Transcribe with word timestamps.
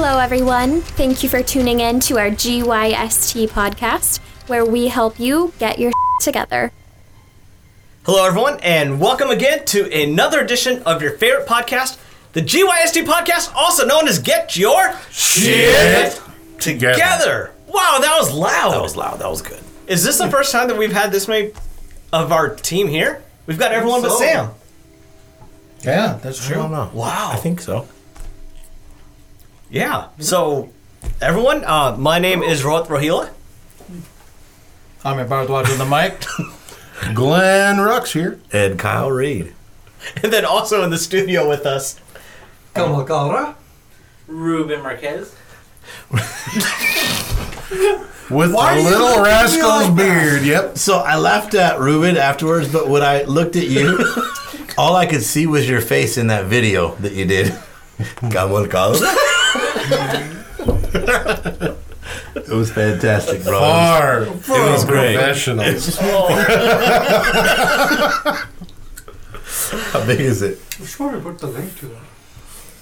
Hello, 0.00 0.20
everyone. 0.20 0.80
Thank 0.80 1.24
you 1.24 1.28
for 1.28 1.42
tuning 1.42 1.80
in 1.80 1.98
to 2.00 2.18
our 2.18 2.30
GYST 2.30 3.48
podcast, 3.48 4.18
where 4.46 4.64
we 4.64 4.86
help 4.86 5.18
you 5.18 5.52
get 5.58 5.80
your 5.80 5.90
together. 6.20 6.70
Hello, 8.04 8.24
everyone, 8.24 8.60
and 8.60 9.00
welcome 9.00 9.28
again 9.30 9.64
to 9.66 9.92
another 9.92 10.38
edition 10.38 10.84
of 10.84 11.02
your 11.02 11.18
favorite 11.18 11.48
podcast, 11.48 11.98
the 12.32 12.40
GYST 12.40 13.06
podcast, 13.06 13.52
also 13.56 13.84
known 13.86 14.06
as 14.06 14.20
Get 14.20 14.56
Your 14.56 14.94
Shit 15.10 16.22
Together. 16.60 17.50
Wow, 17.66 17.98
that 18.00 18.16
was 18.20 18.32
loud. 18.32 18.74
That 18.74 18.82
was 18.82 18.94
loud. 18.94 19.18
That 19.18 19.28
was 19.28 19.42
good. 19.42 19.60
Is 19.88 20.04
this 20.04 20.18
the 20.18 20.30
first 20.30 20.52
time 20.52 20.68
that 20.68 20.78
we've 20.78 20.92
had 20.92 21.10
this 21.10 21.26
many 21.26 21.50
of 22.12 22.30
our 22.30 22.54
team 22.54 22.86
here? 22.86 23.20
We've 23.46 23.58
got 23.58 23.72
everyone 23.72 24.02
but 24.02 24.10
so. 24.12 24.18
Sam. 24.20 24.50
Yeah, 25.82 26.20
that's 26.22 26.44
I 26.44 26.52
true. 26.52 26.62
don't 26.62 26.70
know. 26.70 26.88
Wow. 26.94 27.30
I 27.32 27.36
think 27.38 27.60
so. 27.60 27.88
Yeah. 29.70 30.08
So, 30.18 30.70
everyone, 31.20 31.64
uh, 31.64 31.96
my 31.98 32.18
name 32.18 32.42
is 32.42 32.62
Rohit 32.62 32.86
Rohila. 32.86 33.30
I'm 35.04 35.18
about 35.18 35.46
to 35.46 35.52
watch 35.52 35.70
on 35.70 35.78
the 35.78 35.84
mic. 35.84 36.24
Glenn 37.14 37.76
Rux 37.76 38.12
here. 38.12 38.40
Ed 38.52 38.78
Kyle 38.78 39.10
Reed. 39.10 39.54
And 40.22 40.32
then 40.32 40.44
also 40.44 40.82
in 40.84 40.90
the 40.90 40.98
studio 40.98 41.48
with 41.48 41.66
us, 41.66 42.00
Kamakara. 42.74 43.54
Ruben 44.26 44.82
Marquez. 44.82 45.34
With 48.30 48.52
Why 48.52 48.72
a 48.72 48.76
do 48.76 48.82
you 48.82 48.90
little 48.90 49.06
look 49.06 49.16
at 49.16 49.22
me 49.22 49.28
rascal's 49.30 49.88
like 49.88 49.96
that? 49.96 49.96
beard. 49.96 50.42
Yep. 50.42 50.76
So 50.78 50.98
I 50.98 51.16
laughed 51.16 51.54
at 51.54 51.80
Ruben 51.80 52.18
afterwards, 52.18 52.70
but 52.70 52.86
when 52.88 53.02
I 53.02 53.22
looked 53.22 53.56
at 53.56 53.66
you, 53.66 53.98
all 54.78 54.96
I 54.96 55.06
could 55.06 55.22
see 55.22 55.46
was 55.46 55.66
your 55.68 55.80
face 55.80 56.18
in 56.18 56.26
that 56.26 56.44
video 56.44 56.94
that 56.96 57.12
you 57.12 57.24
did. 57.24 57.58
Camel 58.30 58.66
Carlos. 58.68 59.00
It 62.34 62.54
was 62.54 62.70
fantastic, 62.70 63.42
bro. 63.44 63.58
Far 63.60 64.22
It 64.22 64.46
was 64.48 64.84
great. 64.84 65.16
professionals. 65.16 65.98
How 69.92 70.04
big 70.06 70.20
is 70.20 70.42
it? 70.42 70.58
We 70.80 70.86
should 70.86 70.96
probably 70.96 71.20
put 71.20 71.38
the 71.38 71.46
link 71.48 71.76
to 71.80 71.86
that. 71.86 71.98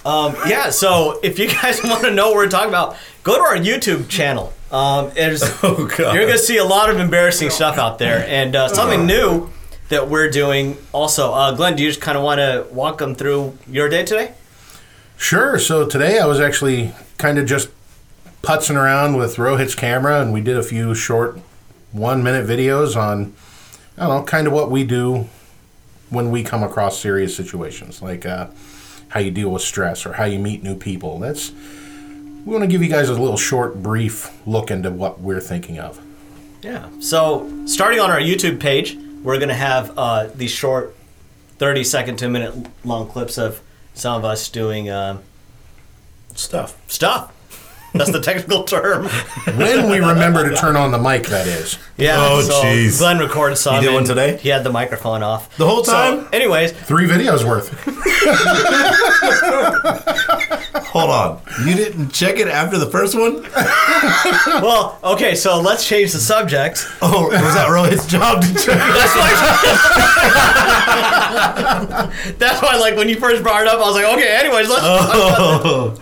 Um, 0.09 0.37
yeah, 0.47 0.71
so 0.71 1.19
if 1.23 1.39
you 1.39 1.48
guys 1.48 1.81
want 1.85 2.05
to 2.05 2.11
know 2.13 2.29
what 2.29 2.37
we're 2.37 2.48
talking 2.48 2.69
about, 2.69 2.97
go 3.25 3.35
to 3.37 3.41
our 3.43 3.57
YouTube 3.57 4.09
channel. 4.09 4.53
Um, 4.70 5.11
there's, 5.15 5.43
Oh 5.63 5.87
god. 5.97 6.15
you're 6.15 6.27
going 6.27 6.39
to 6.39 6.39
see 6.39 6.59
a 6.59 6.65
lot 6.65 6.91
of 6.91 6.98
embarrassing 7.01 7.51
stuff 7.51 7.77
out 7.79 7.98
there, 7.98 8.25
and 8.29 8.55
uh, 8.55 8.69
something 8.69 9.05
new 9.07 9.51
that 9.89 10.09
we're 10.09 10.31
doing 10.31 10.77
also. 10.93 11.33
Uh, 11.33 11.53
Glenn, 11.55 11.75
do 11.77 11.83
you 11.83 11.89
just 11.89 12.01
kind 12.01 12.17
of 12.19 12.23
want 12.25 12.39
to 12.39 12.67
walk 12.73 12.98
them 12.98 13.15
through 13.17 13.57
your 13.69 13.89
day 13.89 14.05
today? 14.05 14.35
Sure. 15.17 15.59
So 15.59 15.86
today 15.86 16.19
I 16.19 16.27
was 16.27 16.41
actually 16.41 16.92
kind 17.19 17.39
of 17.39 17.47
just 17.47 17.70
putzing 18.42 18.77
around 18.77 19.17
with 19.17 19.36
Rohit's 19.36 19.75
camera, 19.75 20.20
and 20.20 20.33
we 20.33 20.41
did 20.41 20.56
a 20.56 20.62
few 20.62 20.95
short 20.95 21.39
one 21.92 22.23
minute 22.23 22.47
videos 22.47 22.97
on, 22.97 23.34
I 23.97 24.06
don't 24.06 24.20
know, 24.20 24.25
kind 24.25 24.47
of 24.47 24.53
what 24.53 24.70
we 24.70 24.84
do 24.84 25.28
when 26.11 26.31
we 26.31 26.45
come 26.45 26.62
across 26.62 27.00
serious 27.00 27.36
situations, 27.36 28.03
like 28.03 28.25
uh, 28.25 28.48
how 29.08 29.20
you 29.20 29.31
deal 29.31 29.50
with 29.50 29.62
stress 29.62 30.06
or 30.06 30.12
how 30.12 30.25
you 30.25 30.39
meet 30.39 30.62
new 30.62 30.77
people. 30.77 31.19
That's 31.19 31.51
we 32.45 32.53
want 32.53 32.62
to 32.62 32.69
give 32.69 32.83
you 32.83 32.89
guys 32.89 33.08
a 33.08 33.12
little 33.12 33.36
short, 33.36 33.83
brief 33.83 34.30
look 34.47 34.70
into 34.70 34.91
what 34.91 35.20
we're 35.20 35.41
thinking 35.41 35.80
of. 35.80 36.01
Yeah. 36.62 36.89
So 37.01 37.67
starting 37.67 37.98
on 37.98 38.11
our 38.11 38.20
YouTube 38.20 38.61
page, 38.61 38.97
we're 39.25 39.39
going 39.39 39.48
to 39.48 39.55
have 39.55 39.98
uh, 39.98 40.28
these 40.33 40.53
short, 40.53 40.95
30 41.58 41.83
second 41.83 42.17
to 42.19 42.27
a 42.27 42.28
minute 42.28 42.55
long 42.84 43.08
clips 43.08 43.39
of 43.39 43.61
some 43.97 44.16
of 44.19 44.25
us 44.25 44.48
doing 44.48 44.91
um, 44.91 45.22
Stuff. 46.34 46.77
stuff. 46.86 47.33
That's 47.94 48.12
the 48.12 48.20
technical 48.30 48.64
term. 48.64 49.07
When 49.57 49.90
we 49.90 49.98
remember 50.01 50.46
to 50.48 50.55
turn 50.55 50.77
on 50.77 50.90
the 50.90 50.98
mic, 50.98 51.27
that 51.29 51.46
is. 51.46 51.79
Yeah. 51.96 52.17
Oh, 52.18 52.42
so 52.42 52.52
jeez. 52.62 52.98
Glenn 52.98 53.18
recorded 53.18 53.56
some. 53.56 53.77
You 53.77 53.89
did 53.89 53.95
one 53.95 54.05
today? 54.05 54.36
He 54.36 54.51
had 54.51 54.64
the 54.64 54.70
microphone 54.73 55.23
off 55.23 55.56
The 55.56 55.67
whole 55.67 55.83
So, 55.83 55.92
time? 55.92 56.29
anyways, 56.33 56.73
Three 56.73 57.06
videos 57.08 57.42
worth. 57.42 57.73
Hold 60.98 61.11
on. 61.11 61.40
You 61.67 61.74
didn't 61.74 62.11
check 62.11 62.39
it 62.39 62.48
after 62.48 62.79
the 62.79 62.86
first 62.86 63.14
one? 63.14 63.42
well, 64.62 64.98
okay. 65.05 65.34
So 65.34 65.61
let's 65.61 65.86
change 65.86 66.12
the 66.12 66.18
subject. 66.18 66.86
Oh, 67.02 67.24
was 67.24 67.55
that 67.55 67.68
Rohit's 67.68 68.07
job 68.07 68.42
to 68.42 68.48
check 68.55 68.80
it? 68.80 68.86
That's 72.39 72.62
why, 72.62 72.77
like, 72.77 72.96
when 72.96 73.08
you 73.08 73.18
first 73.20 73.42
brought 73.42 73.62
it 73.62 73.68
up, 73.68 73.79
I 73.79 73.86
was 73.86 73.95
like, 73.95 74.06
okay. 74.17 74.36
Anyways, 74.36 74.68
let's. 74.68 74.83
Oh. 74.85 75.95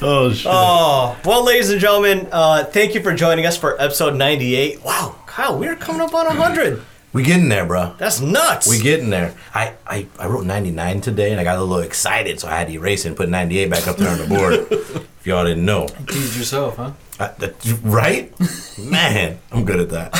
Oh 0.00 0.32
shit. 0.32 0.46
Oh, 0.48 1.16
well, 1.24 1.44
ladies 1.44 1.70
and 1.70 1.80
gentlemen, 1.80 2.28
uh, 2.30 2.64
thank 2.66 2.94
you 2.94 3.02
for 3.02 3.12
joining 3.14 3.46
us 3.46 3.56
for 3.56 3.80
episode 3.82 4.14
98. 4.14 4.84
Wow, 4.84 5.16
Kyle, 5.26 5.58
we're 5.58 5.74
coming 5.74 6.02
up 6.02 6.14
on 6.14 6.26
100. 6.26 6.80
We 7.12 7.22
getting 7.22 7.48
there, 7.48 7.64
bro. 7.64 7.94
That's 7.96 8.20
nuts. 8.20 8.68
We 8.68 8.80
getting 8.80 9.08
there. 9.10 9.34
I, 9.54 9.74
I, 9.86 10.06
I 10.18 10.26
wrote 10.26 10.44
99 10.44 11.00
today 11.00 11.30
and 11.30 11.40
I 11.40 11.44
got 11.44 11.56
a 11.56 11.62
little 11.62 11.82
excited, 11.82 12.38
so 12.38 12.48
I 12.48 12.58
had 12.58 12.68
to 12.68 12.74
erase 12.74 13.04
it 13.04 13.08
and 13.08 13.16
put 13.16 13.30
98 13.30 13.70
back 13.70 13.88
up 13.88 13.96
there 13.96 14.10
on 14.10 14.18
the 14.18 14.26
board. 14.26 14.54
if 14.70 15.26
y'all 15.26 15.44
didn't 15.44 15.64
know. 15.64 15.86
Tease 16.06 16.36
yourself, 16.38 16.76
huh? 16.76 16.92
I, 17.18 17.28
that, 17.38 17.80
right? 17.82 18.32
Man, 18.78 19.38
I'm 19.50 19.64
good 19.64 19.80
at 19.80 19.88
that. 19.90 20.14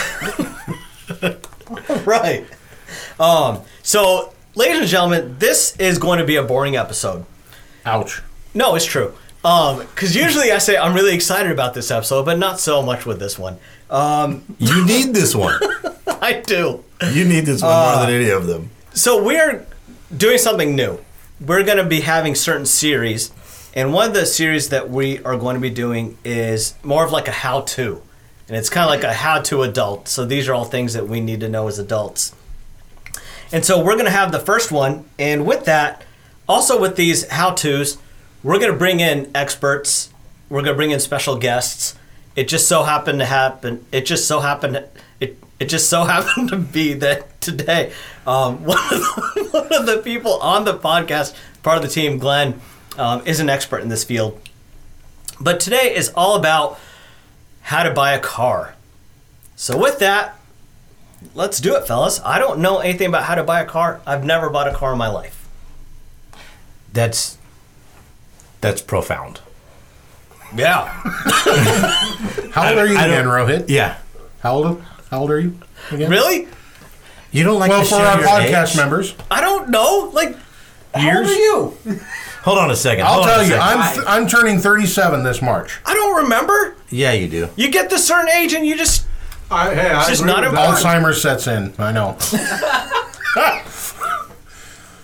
right. 2.07 2.47
Um, 3.21 3.61
so, 3.83 4.33
ladies 4.55 4.79
and 4.79 4.89
gentlemen, 4.89 5.37
this 5.39 5.77
is 5.77 5.99
going 5.99 6.19
to 6.21 6.25
be 6.25 6.37
a 6.37 6.43
boring 6.43 6.77
episode. 6.77 7.27
Ouch. 7.85 8.23
No, 8.55 8.75
it's 8.75 8.87
true. 8.87 9.15
Um, 9.45 9.81
because 9.81 10.17
usually 10.17 10.51
I 10.51 10.59
say 10.59 10.77
I'm 10.77 10.95
really 10.95 11.15
excited 11.15 11.53
about 11.53 11.75
this 11.75 11.91
episode, 11.91 12.25
but 12.25 12.39
not 12.39 12.59
so 12.59 12.83
much 12.83 13.07
with 13.07 13.21
this 13.21 13.39
one. 13.39 13.59
Um, 13.91 14.43
You 14.59 14.85
need 14.85 15.15
this 15.15 15.35
one. 15.35 15.59
I 16.23 16.41
do. 16.41 16.85
You 17.13 17.25
need 17.25 17.47
this 17.47 17.63
one 17.63 17.71
more 17.71 18.07
than 18.07 18.15
uh, 18.15 18.19
any 18.19 18.31
of 18.31 18.47
them. 18.47 18.71
So 18.93 19.23
we're 19.23 19.67
doing 20.17 20.39
something 20.39 20.75
new. 20.75 20.99
We're 21.41 21.63
going 21.63 21.79
to 21.79 21.85
be 21.85 22.01
having 22.01 22.35
certain 22.35 22.67
series, 22.67 23.31
and 23.75 23.93
one 23.93 24.09
of 24.09 24.15
the 24.15 24.27
series 24.27 24.71
that 24.71 24.91
we 24.91 25.23
are 25.23 25.37
going 25.37 25.55
to 25.55 25.61
be 25.61 25.71
doing 25.71 26.19
is 26.25 26.75
more 26.83 27.05
of 27.05 27.13
like 27.13 27.29
a 27.29 27.33
how-to, 27.33 28.03
and 28.49 28.57
it's 28.57 28.69
kind 28.69 28.85
of 28.85 28.91
like 28.91 29.05
a 29.05 29.15
how-to 29.15 29.63
adult. 29.63 30.09
So 30.09 30.25
these 30.25 30.49
are 30.49 30.55
all 30.55 30.65
things 30.65 30.95
that 30.95 31.07
we 31.07 31.21
need 31.21 31.39
to 31.41 31.49
know 31.49 31.69
as 31.69 31.79
adults. 31.79 32.35
And 33.53 33.65
so 33.65 33.79
we're 33.83 33.95
going 33.95 34.07
to 34.07 34.11
have 34.11 34.33
the 34.33 34.41
first 34.41 34.73
one, 34.73 35.09
and 35.19 35.47
with 35.47 35.65
that, 35.67 36.05
also 36.49 36.81
with 36.81 36.97
these 36.97 37.29
how-tos, 37.29 37.99
we're 38.43 38.59
going 38.59 38.73
to 38.73 38.79
bring 38.79 39.01
in 39.01 39.31
experts. 39.35 40.13
We're 40.49 40.63
going 40.63 40.73
to 40.73 40.77
bring 40.77 40.91
in 40.91 41.01
special 41.01 41.37
guests. 41.37 41.95
It 42.35 42.49
just 42.49 42.67
so 42.67 42.83
happened 42.83 43.21
to 43.21 43.27
happen. 43.27 43.85
It 43.93 44.07
just 44.07 44.27
so 44.27 44.41
happened. 44.41 44.85
It 45.21 45.39
it 45.61 45.69
just 45.69 45.89
so 45.91 46.05
happened 46.05 46.49
to 46.51 46.57
be 46.57 46.95
that 46.95 47.41
today, 47.41 47.93
um, 48.27 48.65
one, 48.65 48.79
of 48.79 48.91
the, 48.91 49.49
one 49.53 49.73
of 49.75 49.87
the 49.87 49.99
people 49.99 50.35
on 50.41 50.65
the 50.65 50.75
podcast, 50.75 51.35
part 51.63 51.77
of 51.77 51.83
the 51.83 51.89
team, 51.89 52.19
Glenn, 52.19 52.61
um, 52.97 53.23
is 53.27 53.41
an 53.41 53.49
expert 53.49 53.79
in 53.83 53.89
this 53.89 54.05
field. 54.05 54.41
But 55.41 55.61
today 55.61 55.95
is 55.95 56.11
all 56.17 56.35
about 56.37 56.79
how 57.63 57.83
to 57.85 57.91
buy 57.93 58.13
a 58.13 58.21
car. 58.21 58.75
So 59.57 59.79
with 59.79 59.99
that, 60.01 60.39
let's 61.35 61.61
do 61.61 61.77
it, 61.77 61.87
fellas. 61.87 62.21
I 62.25 62.39
don't 62.39 62.59
know 62.61 62.79
anything 62.79 63.09
about 63.09 63.25
how 63.25 63.35
to 63.37 63.45
buy 63.45 63.61
a 63.61 63.67
car. 63.67 64.01
I've 64.07 64.25
never 64.25 64.51
bought 64.51 64.67
a 64.69 64.73
car 64.75 64.93
in 64.93 64.99
my 64.99 65.09
life. 65.09 65.49
That's 66.93 67.39
that's 68.61 68.83
profound. 68.83 69.41
Yeah. 70.57 70.87
How 72.53 72.71
old 72.71 72.79
are 72.79 72.87
you 72.87 72.97
I 72.97 73.05
again, 73.07 73.25
don't- 73.25 73.47
Rohit? 73.49 73.67
Yeah. 73.69 73.99
How 74.41 74.55
old? 74.55 74.83
How 75.11 75.21
old 75.21 75.31
are 75.31 75.41
you? 75.41 75.59
Again? 75.91 76.11
really? 76.11 76.49
You 77.33 77.45
don't 77.45 77.59
like 77.59 77.71
Well, 77.71 77.83
to 77.83 77.89
for 77.89 77.97
share 77.97 78.07
our 78.07 78.19
your 78.21 78.29
podcast 78.29 78.71
age? 78.73 78.77
members, 78.77 79.15
I 79.31 79.41
don't 79.41 79.69
know. 79.71 80.11
Like, 80.13 80.37
how 80.95 81.19
old 81.19 81.27
Years? 81.27 81.29
are 81.29 81.35
you? 81.35 82.01
Hold 82.43 82.59
on 82.59 82.71
a 82.71 82.77
second. 82.77 83.05
I'll 83.05 83.15
Hold 83.15 83.27
on 83.27 83.33
tell 83.33 83.41
a 83.41 83.45
you, 83.45 83.51
second. 83.51 83.63
I'm 83.81 83.95
th- 83.95 84.07
I'm 84.09 84.27
turning 84.27 84.59
37 84.59 85.23
this 85.25 85.43
March. 85.43 85.79
I 85.85 85.93
don't 85.95 86.23
remember. 86.25 86.77
Yeah, 86.91 87.13
you 87.13 87.29
do. 87.29 87.49
You 87.57 87.71
get 87.71 87.91
to 87.91 87.97
a 87.97 87.99
certain 87.99 88.31
age 88.31 88.55
and 88.55 88.67
you 88.67 88.77
just 88.77 89.07
I, 89.51 89.75
hey, 89.75 89.91
I 89.91 90.09
just 90.09 90.21
agree 90.23 90.33
not 90.33 90.41
with 90.51 90.51
important. 90.59 90.85
Alzheimer's 90.87 91.21
sets 91.23 91.47
in. 91.47 91.75
I 91.79 91.93
know. 91.93 92.11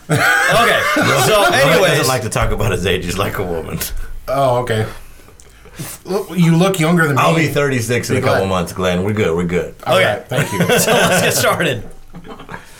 okay. 0.08 0.82
So, 0.94 1.44
Rohit 1.44 1.52
anyways, 1.52 1.90
doesn't 1.92 2.08
like 2.08 2.22
to 2.22 2.30
talk 2.30 2.50
about 2.50 2.72
his 2.72 2.86
age. 2.86 3.04
He's 3.04 3.18
like 3.18 3.38
a 3.38 3.44
woman. 3.44 3.78
Oh, 4.28 4.58
okay. 4.62 4.86
Look, 6.04 6.30
You 6.36 6.56
look 6.56 6.78
younger 6.78 7.06
than 7.06 7.16
me. 7.16 7.22
I'll 7.22 7.34
be 7.34 7.48
36 7.48 8.10
in 8.10 8.16
a 8.16 8.20
couple 8.20 8.46
months, 8.46 8.72
Glenn. 8.72 9.02
We're 9.04 9.12
good. 9.12 9.36
We're 9.36 9.44
good. 9.44 9.74
All 9.86 9.96
Okay. 9.96 10.04
right, 10.18 10.26
thank 10.28 10.52
you. 10.52 10.58
so 10.78 10.92
let's 10.92 11.22
get 11.22 11.32
started. 11.34 11.88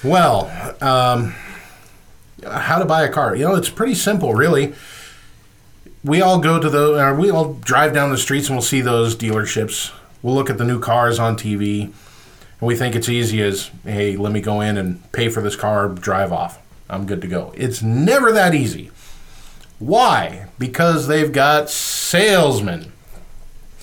Well, 0.02 0.46
um, 0.80 1.34
how 2.46 2.78
to 2.78 2.84
buy 2.84 3.04
a 3.04 3.08
car? 3.12 3.34
You 3.34 3.44
know, 3.46 3.54
it's 3.56 3.70
pretty 3.70 3.94
simple, 3.94 4.34
really. 4.34 4.74
We 6.04 6.20
all 6.20 6.38
go 6.38 6.60
to 6.60 6.68
the, 6.68 6.94
uh, 6.94 7.14
we 7.14 7.30
all 7.30 7.54
drive 7.54 7.94
down 7.94 8.10
the 8.10 8.18
streets 8.18 8.48
and 8.48 8.56
we'll 8.56 8.62
see 8.62 8.80
those 8.82 9.16
dealerships. 9.16 9.90
We'll 10.22 10.34
look 10.34 10.50
at 10.50 10.58
the 10.58 10.64
new 10.64 10.78
cars 10.78 11.18
on 11.18 11.36
TV, 11.36 11.82
and 11.84 11.92
we 12.60 12.76
think 12.76 12.94
it's 12.94 13.08
easy 13.08 13.42
as, 13.42 13.70
hey, 13.84 14.16
let 14.16 14.32
me 14.32 14.40
go 14.40 14.60
in 14.60 14.76
and 14.76 15.10
pay 15.12 15.28
for 15.30 15.40
this 15.42 15.56
car, 15.56 15.88
drive 15.88 16.32
off. 16.32 16.60
I'm 16.88 17.06
good 17.06 17.20
to 17.22 17.26
go. 17.26 17.52
It's 17.56 17.82
never 17.82 18.30
that 18.32 18.54
easy. 18.54 18.90
Why? 19.84 20.46
Because 20.58 21.08
they've 21.08 21.30
got 21.30 21.68
salesmen. 21.68 22.90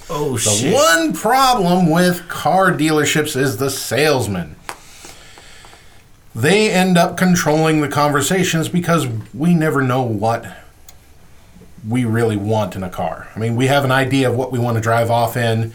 Oh 0.09 0.35
shit. 0.35 0.71
The 0.71 0.73
one 0.73 1.13
problem 1.13 1.91
with 1.91 2.27
car 2.27 2.71
dealerships 2.71 3.35
is 3.39 3.57
the 3.57 3.69
salesman. 3.69 4.55
They 6.33 6.71
end 6.71 6.97
up 6.97 7.17
controlling 7.17 7.81
the 7.81 7.87
conversations 7.87 8.67
because 8.67 9.07
we 9.31 9.53
never 9.53 9.83
know 9.83 10.01
what 10.01 10.45
we 11.87 12.03
really 12.03 12.37
want 12.37 12.75
in 12.75 12.83
a 12.83 12.89
car. 12.89 13.27
I 13.35 13.39
mean, 13.39 13.55
we 13.55 13.67
have 13.67 13.85
an 13.85 13.91
idea 13.91 14.29
of 14.29 14.35
what 14.35 14.51
we 14.51 14.57
want 14.57 14.77
to 14.77 14.81
drive 14.81 15.11
off 15.11 15.37
in, 15.37 15.71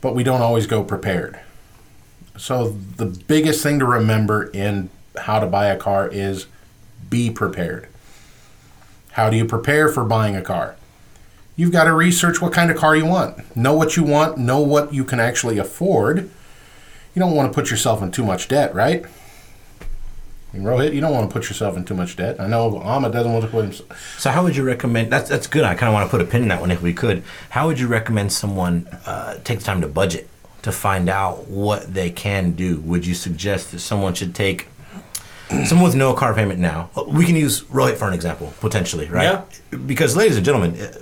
but 0.00 0.14
we 0.14 0.22
don't 0.22 0.42
always 0.42 0.68
go 0.68 0.84
prepared. 0.84 1.40
So, 2.36 2.76
the 2.96 3.06
biggest 3.06 3.62
thing 3.62 3.78
to 3.80 3.86
remember 3.86 4.50
in 4.50 4.90
how 5.16 5.40
to 5.40 5.46
buy 5.46 5.66
a 5.66 5.76
car 5.76 6.08
is 6.08 6.46
be 7.08 7.30
prepared. 7.30 7.88
How 9.14 9.30
do 9.30 9.36
you 9.36 9.44
prepare 9.44 9.88
for 9.88 10.04
buying 10.04 10.34
a 10.34 10.42
car? 10.42 10.74
You've 11.54 11.70
got 11.70 11.84
to 11.84 11.92
research 11.92 12.42
what 12.42 12.52
kind 12.52 12.68
of 12.68 12.76
car 12.76 12.96
you 12.96 13.06
want. 13.06 13.56
Know 13.56 13.72
what 13.72 13.96
you 13.96 14.02
want, 14.02 14.38
know 14.38 14.58
what 14.58 14.92
you 14.92 15.04
can 15.04 15.20
actually 15.20 15.56
afford. 15.58 16.28
You 17.14 17.20
don't 17.20 17.34
want 17.36 17.52
to 17.52 17.54
put 17.54 17.70
yourself 17.70 18.02
in 18.02 18.10
too 18.10 18.24
much 18.24 18.48
debt, 18.48 18.74
right? 18.74 19.04
Rohit, 20.52 20.94
you 20.94 21.00
don't 21.00 21.12
want 21.12 21.30
to 21.30 21.32
put 21.32 21.48
yourself 21.48 21.76
in 21.76 21.84
too 21.84 21.94
much 21.94 22.16
debt. 22.16 22.40
I 22.40 22.48
know 22.48 22.78
Ahmed 22.78 23.12
doesn't 23.12 23.32
want 23.32 23.44
to 23.44 23.50
put 23.50 23.64
himself. 23.64 24.18
So 24.18 24.30
how 24.30 24.42
would 24.42 24.56
you 24.56 24.64
recommend? 24.64 25.12
That's 25.12 25.28
that's 25.28 25.46
good. 25.46 25.62
I 25.62 25.74
kind 25.74 25.88
of 25.88 25.94
want 25.94 26.06
to 26.06 26.10
put 26.10 26.20
a 26.20 26.28
pin 26.28 26.42
in 26.42 26.48
that 26.48 26.60
one 26.60 26.72
if 26.72 26.82
we 26.82 26.92
could. 26.92 27.22
How 27.50 27.68
would 27.68 27.78
you 27.78 27.86
recommend 27.86 28.32
someone 28.32 28.86
uh, 29.06 29.38
take 29.44 29.60
the 29.60 29.64
time 29.64 29.80
to 29.80 29.88
budget 29.88 30.28
to 30.62 30.72
find 30.72 31.08
out 31.08 31.48
what 31.48 31.92
they 31.94 32.10
can 32.10 32.52
do? 32.52 32.80
Would 32.80 33.06
you 33.06 33.14
suggest 33.14 33.70
that 33.72 33.80
someone 33.80 34.14
should 34.14 34.34
take 34.34 34.68
someone 35.66 35.84
with 35.84 35.94
no 35.94 36.14
car 36.14 36.34
payment 36.34 36.58
now? 36.58 36.90
We 37.06 37.24
can 37.26 37.36
use 37.36 37.62
Rohit 37.64 37.96
for 37.96 38.08
an 38.08 38.14
example, 38.14 38.52
potentially, 38.60 39.08
right? 39.08 39.24
Yeah. 39.24 39.78
Because, 39.78 40.16
ladies 40.16 40.36
and 40.36 40.44
gentlemen, 40.44 40.80
uh, 40.80 40.98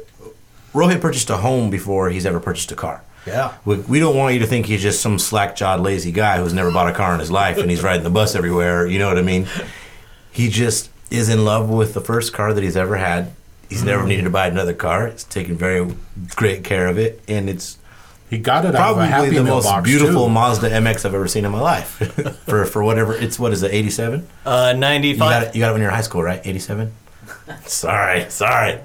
Rohit 0.73 1.01
purchased 1.01 1.31
a 1.31 1.37
home 1.39 1.71
before 1.71 2.11
he's 2.11 2.27
ever 2.27 2.41
purchased 2.41 2.73
a 2.73 2.77
car. 2.77 3.03
Yeah. 3.27 3.55
We, 3.65 3.77
we 3.77 4.01
don't 4.01 4.17
want 4.17 4.35
you 4.35 4.41
to 4.41 4.47
think 4.47 4.67
he's 4.67 4.83
just 4.83 5.01
some 5.01 5.19
slack 5.19 5.55
jawed, 5.55 5.81
lazy 5.81 6.13
guy 6.13 6.39
who's 6.39 6.53
never 6.53 6.73
bought 6.73 6.89
a 6.89 6.93
car 6.93 7.15
in 7.15 7.21
his 7.21 7.31
life 7.31 7.59
and 7.59 7.71
he's 7.71 7.83
riding 7.83 8.03
the 8.03 8.11
bus 8.11 8.35
everywhere. 8.35 8.87
You 8.87 8.99
know 8.99 9.09
what 9.09 9.19
I 9.19 9.23
mean? 9.23 9.47
He 10.33 10.49
just 10.49 10.91
is 11.11 11.29
in 11.29 11.45
love 11.45 11.69
with 11.69 11.95
the 11.95 12.01
first 12.01 12.33
car 12.33 12.53
that 12.53 12.65
he's 12.65 12.77
ever 12.77 12.97
had. 12.97 13.33
He's 13.69 13.85
never 13.85 14.05
needed 14.07 14.25
to 14.25 14.31
buy 14.31 14.49
another 14.49 14.75
car. 14.75 15.09
He's 15.09 15.25
taken 15.25 15.57
very 15.57 15.95
great 16.35 16.65
care 16.65 16.89
of 16.89 16.99
it, 16.99 17.23
and 17.29 17.49
it's 17.49 17.79
He 18.33 18.39
got 18.39 18.65
it 18.65 18.75
out 18.75 18.93
of 18.93 18.97
a 18.97 19.07
probably 19.07 19.09
Happy 19.09 19.29
the 19.37 19.45
Meal 19.45 19.57
most 19.57 19.65
box 19.65 19.85
beautiful 19.85 20.25
too. 20.25 20.31
Mazda 20.33 20.71
MX 20.71 21.05
I've 21.05 21.15
ever 21.15 21.29
seen 21.29 21.45
in 21.45 21.53
my 21.53 21.61
life. 21.61 21.89
for 22.47 22.65
for 22.65 22.83
whatever 22.83 23.15
it's 23.15 23.39
what 23.39 23.53
is 23.53 23.63
it, 23.63 23.75
eighty 23.75 23.91
seven? 23.91 24.27
Uh, 24.47 24.73
You 24.75 24.81
got 24.81 24.89
95. 24.89 25.43
it. 25.43 25.55
You 25.55 25.61
got 25.61 25.69
it 25.69 25.73
when 25.73 25.83
you 25.83 25.85
were 25.85 25.91
in 25.91 25.95
high 25.97 26.01
school, 26.01 26.23
right? 26.23 26.41
Eighty 26.43 26.59
seven. 26.59 26.93
sorry, 27.67 28.31
sorry. 28.31 28.73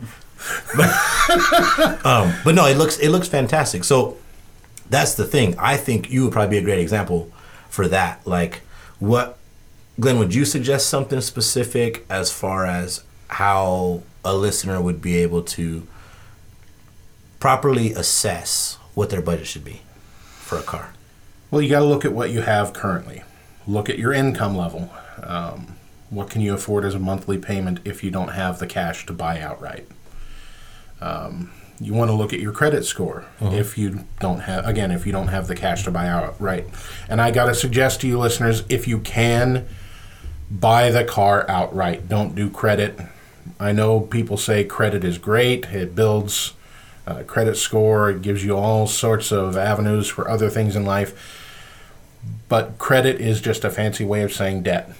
um, 2.03 2.33
but 2.43 2.55
no, 2.55 2.65
it 2.67 2.75
looks 2.75 2.97
it 2.99 3.07
looks 3.07 3.29
fantastic. 3.29 3.85
So 3.85 4.17
that's 4.89 5.13
the 5.15 5.23
thing. 5.23 5.55
I 5.57 5.77
think 5.77 6.11
you 6.11 6.25
would 6.25 6.33
probably 6.33 6.57
be 6.57 6.57
a 6.57 6.65
great 6.65 6.79
example 6.79 7.31
for 7.69 7.87
that. 7.87 8.27
Like, 8.27 8.63
what, 8.99 9.37
Glenn? 9.97 10.19
Would 10.19 10.35
you 10.35 10.43
suggest 10.43 10.89
something 10.89 11.21
specific 11.21 12.05
as 12.09 12.33
far 12.33 12.65
as 12.65 13.01
how 13.29 14.03
a 14.25 14.35
listener 14.35 14.81
would 14.81 15.01
be 15.01 15.15
able 15.15 15.41
to 15.43 15.87
properly 17.39 17.93
assess 17.93 18.77
what 18.97 19.11
their 19.11 19.21
budget 19.21 19.45
should 19.45 19.63
be 19.63 19.79
for 20.39 20.57
a 20.57 20.63
car? 20.63 20.91
Well, 21.51 21.61
you 21.61 21.69
got 21.69 21.81
to 21.81 21.85
look 21.85 22.03
at 22.03 22.13
what 22.13 22.31
you 22.31 22.41
have 22.41 22.73
currently. 22.73 23.21
Look 23.67 23.91
at 23.91 23.99
your 23.99 24.11
income 24.11 24.57
level. 24.57 24.89
Um, 25.21 25.75
what 26.09 26.31
can 26.31 26.41
you 26.41 26.55
afford 26.55 26.83
as 26.83 26.95
a 26.95 26.99
monthly 26.99 27.37
payment 27.37 27.79
if 27.85 28.03
you 28.03 28.09
don't 28.09 28.29
have 28.29 28.57
the 28.57 28.65
cash 28.65 29.05
to 29.05 29.13
buy 29.13 29.39
outright? 29.39 29.87
Um, 30.99 31.51
you 31.79 31.93
want 31.93 32.09
to 32.09 32.15
look 32.15 32.33
at 32.33 32.39
your 32.39 32.51
credit 32.51 32.85
score 32.85 33.25
if 33.39 33.77
you 33.77 34.03
don't 34.19 34.39
have 34.39 34.65
again 34.65 34.89
if 34.89 35.05
you 35.05 35.11
don't 35.11 35.27
have 35.27 35.45
the 35.45 35.53
cash 35.53 35.83
to 35.83 35.91
buy 35.91 36.07
outright. 36.07 36.65
And 37.07 37.21
I 37.21 37.29
got 37.29 37.45
to 37.45 37.53
suggest 37.53 38.01
to 38.01 38.07
you 38.07 38.17
listeners 38.17 38.63
if 38.67 38.87
you 38.87 38.97
can 38.97 39.67
buy 40.49 40.89
the 40.89 41.03
car 41.03 41.45
outright, 41.47 42.09
don't 42.09 42.33
do 42.33 42.49
credit. 42.49 42.99
I 43.59 43.73
know 43.73 43.99
people 43.99 44.37
say 44.37 44.63
credit 44.63 45.03
is 45.03 45.19
great. 45.19 45.65
It 45.65 45.93
builds 45.93 46.53
uh, 47.07 47.23
credit 47.23 47.55
score. 47.55 48.09
It 48.09 48.21
gives 48.21 48.43
you 48.43 48.55
all 48.55 48.85
sorts 48.85 49.31
of 49.31 49.55
avenues 49.55 50.07
for 50.07 50.29
other 50.29 50.49
things 50.49 50.75
in 50.75 50.85
life. 50.85 51.43
But 52.49 52.77
credit 52.77 53.21
is 53.21 53.39
just 53.39 53.63
a 53.63 53.69
fancy 53.69 54.03
way 54.03 54.23
of 54.23 54.33
saying 54.33 54.63
debt. 54.63 54.91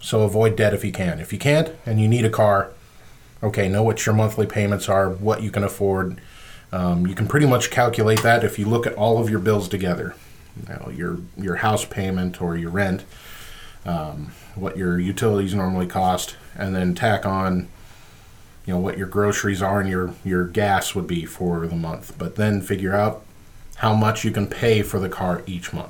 So 0.00 0.22
avoid 0.22 0.56
debt 0.56 0.74
if 0.74 0.84
you 0.84 0.90
can. 0.90 1.20
If 1.20 1.32
you 1.32 1.38
can't 1.38 1.70
and 1.86 2.00
you 2.00 2.08
need 2.08 2.24
a 2.24 2.30
car, 2.30 2.72
okay, 3.42 3.68
know 3.68 3.84
what 3.84 4.04
your 4.04 4.14
monthly 4.14 4.46
payments 4.46 4.88
are, 4.88 5.08
what 5.08 5.42
you 5.42 5.50
can 5.50 5.62
afford. 5.62 6.20
Um, 6.72 7.06
you 7.06 7.14
can 7.14 7.28
pretty 7.28 7.46
much 7.46 7.70
calculate 7.70 8.22
that 8.22 8.42
if 8.44 8.58
you 8.58 8.66
look 8.66 8.86
at 8.86 8.94
all 8.94 9.18
of 9.18 9.30
your 9.30 9.38
bills 9.38 9.68
together. 9.68 10.14
You 10.56 10.74
know, 10.74 10.90
your 10.90 11.18
your 11.36 11.56
house 11.56 11.84
payment 11.84 12.42
or 12.42 12.56
your 12.56 12.70
rent, 12.70 13.04
um, 13.86 14.32
what 14.56 14.76
your 14.76 14.98
utilities 14.98 15.54
normally 15.54 15.86
cost, 15.86 16.36
and 16.56 16.74
then 16.74 16.96
tack 16.96 17.24
on 17.24 17.68
you 18.68 18.74
know 18.74 18.80
what 18.80 18.98
your 18.98 19.06
groceries 19.06 19.62
are 19.62 19.80
and 19.80 19.88
your 19.88 20.12
your 20.26 20.44
gas 20.44 20.94
would 20.94 21.06
be 21.06 21.24
for 21.24 21.66
the 21.66 21.74
month 21.74 22.12
but 22.18 22.36
then 22.36 22.60
figure 22.60 22.94
out 22.94 23.24
how 23.76 23.94
much 23.94 24.24
you 24.24 24.30
can 24.30 24.46
pay 24.46 24.82
for 24.82 24.98
the 25.00 25.08
car 25.08 25.42
each 25.46 25.72
month 25.72 25.88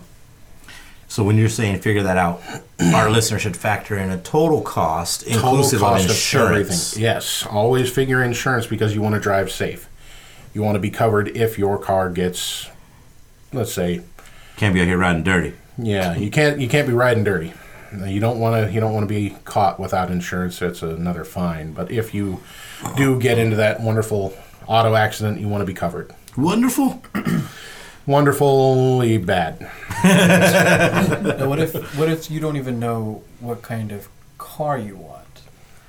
So 1.09 1.25
when 1.25 1.37
you're 1.39 1.49
saying 1.49 1.81
figure 1.81 2.05
that 2.05 2.17
out, 2.19 2.41
our 2.95 3.11
listener 3.11 3.39
should 3.41 3.57
factor 3.57 3.97
in 3.99 4.11
a 4.11 4.19
total 4.19 4.61
cost 4.63 5.25
inclusive 5.25 5.81
Total 5.81 5.95
of 5.97 6.01
cost 6.03 6.09
insurance. 6.09 6.97
yes 6.97 7.45
always 7.51 7.91
figure 7.91 8.23
insurance 8.23 8.69
because 8.69 8.95
you 8.95 9.03
want 9.03 9.17
to 9.17 9.21
drive 9.21 9.51
safe 9.51 9.89
you 10.55 10.63
want 10.63 10.77
to 10.77 10.81
be 10.81 10.91
covered 10.91 11.37
if 11.37 11.59
your 11.59 11.79
car 11.79 12.09
gets 12.11 12.69
let's 13.53 13.73
say 13.73 14.03
Can't 14.57 14.73
be 14.73 14.81
out 14.83 14.87
here 14.87 14.99
riding 14.99 15.25
dirty. 15.25 15.55
yeah 15.79 16.15
you 16.15 16.31
can't 16.31 16.61
you 16.61 16.69
can't 16.69 16.87
be 16.87 16.95
riding 16.95 17.25
dirty 17.25 17.53
you 18.07 18.21
don't 18.21 18.39
want 18.39 18.67
to 18.67 18.73
you 18.73 18.81
don't 18.81 18.93
want 18.93 19.05
to 19.09 19.13
be 19.15 19.37
caught 19.45 19.79
without 19.81 20.11
insurance 20.11 20.61
it's 20.63 20.83
another 20.83 21.25
fine 21.25 21.73
but 21.73 21.91
if 21.91 22.13
you 22.15 22.41
do 22.97 23.19
get 23.19 23.39
into 23.39 23.57
that 23.57 23.81
wonderful 23.81 24.37
auto 24.67 24.95
accident 24.95 25.41
you 25.41 25.49
want 25.49 25.61
to 25.63 25.67
be 25.67 25.75
covered 25.75 26.13
Wonderful. 26.37 27.03
wonderfully 28.07 29.19
bad 29.19 29.61
Now, 30.05 31.49
what 31.49 31.59
if 31.59 31.75
what 31.99 32.09
if 32.09 32.31
you 32.31 32.41
don't 32.41 32.57
even 32.57 32.79
know 32.79 33.23
what 33.41 33.63
kind 33.63 33.93
of 33.93 34.09
car 34.39 34.79
you 34.79 34.97
want? 34.97 35.25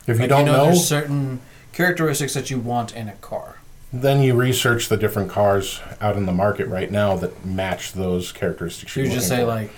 if 0.07 0.15
you 0.17 0.21
Like, 0.21 0.29
don't 0.29 0.39
you 0.45 0.51
know, 0.51 0.57
know 0.57 0.65
there's 0.65 0.87
certain 0.87 1.39
characteristics 1.71 2.33
that 2.33 2.49
you 2.49 2.59
want 2.59 2.95
in 2.95 3.07
a 3.07 3.13
car. 3.15 3.57
Then 3.93 4.21
you 4.21 4.35
research 4.35 4.89
the 4.89 4.97
different 4.97 5.29
cars 5.29 5.79
out 6.01 6.15
in 6.17 6.25
the 6.25 6.31
market 6.31 6.67
right 6.67 6.91
now 6.91 7.15
that 7.17 7.45
match 7.45 7.93
those 7.93 8.31
characteristics. 8.31 8.95
You're 8.95 9.05
you 9.05 9.11
just 9.11 9.27
say 9.27 9.37
for. 9.41 9.45
like 9.45 9.71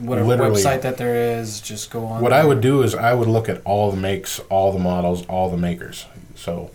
whatever 0.00 0.28
Literally. 0.28 0.62
website 0.62 0.82
that 0.82 0.96
there 0.96 1.38
is, 1.38 1.60
just 1.60 1.90
go 1.90 2.06
on. 2.06 2.22
What 2.22 2.32
I 2.32 2.44
would 2.44 2.60
do 2.60 2.82
is 2.82 2.94
I 2.94 3.14
would 3.14 3.28
look 3.28 3.48
at 3.48 3.60
all 3.64 3.90
the 3.90 3.96
makes, 3.96 4.38
all 4.50 4.72
the 4.72 4.78
models, 4.78 5.24
all 5.26 5.50
the 5.50 5.56
makers. 5.56 6.06
So 6.34 6.70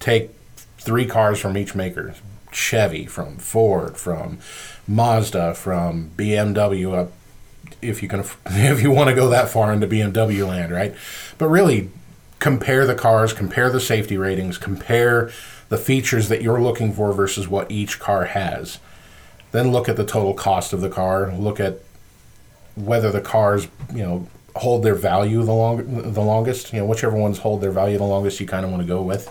take 0.00 0.30
three 0.78 1.06
cars 1.06 1.38
from 1.38 1.56
each 1.56 1.74
maker: 1.74 2.14
Chevy, 2.50 3.06
from 3.06 3.36
Ford, 3.36 3.96
from 3.96 4.38
Mazda, 4.86 5.54
from 5.54 6.10
BMW. 6.16 6.94
Up, 6.94 7.12
if 7.80 8.02
you 8.02 8.08
can, 8.08 8.20
if 8.46 8.82
you 8.82 8.90
want 8.90 9.08
to 9.08 9.14
go 9.14 9.28
that 9.28 9.48
far 9.48 9.72
into 9.72 9.86
BMW 9.86 10.46
land, 10.46 10.72
right? 10.72 10.94
But 11.38 11.48
really, 11.48 11.90
compare 12.38 12.86
the 12.86 12.94
cars, 12.94 13.32
compare 13.32 13.70
the 13.70 13.80
safety 13.80 14.16
ratings, 14.16 14.58
compare 14.58 15.30
the 15.68 15.78
features 15.78 16.28
that 16.28 16.42
you're 16.42 16.60
looking 16.60 16.92
for 16.92 17.12
versus 17.12 17.48
what 17.48 17.70
each 17.70 17.98
car 17.98 18.26
has. 18.26 18.78
Then 19.52 19.70
look 19.70 19.88
at 19.88 19.96
the 19.96 20.04
total 20.04 20.34
cost 20.34 20.72
of 20.72 20.80
the 20.80 20.88
car. 20.88 21.32
Look 21.32 21.60
at 21.60 21.80
whether 22.76 23.10
the 23.10 23.20
cars, 23.20 23.68
you 23.92 24.02
know, 24.02 24.28
hold 24.56 24.82
their 24.82 24.94
value 24.94 25.42
the 25.42 25.52
long 25.52 26.12
the 26.12 26.20
longest. 26.20 26.72
You 26.72 26.80
know, 26.80 26.86
whichever 26.86 27.16
ones 27.16 27.38
hold 27.38 27.60
their 27.60 27.70
value 27.70 27.98
the 27.98 28.04
longest, 28.04 28.40
you 28.40 28.46
kind 28.46 28.64
of 28.64 28.70
want 28.70 28.82
to 28.82 28.88
go 28.88 29.02
with. 29.02 29.30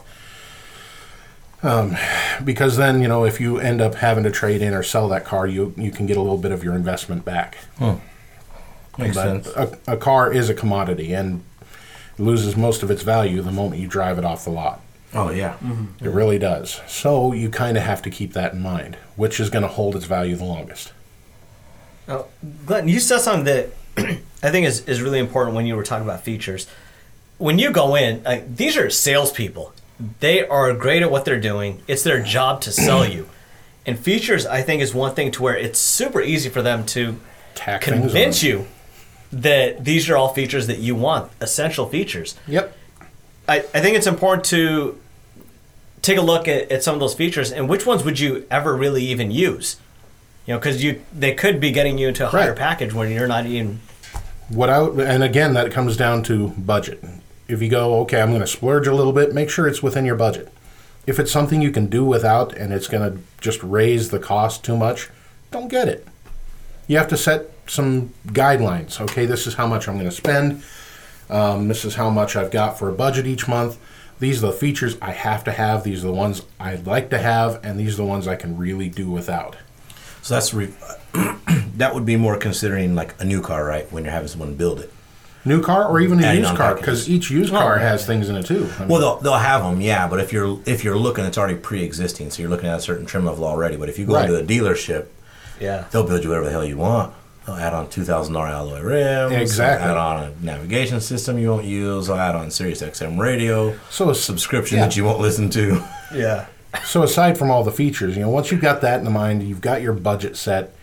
Um, 1.63 1.95
because 2.43 2.77
then 2.77 3.01
you 3.01 3.07
know, 3.07 3.23
if 3.23 3.39
you 3.39 3.57
end 3.59 3.81
up 3.81 3.95
having 3.95 4.23
to 4.23 4.31
trade 4.31 4.61
in 4.61 4.73
or 4.73 4.83
sell 4.83 5.07
that 5.09 5.25
car, 5.25 5.45
you 5.47 5.73
you 5.77 5.91
can 5.91 6.05
get 6.05 6.17
a 6.17 6.21
little 6.21 6.37
bit 6.37 6.51
of 6.51 6.63
your 6.63 6.75
investment 6.75 7.23
back. 7.23 7.57
Makes 8.97 9.15
but 9.15 9.23
sense. 9.23 9.47
A, 9.55 9.93
a 9.93 9.97
car 9.97 10.33
is 10.33 10.49
a 10.49 10.53
commodity 10.53 11.13
and 11.13 11.43
loses 12.17 12.55
most 12.57 12.83
of 12.83 12.91
its 12.91 13.03
value 13.03 13.41
the 13.41 13.51
moment 13.51 13.81
you 13.81 13.87
drive 13.87 14.17
it 14.17 14.25
off 14.25 14.43
the 14.43 14.51
lot. 14.51 14.81
Oh 15.13 15.29
yeah. 15.29 15.57
It 16.01 16.09
really 16.09 16.39
does. 16.39 16.81
So 16.87 17.33
you 17.33 17.49
kind 17.49 17.77
of 17.77 17.83
have 17.83 18.01
to 18.03 18.09
keep 18.09 18.33
that 18.33 18.53
in 18.53 18.61
mind. 18.61 18.97
Which 19.15 19.39
is 19.39 19.49
going 19.49 19.63
to 19.63 19.67
hold 19.67 19.95
its 19.95 20.05
value 20.05 20.35
the 20.35 20.45
longest? 20.45 20.93
Oh, 22.11 22.27
Glenn, 22.65 22.87
you 22.87 22.99
said 22.99 23.19
something 23.19 23.45
that 23.45 23.69
I 24.43 24.51
think 24.51 24.67
is, 24.67 24.87
is 24.87 25.01
really 25.01 25.19
important 25.19 25.55
when 25.55 25.65
you 25.65 25.75
were 25.75 25.83
talking 25.83 26.05
about 26.05 26.23
features. 26.23 26.67
When 27.37 27.57
you 27.57 27.71
go 27.71 27.95
in, 27.95 28.21
like, 28.23 28.55
these 28.55 28.77
are 28.77 28.89
salespeople. 28.89 29.73
They 30.19 30.45
are 30.45 30.73
great 30.73 31.01
at 31.01 31.11
what 31.11 31.25
they're 31.25 31.39
doing. 31.39 31.81
It's 31.87 32.03
their 32.03 32.21
job 32.21 32.61
to 32.61 32.71
sell 32.71 33.07
you. 33.07 33.29
And 33.83 33.97
features, 33.97 34.45
I 34.45 34.61
think, 34.61 34.83
is 34.83 34.93
one 34.93 35.15
thing 35.15 35.31
to 35.31 35.41
where 35.41 35.57
it's 35.57 35.79
super 35.79 36.21
easy 36.21 36.49
for 36.49 36.61
them 36.61 36.85
to 36.85 37.19
Tack 37.55 37.81
convince 37.81 38.43
you 38.43 38.67
that 39.31 39.83
these 39.83 40.07
are 40.07 40.15
all 40.15 40.35
features 40.35 40.67
that 40.67 40.77
you 40.77 40.93
want, 40.93 41.31
essential 41.41 41.87
features. 41.87 42.37
Yep. 42.47 42.77
I, 43.47 43.57
I 43.57 43.81
think 43.81 43.97
it's 43.97 44.05
important 44.05 44.45
to 44.45 44.99
take 46.03 46.19
a 46.19 46.21
look 46.21 46.47
at, 46.47 46.71
at 46.71 46.83
some 46.83 46.93
of 46.93 46.99
those 46.99 47.15
features 47.15 47.51
and 47.51 47.67
which 47.67 47.85
ones 47.85 48.03
would 48.03 48.19
you 48.19 48.45
ever 48.51 48.75
really 48.75 49.03
even 49.05 49.31
use? 49.31 49.77
You 50.45 50.53
know, 50.55 50.59
because 50.59 50.83
you 50.83 51.01
they 51.13 51.33
could 51.33 51.59
be 51.59 51.71
getting 51.71 51.97
you 51.97 52.07
into 52.09 52.25
a 52.25 52.29
higher 52.29 52.49
Right. 52.49 52.57
package 52.57 52.93
when 52.93 53.11
you're 53.11 53.27
not 53.27 53.45
even. 53.45 53.79
what 54.49 54.69
I 54.69 54.79
and 54.83 55.23
again 55.23 55.53
that 55.53 55.71
comes 55.71 55.95
down 55.95 56.23
to 56.23 56.49
budget. 56.57 57.03
If 57.47 57.61
you 57.61 57.69
go, 57.69 57.99
okay, 58.01 58.21
I'm 58.21 58.29
going 58.29 58.41
to 58.41 58.47
splurge 58.47 58.87
a 58.87 58.93
little 58.95 59.13
bit, 59.13 59.33
make 59.33 59.49
sure 59.49 59.67
it's 59.67 59.83
within 59.83 60.05
your 60.05 60.15
budget. 60.15 60.51
If 61.05 61.19
it's 61.19 61.31
something 61.31 61.61
you 61.61 61.71
can 61.71 61.87
do 61.87 62.05
without 62.05 62.53
and 62.55 62.71
it's 62.71 62.87
going 62.87 63.11
to 63.11 63.19
just 63.41 63.61
raise 63.63 64.09
the 64.09 64.19
cost 64.19 64.63
too 64.63 64.77
much, 64.77 65.09
don't 65.51 65.67
get 65.67 65.87
it. 65.87 66.07
You 66.87 66.97
have 66.97 67.07
to 67.09 67.17
set 67.17 67.49
some 67.67 68.13
guidelines. 68.27 68.99
Okay, 69.01 69.25
this 69.25 69.47
is 69.47 69.55
how 69.55 69.67
much 69.67 69.87
I'm 69.87 69.95
going 69.95 70.09
to 70.09 70.15
spend. 70.15 70.63
Um, 71.29 71.67
this 71.67 71.83
is 71.85 71.95
how 71.95 72.09
much 72.09 72.35
I've 72.35 72.51
got 72.51 72.77
for 72.79 72.89
a 72.89 72.93
budget 72.93 73.25
each 73.25 73.47
month. 73.47 73.77
These 74.19 74.43
are 74.43 74.47
the 74.47 74.53
features 74.53 74.97
I 75.01 75.11
have 75.11 75.43
to 75.45 75.51
have. 75.51 75.83
These 75.83 76.03
are 76.03 76.07
the 76.07 76.13
ones 76.13 76.43
I'd 76.59 76.85
like 76.85 77.09
to 77.09 77.17
have, 77.17 77.59
and 77.63 77.79
these 77.79 77.93
are 77.95 78.03
the 78.03 78.05
ones 78.05 78.27
I 78.27 78.35
can 78.35 78.57
really 78.57 78.87
do 78.89 79.09
without. 79.09 79.55
So 80.21 80.35
that's 80.35 80.53
re- 80.53 80.73
that 81.77 81.93
would 81.93 82.05
be 82.05 82.15
more 82.15 82.37
considering 82.37 82.95
like 82.95 83.19
a 83.19 83.25
new 83.25 83.41
car, 83.41 83.65
right? 83.65 83.91
When 83.91 84.03
you're 84.03 84.13
having 84.13 84.27
someone 84.29 84.55
build 84.55 84.79
it. 84.79 84.93
New 85.43 85.61
car 85.63 85.87
or 85.87 85.99
even 85.99 86.19
a 86.23 86.27
Adding 86.27 86.43
used 86.43 86.55
car, 86.55 86.75
because 86.75 87.09
each 87.09 87.31
used 87.31 87.51
car 87.51 87.77
oh. 87.77 87.79
has 87.79 88.05
things 88.05 88.29
in 88.29 88.35
it 88.35 88.45
too. 88.45 88.69
I 88.75 88.79
mean- 88.81 88.89
Well, 88.89 88.99
they'll, 89.01 89.17
they'll 89.17 89.33
have 89.33 89.63
them, 89.63 89.81
yeah. 89.81 90.07
But 90.07 90.19
if 90.19 90.31
you're 90.31 90.59
if 90.67 90.83
you're 90.83 90.97
looking, 90.97 91.25
it's 91.25 91.37
already 91.37 91.55
pre-existing, 91.55 92.29
so 92.29 92.43
you're 92.43 92.51
looking 92.51 92.69
at 92.69 92.77
a 92.77 92.81
certain 92.81 93.07
trim 93.07 93.25
level 93.25 93.45
already. 93.45 93.75
But 93.75 93.89
if 93.89 93.97
you 93.97 94.05
go 94.05 94.13
Right. 94.13 94.29
into 94.29 94.37
a 94.39 94.43
dealership, 94.43 95.07
Yeah. 95.59 95.85
they'll 95.91 96.05
build 96.05 96.23
you 96.23 96.29
whatever 96.29 96.45
the 96.45 96.51
hell 96.51 96.63
you 96.65 96.77
want. 96.77 97.13
They'll 97.47 97.55
add 97.55 97.73
on 97.73 97.89
two 97.89 98.03
thousand 98.03 98.35
dollar 98.35 98.49
alloy 98.49 98.81
rims. 98.81 99.33
Exactly. 99.33 99.87
They'll 99.87 99.97
add 99.97 100.17
on 100.17 100.23
a 100.25 100.45
navigation 100.45 101.01
system 101.01 101.39
you 101.39 101.49
won't 101.49 101.65
use. 101.65 102.05
They'll 102.05 102.17
add 102.17 102.35
on 102.35 102.51
Sirius 102.51 102.83
XM 102.83 103.17
radio. 103.17 103.75
So 103.89 104.11
a 104.11 104.15
subscription 104.15 104.77
yeah. 104.77 104.85
that 104.85 104.95
you 104.95 105.03
won't 105.05 105.19
listen 105.19 105.49
to. 105.49 105.83
Yeah. 106.13 106.45
So 106.85 107.03
aside 107.03 107.37
from 107.37 107.51
all 107.51 107.63
the 107.63 107.71
features, 107.71 108.15
you 108.15 108.21
know, 108.21 108.29
once 108.29 108.51
you've 108.51 108.61
got 108.61 108.81
that 108.81 108.99
in 108.99 109.05
the 109.05 109.11
mind, 109.11 109.43
you've 109.43 109.61
got 109.61 109.81
your 109.81 109.93
budget 109.93 110.35
set. 110.37 110.73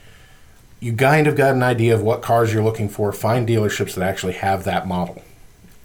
You 0.80 0.92
kind 0.94 1.26
of 1.26 1.34
got 1.36 1.54
an 1.54 1.62
idea 1.62 1.94
of 1.94 2.02
what 2.02 2.22
cars 2.22 2.52
you're 2.52 2.62
looking 2.62 2.88
for. 2.88 3.10
Find 3.12 3.48
dealerships 3.48 3.94
that 3.94 4.04
actually 4.06 4.34
have 4.34 4.64
that 4.64 4.86
model 4.86 5.22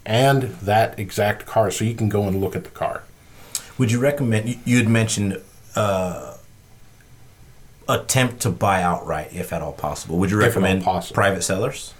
and 0.06 0.42
that 0.62 0.98
exact 0.98 1.46
car, 1.46 1.70
so 1.70 1.84
you 1.84 1.94
can 1.94 2.08
go 2.08 2.28
and 2.28 2.40
look 2.40 2.54
at 2.54 2.64
the 2.64 2.70
car. 2.70 3.02
Would 3.78 3.90
you 3.90 3.98
recommend? 3.98 4.56
you- 4.64 4.76
had 4.78 4.88
mentioned 4.88 5.40
uh, 5.74 6.36
attempt 7.88 8.40
to 8.42 8.50
buy 8.50 8.82
outright, 8.82 9.32
if 9.32 9.52
at 9.52 9.62
all 9.62 9.72
possible. 9.72 10.18
Would 10.18 10.30
you 10.30 10.38
If 10.42 10.56
at 10.56 10.56
all 10.56 10.62
recommend 10.62 11.12
private 11.14 11.42
sellers 11.42 11.94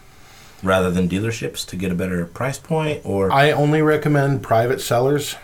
rather 0.62 0.90
than 0.90 1.08
dealerships 1.08 1.66
to 1.68 1.76
get 1.76 1.90
a 1.90 1.94
better 1.94 2.24
price 2.26 2.58
point? 2.58 3.00
Or 3.04 3.32
I 3.32 3.50
only 3.50 3.82
recommend 3.82 4.42
private 4.42 4.80
sellers 4.80 5.36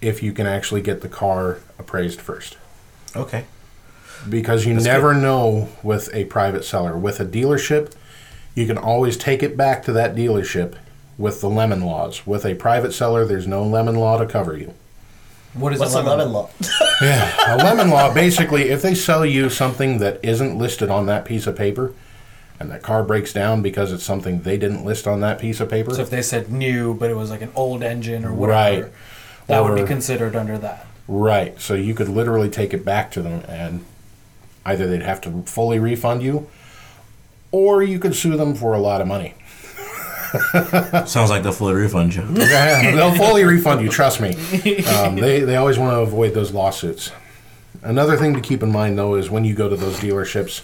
if 0.00 0.22
you 0.22 0.32
can 0.32 0.46
actually 0.46 0.80
get 0.82 1.00
the 1.02 1.08
car 1.08 1.58
appraised 1.78 2.20
first. 2.20 2.56
okay, 3.14 3.44
because 4.28 4.66
you 4.66 4.74
That's 4.74 4.86
never 4.86 5.14
know 5.14 5.68
with 5.82 6.12
a 6.14 6.24
private 6.24 6.64
seller. 6.64 6.96
With 6.96 7.20
a 7.20 7.24
dealership, 7.24 7.92
you 8.54 8.66
can 8.66 8.78
always 8.78 9.16
take 9.16 9.42
it 9.42 9.56
back 9.56 9.82
to 9.84 9.92
that 9.92 10.14
dealership 10.14 10.74
with 11.18 11.40
the 11.40 11.48
lemon 11.48 11.82
laws. 11.82 12.26
With 12.26 12.44
a 12.44 12.54
private 12.54 12.92
seller, 12.92 13.24
there's 13.24 13.46
no 13.46 13.62
lemon 13.62 13.94
law 13.96 14.18
to 14.18 14.26
cover 14.26 14.56
you. 14.56 14.74
What 15.54 15.72
is 15.72 15.80
What's 15.80 15.94
a 15.94 16.02
the 16.02 16.04
lemon 16.04 16.32
law? 16.32 16.50
Yeah, 17.02 17.54
a 17.54 17.56
lemon 17.58 17.90
law 17.90 18.12
basically, 18.14 18.70
if 18.70 18.80
they 18.80 18.94
sell 18.94 19.24
you 19.26 19.50
something 19.50 19.98
that 19.98 20.18
isn't 20.24 20.56
listed 20.58 20.88
on 20.90 21.04
that 21.06 21.26
piece 21.26 21.46
of 21.46 21.54
paper, 21.54 21.92
and 22.58 22.70
that 22.70 22.82
car 22.82 23.02
breaks 23.02 23.34
down 23.34 23.60
because 23.60 23.92
it's 23.92 24.02
something 24.02 24.40
they 24.40 24.56
didn't 24.56 24.82
list 24.82 25.06
on 25.06 25.20
that 25.20 25.38
piece 25.38 25.60
of 25.60 25.68
paper, 25.68 25.94
So 25.94 26.00
if 26.00 26.08
they 26.10 26.22
said 26.22 26.50
new, 26.50 26.94
but 26.94 27.10
it 27.10 27.14
was 27.14 27.30
like 27.30 27.42
an 27.42 27.52
old 27.54 27.82
engine 27.82 28.24
or 28.24 28.32
whatever, 28.32 28.82
Right. 28.84 28.92
That 29.46 29.64
would 29.64 29.76
be 29.76 29.86
considered 29.86 30.36
under 30.36 30.58
that. 30.58 30.86
Right. 31.08 31.60
So 31.60 31.74
you 31.74 31.94
could 31.94 32.08
literally 32.08 32.50
take 32.50 32.74
it 32.74 32.84
back 32.84 33.10
to 33.12 33.22
them 33.22 33.44
and 33.48 33.84
either 34.64 34.86
they'd 34.86 35.02
have 35.02 35.20
to 35.22 35.42
fully 35.42 35.78
refund 35.78 36.22
you 36.22 36.48
or 37.52 37.82
you 37.82 37.98
could 37.98 38.14
sue 38.14 38.36
them 38.36 38.54
for 38.54 38.74
a 38.74 38.78
lot 38.78 39.00
of 39.00 39.06
money. 39.06 39.34
sounds 41.06 41.30
like 41.30 41.42
they'll 41.42 41.52
fully 41.52 41.74
refund 41.74 42.14
you. 42.14 42.26
Yeah, 42.34 42.90
they'll 42.94 43.14
fully 43.14 43.44
refund 43.44 43.80
you, 43.80 43.88
trust 43.88 44.20
me. 44.20 44.34
Um, 44.84 45.16
they, 45.16 45.40
they 45.40 45.56
always 45.56 45.78
want 45.78 45.92
to 45.92 46.00
avoid 46.00 46.34
those 46.34 46.52
lawsuits. 46.52 47.12
Another 47.82 48.16
thing 48.16 48.34
to 48.34 48.40
keep 48.40 48.62
in 48.62 48.72
mind, 48.72 48.98
though, 48.98 49.14
is 49.14 49.30
when 49.30 49.44
you 49.44 49.54
go 49.54 49.68
to 49.68 49.76
those 49.76 49.98
dealerships, 50.00 50.62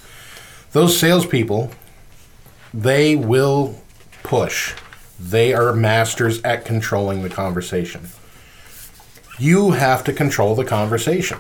those 0.73 0.99
salespeople, 0.99 1.71
they 2.75 3.15
will 3.15 3.81
push. 4.23 4.75
They 5.21 5.55
are 5.55 5.73
masters 5.73 6.43
at 6.43 6.65
controlling 6.65 7.23
the 7.23 7.31
conversation. 7.31 8.09
You 9.39 9.73
have 9.73 10.05
to 10.05 10.12
control 10.12 10.55
the 10.55 10.65
conversation. 10.65 11.39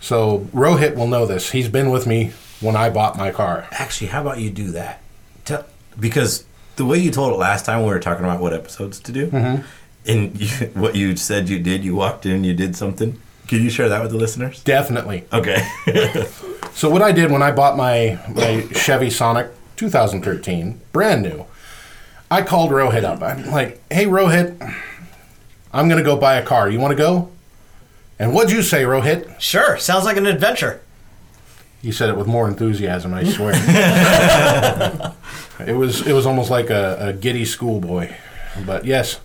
So 0.00 0.40
Rohit 0.52 0.96
will 0.96 1.06
know 1.06 1.26
this. 1.26 1.50
He's 1.52 1.68
been 1.68 1.90
with 1.90 2.06
me 2.06 2.32
when 2.60 2.76
I 2.76 2.90
bought 2.90 3.16
my 3.16 3.30
car. 3.30 3.66
Actually, 3.72 4.08
how 4.08 4.20
about 4.20 4.38
you 4.38 4.50
do 4.50 4.70
that? 4.72 5.00
Tell, 5.44 5.64
because 5.98 6.44
the 6.76 6.84
way 6.84 6.98
you 6.98 7.10
told 7.10 7.32
it 7.32 7.36
last 7.36 7.64
time, 7.64 7.80
we 7.80 7.88
were 7.88 8.00
talking 8.00 8.24
about 8.24 8.40
what 8.40 8.52
episodes 8.52 9.00
to 9.00 9.12
do, 9.12 9.28
Mm-hmm. 9.28 9.62
and 10.06 10.40
you, 10.40 10.48
what 10.74 10.94
you 10.94 11.16
said 11.16 11.48
you 11.48 11.58
did, 11.58 11.84
you 11.84 11.94
walked 11.94 12.26
in, 12.26 12.44
you 12.44 12.54
did 12.54 12.76
something. 12.76 13.20
Can 13.46 13.62
you 13.62 13.70
share 13.70 13.88
that 13.90 14.02
with 14.02 14.10
the 14.10 14.16
listeners? 14.16 14.62
Definitely. 14.64 15.24
Okay. 15.32 15.66
So 16.74 16.90
what 16.90 17.02
I 17.02 17.12
did 17.12 17.30
when 17.30 17.40
I 17.40 17.52
bought 17.52 17.76
my, 17.76 18.18
my 18.34 18.66
Chevy 18.72 19.08
Sonic 19.08 19.48
2013, 19.76 20.80
brand 20.90 21.22
new, 21.22 21.46
I 22.28 22.42
called 22.42 22.72
Rohit 22.72 23.04
up. 23.04 23.22
I'm 23.22 23.48
like, 23.52 23.80
"Hey 23.92 24.06
Rohit, 24.06 24.74
I'm 25.74 25.88
gonna 25.88 26.02
go 26.02 26.16
buy 26.16 26.36
a 26.36 26.42
car. 26.44 26.70
You 26.70 26.78
want 26.80 26.92
to 26.92 26.96
go?" 26.96 27.30
And 28.18 28.32
what'd 28.32 28.50
you 28.52 28.62
say, 28.62 28.84
Rohit? 28.84 29.40
Sure. 29.40 29.76
Sounds 29.76 30.04
like 30.04 30.16
an 30.16 30.24
adventure. 30.26 30.80
He 31.82 31.90
said 31.92 32.08
it 32.08 32.16
with 32.16 32.26
more 32.26 32.48
enthusiasm. 32.48 33.12
I 33.12 33.24
swear. 33.24 33.52
it 35.60 35.72
was 35.74 36.06
it 36.06 36.12
was 36.12 36.24
almost 36.26 36.48
like 36.50 36.70
a, 36.70 36.96
a 37.08 37.12
giddy 37.12 37.44
schoolboy. 37.44 38.10
But 38.64 38.84
yes, 38.86 39.20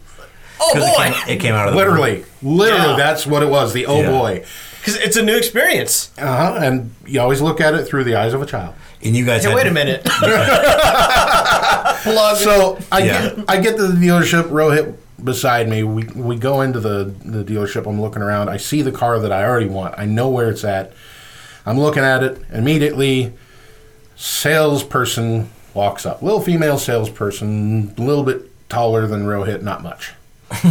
Oh 0.59 0.71
Because 0.73 0.89
it 0.89 0.97
boy. 0.97 1.03
came, 1.25 1.35
it 1.37 1.39
came 1.39 1.53
out 1.53 1.67
of 1.67 1.73
the 1.73 1.77
literally, 1.77 2.25
literally, 2.41 2.89
Yeah. 2.91 2.95
that's 2.97 3.25
what 3.25 3.43
it 3.43 3.49
was. 3.49 3.71
The 3.73 3.85
oh 3.85 4.01
Yeah. 4.01 4.09
boy. 4.09 4.43
Because 4.79 4.95
it's 4.97 5.15
a 5.17 5.21
new 5.23 5.37
experience. 5.37 6.09
Uh 6.17 6.25
huh. 6.53 6.59
And 6.61 6.93
you 7.05 7.21
always 7.21 7.41
look 7.41 7.61
at 7.61 7.73
it 7.75 7.85
through 7.85 8.03
the 8.05 8.15
eyes 8.15 8.33
of 8.33 8.41
a 8.41 8.45
child. 8.45 8.73
And 9.03 9.15
you 9.15 9.25
guys 9.25 9.43
Hey, 9.45 9.53
wait 9.55 9.63
to- 9.63 9.69
a 9.69 9.73
minute. 9.73 10.01
So 12.39 12.77
I 12.91 12.99
Yeah. 12.99 13.29
get 13.35 13.45
I 13.47 13.59
get 13.61 13.75
to 13.77 13.87
the 13.87 13.93
dealership. 14.05 14.43
Rohit 14.49 14.95
beside 15.23 15.67
me. 15.69 15.83
We 15.83 16.03
we 16.15 16.35
go 16.37 16.61
into 16.61 16.79
the 16.79 17.13
the 17.23 17.43
dealership. 17.43 17.87
I'm 17.87 18.01
looking 18.01 18.21
around. 18.21 18.49
I 18.49 18.57
see 18.57 18.81
the 18.81 18.91
car 18.91 19.19
that 19.19 19.31
I 19.31 19.43
already 19.45 19.67
want. 19.67 19.95
I 19.97 20.05
know 20.05 20.29
where 20.29 20.49
it's 20.49 20.63
at. 20.63 20.93
I'm 21.65 21.79
looking 21.79 22.03
at 22.03 22.23
it 22.23 22.41
immediately. 22.51 23.33
Salesperson 24.15 25.49
walks 25.73 26.05
up. 26.05 26.21
Little 26.21 26.41
female 26.41 26.77
salesperson, 26.77 27.93
a 27.97 28.01
little 28.01 28.23
bit 28.23 28.49
taller 28.69 29.07
than 29.07 29.25
Rohit, 29.25 29.61
not 29.61 29.81
much. 29.83 30.13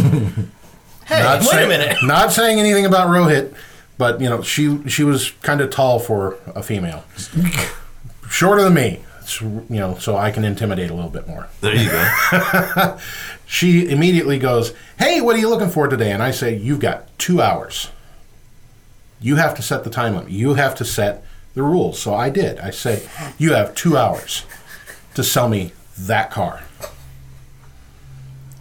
Hey, 1.05 1.23
Not 1.23 1.39
wait 1.39 1.47
say- 1.49 1.65
a 1.65 1.67
minute. 1.67 1.97
Not 2.03 2.31
saying 2.31 2.59
anything 2.59 2.85
about 2.85 3.07
Rohit, 3.07 3.55
but 3.97 4.21
you 4.21 4.29
know 4.29 4.43
she 4.43 4.87
she 4.87 5.03
was 5.03 5.31
kind 5.41 5.59
of 5.59 5.71
tall 5.71 5.97
for 5.97 6.37
a 6.53 6.61
female. 6.61 7.03
Shorter 8.29 8.61
than 8.61 8.75
me, 8.75 8.99
you 9.41 9.63
know, 9.69 9.95
so 9.97 10.15
I 10.17 10.31
can 10.31 10.43
intimidate 10.45 10.89
a 10.89 10.93
little 10.93 11.09
bit 11.11 11.27
more. 11.27 11.47
There 11.61 11.75
you 11.75 11.89
go. 11.89 12.97
She 13.51 13.89
immediately 13.89 14.37
goes, 14.37 14.73
Hey, 14.99 15.21
what 15.21 15.35
are 15.35 15.39
you 15.39 15.49
looking 15.49 15.69
for 15.71 15.87
today? 15.87 16.11
And 16.11 16.21
I 16.21 16.29
say, 16.29 16.55
You've 16.55 16.79
got 16.79 17.07
two 17.17 17.41
hours. 17.41 17.89
You 19.19 19.37
have 19.37 19.55
to 19.55 19.63
set 19.63 19.83
the 19.83 19.89
time 19.89 20.15
limit. 20.15 20.31
You 20.31 20.53
have 20.53 20.75
to 20.75 20.85
set 20.85 21.23
the 21.55 21.63
rules. 21.63 21.99
So 21.99 22.13
I 22.13 22.29
did. 22.29 22.59
I 22.59 22.69
said, 22.69 23.09
You 23.39 23.53
have 23.53 23.73
two 23.73 23.97
hours 23.97 24.45
to 25.15 25.23
sell 25.23 25.49
me 25.49 25.71
that 25.97 26.29
car. 26.29 26.61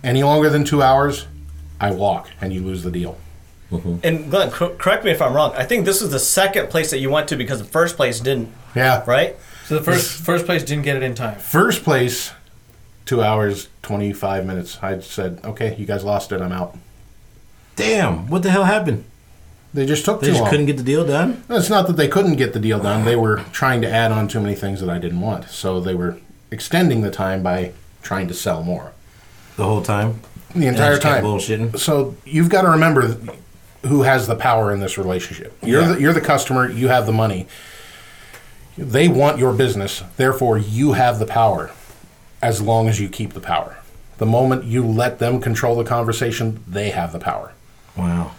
Any 0.02 0.22
longer 0.22 0.48
than 0.48 0.64
two 0.64 0.82
hours, 0.82 1.26
I 1.80 1.90
walk 1.90 2.30
and 2.40 2.52
you 2.52 2.62
lose 2.62 2.82
the 2.82 2.90
deal. 2.90 3.18
Mm-hmm. 3.70 3.96
And 4.02 4.30
Glenn, 4.30 4.50
cor- 4.50 4.75
correct 4.76 5.04
me 5.04 5.10
if 5.10 5.20
I'm 5.20 5.34
wrong. 5.34 5.52
I 5.54 5.64
think 5.64 5.84
this 5.84 6.00
was 6.00 6.10
the 6.10 6.18
second 6.18 6.70
place 6.70 6.90
that 6.90 6.98
you 7.00 7.10
went 7.10 7.28
to 7.28 7.37
because 7.37 7.58
the 7.58 7.66
first 7.66 7.96
place 7.96 8.20
didn't, 8.20 8.50
Yeah. 8.75 9.04
right? 9.06 9.37
So 9.68 9.75
the 9.78 9.82
first 9.82 10.22
first 10.22 10.46
place 10.46 10.64
didn't 10.64 10.84
get 10.84 10.96
it 10.96 11.02
in 11.02 11.14
time. 11.14 11.38
First 11.38 11.84
place, 11.84 12.32
two 13.04 13.22
hours, 13.22 13.68
25 13.82 14.46
minutes. 14.46 14.78
I 14.82 14.98
said, 15.00 15.40
Okay, 15.44 15.76
you 15.76 15.84
guys 15.84 16.04
lost 16.04 16.32
it. 16.32 16.40
I'm 16.40 16.52
out. 16.52 16.75
Damn, 17.76 18.28
what 18.28 18.42
the 18.42 18.50
hell 18.50 18.64
happened? 18.64 19.04
They 19.75 19.84
just 19.84 20.06
took 20.06 20.22
They 20.22 20.28
too 20.28 20.32
just 20.32 20.40
long. 20.40 20.50
couldn't 20.50 20.66
get 20.66 20.78
the 20.78 20.82
deal 20.82 21.06
done? 21.06 21.44
It's 21.50 21.68
not 21.68 21.87
that 21.87 21.98
they 21.98 22.08
couldn't 22.08 22.37
get 22.37 22.54
the 22.54 22.58
deal 22.58 22.78
done. 22.80 23.04
They 23.04 23.14
were 23.14 23.44
trying 23.52 23.82
to 23.82 23.90
add 23.90 24.10
on 24.10 24.26
too 24.26 24.40
many 24.40 24.54
things 24.54 24.80
that 24.80 24.88
I 24.88 24.98
didn't 24.98 25.20
want. 25.20 25.50
So 25.50 25.80
they 25.80 25.94
were 25.94 26.16
extending 26.50 27.02
the 27.02 27.10
time 27.10 27.42
by 27.42 27.72
trying 28.02 28.26
to 28.28 28.34
sell 28.34 28.62
more. 28.62 28.92
The 29.56 29.64
whole 29.64 29.82
time? 29.82 30.20
The 30.54 30.66
entire 30.66 30.92
just 30.92 31.02
kept 31.02 31.16
time. 31.16 31.25
bullshitting? 31.25 31.78
So 31.78 32.16
you've 32.25 32.48
got 32.48 32.62
to 32.62 32.70
remember 32.70 33.18
who 33.87 34.02
has 34.04 34.26
the 34.26 34.34
power 34.34 34.72
in 34.72 34.80
this 34.80 34.96
relationship. 34.96 35.54
You're 35.62 35.82
Yeah. 35.82 35.88
the, 35.88 36.00
you're 36.00 36.12
the 36.14 36.22
customer. 36.22 36.70
You 36.70 36.88
have 36.88 37.04
the 37.04 37.12
money. 37.12 37.46
They 38.78 39.08
want 39.08 39.38
your 39.38 39.52
business. 39.52 40.02
Therefore, 40.16 40.56
you 40.56 40.92
have 40.92 41.18
the 41.18 41.26
power 41.26 41.70
as 42.40 42.62
long 42.62 42.88
as 42.88 43.00
you 43.00 43.08
keep 43.08 43.32
the 43.32 43.40
power. 43.40 43.78
The 44.18 44.26
moment 44.26 44.64
you 44.64 44.85
let 44.85 45.18
them 45.18 45.40
control 45.40 45.76
the 45.76 45.85
conversation, 45.85 46.62
they 46.66 46.90
have 46.90 47.12
the 47.12 47.18
power. 47.18 47.52
Wow. 47.97 48.32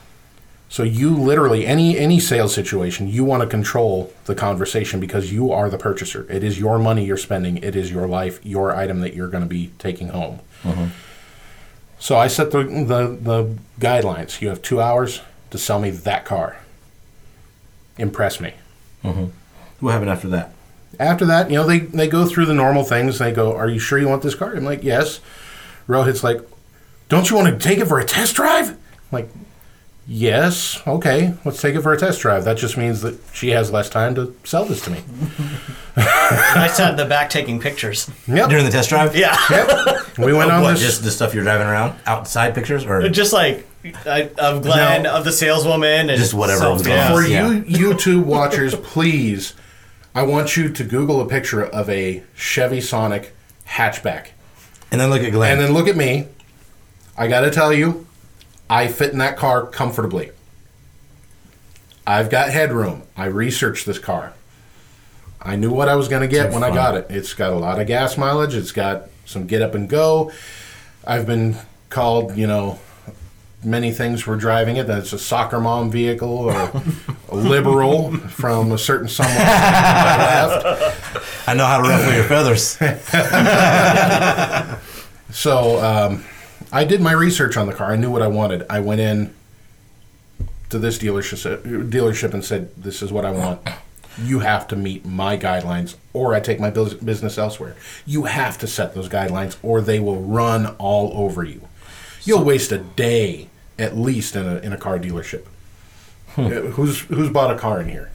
So 0.70 0.84
you 0.84 1.10
literally 1.10 1.66
any 1.66 1.98
any 1.98 2.20
sales 2.20 2.54
situation, 2.54 3.08
you 3.08 3.24
want 3.24 3.42
to 3.42 3.50
control 3.50 4.14
the 4.26 4.36
conversation 4.36 5.00
because 5.00 5.34
you 5.34 5.52
are 5.52 5.70
the 5.70 5.80
purchaser. 5.80 6.28
It 6.30 6.44
is 6.44 6.60
your 6.60 6.78
money 6.78 7.06
you're 7.06 7.18
spending. 7.18 7.58
It 7.58 7.76
is 7.76 7.92
your 7.92 8.08
life, 8.08 8.40
your 8.46 8.76
item 8.76 9.00
that 9.02 9.16
you're 9.16 9.30
going 9.30 9.44
to 9.44 9.50
be 9.50 9.72
taking 9.80 10.10
home. 10.10 10.40
Mm-hmm. 10.64 10.88
So 11.98 12.18
I 12.18 12.28
set 12.28 12.52
the, 12.52 12.64
the 12.64 13.18
the 13.20 13.58
guidelines. 13.80 14.42
You 14.42 14.50
have 14.50 14.62
two 14.62 14.80
hours 14.80 15.22
to 15.50 15.58
sell 15.58 15.80
me 15.80 15.90
that 15.90 16.24
car. 16.24 16.58
Impress 17.98 18.40
me. 18.40 18.54
Mm-hmm. 19.04 19.26
What 19.80 19.92
happened 19.92 20.10
after 20.10 20.28
that? 20.30 20.54
After 21.00 21.26
that, 21.26 21.50
you 21.50 21.56
know, 21.58 21.66
they, 21.66 21.80
they 21.80 22.08
go 22.08 22.26
through 22.26 22.46
the 22.46 22.54
normal 22.54 22.84
things. 22.84 23.20
They 23.20 23.32
go, 23.32 23.56
Are 23.56 23.70
you 23.70 23.80
sure 23.80 23.98
you 24.00 24.08
want 24.10 24.22
this 24.24 24.36
car? 24.36 24.56
I'm 24.56 24.66
like, 24.66 24.84
Yes. 24.84 25.22
Rohit's 25.88 26.24
like, 26.24 26.42
Don't 27.08 27.30
you 27.30 27.36
want 27.36 27.48
to 27.48 27.68
take 27.68 27.80
it 27.80 27.86
for 27.86 28.00
a 28.00 28.06
test 28.06 28.36
drive? 28.36 28.70
I'm 28.72 28.78
like, 29.12 29.30
Yes. 30.08 30.82
Okay. 30.88 31.36
Let's 31.46 31.62
take 31.62 31.76
it 31.76 31.82
for 31.82 31.94
a 31.94 31.98
test 31.98 32.20
drive. 32.22 32.44
That 32.44 32.58
just 32.58 32.78
means 32.78 33.02
that 33.02 33.20
she 33.32 33.50
has 33.52 33.72
less 33.72 33.90
time 33.90 34.16
to 34.16 34.36
sell 34.44 34.66
this 34.66 34.82
to 34.86 34.92
me. 34.92 35.04
I 35.96 36.68
sat 36.74 36.92
in 36.92 36.98
the 36.98 37.06
back 37.06 37.30
taking 37.30 37.60
pictures. 37.60 38.10
Yep. 38.28 38.50
During 38.50 38.66
the 38.66 38.72
test 38.72 38.90
drive? 38.90 39.16
Yeah. 39.16 39.38
Yep. 39.50 40.06
We 40.18 40.34
went 40.34 40.52
oh, 40.52 40.56
on 40.56 40.62
what, 40.64 40.72
this. 40.74 40.82
just 40.82 41.04
the 41.04 41.12
stuff 41.12 41.34
you're 41.34 41.46
driving 41.46 41.68
around? 41.68 41.98
Outside 42.06 42.54
pictures? 42.54 42.84
Or 42.86 43.08
Just 43.08 43.32
like 43.32 43.66
I, 44.06 44.30
of 44.38 44.64
Glenn, 44.64 45.04
No. 45.04 45.14
of 45.16 45.24
the 45.24 45.32
saleswoman, 45.32 46.10
and 46.10 46.20
Just 46.20 46.34
whatever 46.34 46.60
so- 46.60 46.74
was 46.74 46.82
going 46.82 46.98
yeah. 46.98 47.14
For 47.14 47.22
Yeah. 47.22 47.50
you 47.52 47.94
YouTube 47.96 48.26
watchers, 48.26 48.76
please, 48.84 49.54
I 50.16 50.24
want 50.24 50.58
you 50.58 50.70
to 50.70 50.84
Google 50.84 51.22
a 51.22 51.28
picture 51.28 51.64
of 51.64 51.90
a 51.90 52.24
Chevy 52.36 52.82
Sonic 52.82 53.36
hatchback. 53.68 54.30
and 54.92 55.00
then 55.00 55.10
look 55.10 55.22
at 55.22 55.32
Glenn. 55.32 55.54
And 55.54 55.62
then 55.62 55.74
look 55.74 55.88
at 55.88 55.96
me. 55.96 56.28
I 57.18 57.28
got 57.28 57.42
to 57.42 57.52
tell 57.52 57.72
you, 57.72 58.08
I 58.70 58.88
fit 58.88 59.12
in 59.12 59.20
that 59.20 59.38
car 59.38 59.66
comfortably. 59.66 60.32
I've 62.08 62.30
got 62.30 62.50
headroom. 62.50 63.04
I 63.16 63.26
researched 63.26 63.86
this 63.86 64.00
car. 64.00 64.34
I 65.42 65.56
knew 65.56 65.72
what 65.72 65.88
I 65.88 65.96
was 65.96 66.08
going 66.08 66.22
to 66.22 66.28
get 66.28 66.52
when 66.52 66.64
I 66.64 66.74
got 66.74 66.96
it. 66.96 67.06
It's 67.10 67.34
got 67.34 67.52
a 67.52 67.56
lot 67.56 67.80
of 67.80 67.88
gas 67.88 68.18
mileage. 68.18 68.56
It's 68.56 68.72
got 68.72 69.10
some 69.26 69.46
get 69.46 69.62
up 69.62 69.76
and 69.76 69.88
go. 69.88 70.32
I've 71.06 71.26
been 71.28 71.56
called, 71.90 72.36
you 72.36 72.48
know, 72.48 72.80
many 73.64 73.92
things 73.92 74.26
were 74.26 74.36
driving 74.36 74.78
it. 74.78 74.88
That 74.88 75.00
it's 75.00 75.14
a 75.14 75.20
soccer 75.20 75.60
mom 75.60 75.92
vehicle 75.92 76.30
or 76.30 76.72
a 77.30 77.36
liberal 77.36 78.16
from 78.18 78.72
a 78.72 78.78
certain 78.78 79.08
somewhere 79.08 79.38
left. 79.38 81.48
I 81.48 81.54
know 81.54 81.66
how 81.66 81.82
to 81.82 81.90
ruffle 81.90 82.14
your 82.14 82.24
feathers. 82.26 82.78
So 85.32 85.80
um, 85.84 86.24
I 86.72 86.86
did 86.86 87.02
my 87.02 87.12
research 87.12 87.56
on 87.56 87.68
the 87.68 87.74
car. 87.74 87.92
I 87.92 87.96
knew 87.96 88.12
what 88.12 88.22
I 88.22 88.28
wanted. 88.28 88.66
I 88.70 88.80
went 88.80 89.02
in 89.02 89.34
to 90.70 90.80
this 90.80 90.98
dealership 90.98 91.62
dealership 91.90 92.34
and 92.34 92.44
said, 92.44 92.76
"This 92.76 93.02
is 93.02 93.12
what 93.12 93.26
I 93.26 93.32
want. 93.32 93.62
You 94.22 94.40
have 94.40 94.68
to 94.70 94.76
meet 94.76 95.06
my 95.06 95.38
guidelines, 95.38 95.96
or 96.14 96.34
I 96.34 96.40
take 96.40 96.60
my 96.60 96.70
business 96.70 97.38
elsewhere. 97.38 97.76
You 98.06 98.24
have 98.24 98.58
to 98.58 98.68
set 98.68 98.94
those 98.94 99.08
guidelines, 99.08 99.56
or 99.64 99.82
they 99.82 100.00
will 100.00 100.22
run 100.22 100.68
all 100.78 101.12
over 101.14 101.44
you. 101.44 101.68
You'll 102.30 102.44
waste 102.44 102.72
a 102.72 102.78
day 102.78 103.48
at 103.80 103.98
least 103.98 104.36
in 104.36 104.46
a 104.48 104.58
in 104.58 104.72
a 104.72 104.78
car 104.78 105.00
dealership. 105.00 105.46
Uh, 106.38 106.44
Who's 106.78 107.00
who's 107.02 107.30
bought 107.32 107.50
a 107.50 107.58
car 107.58 107.82
in 107.82 107.90
here? 107.90 108.12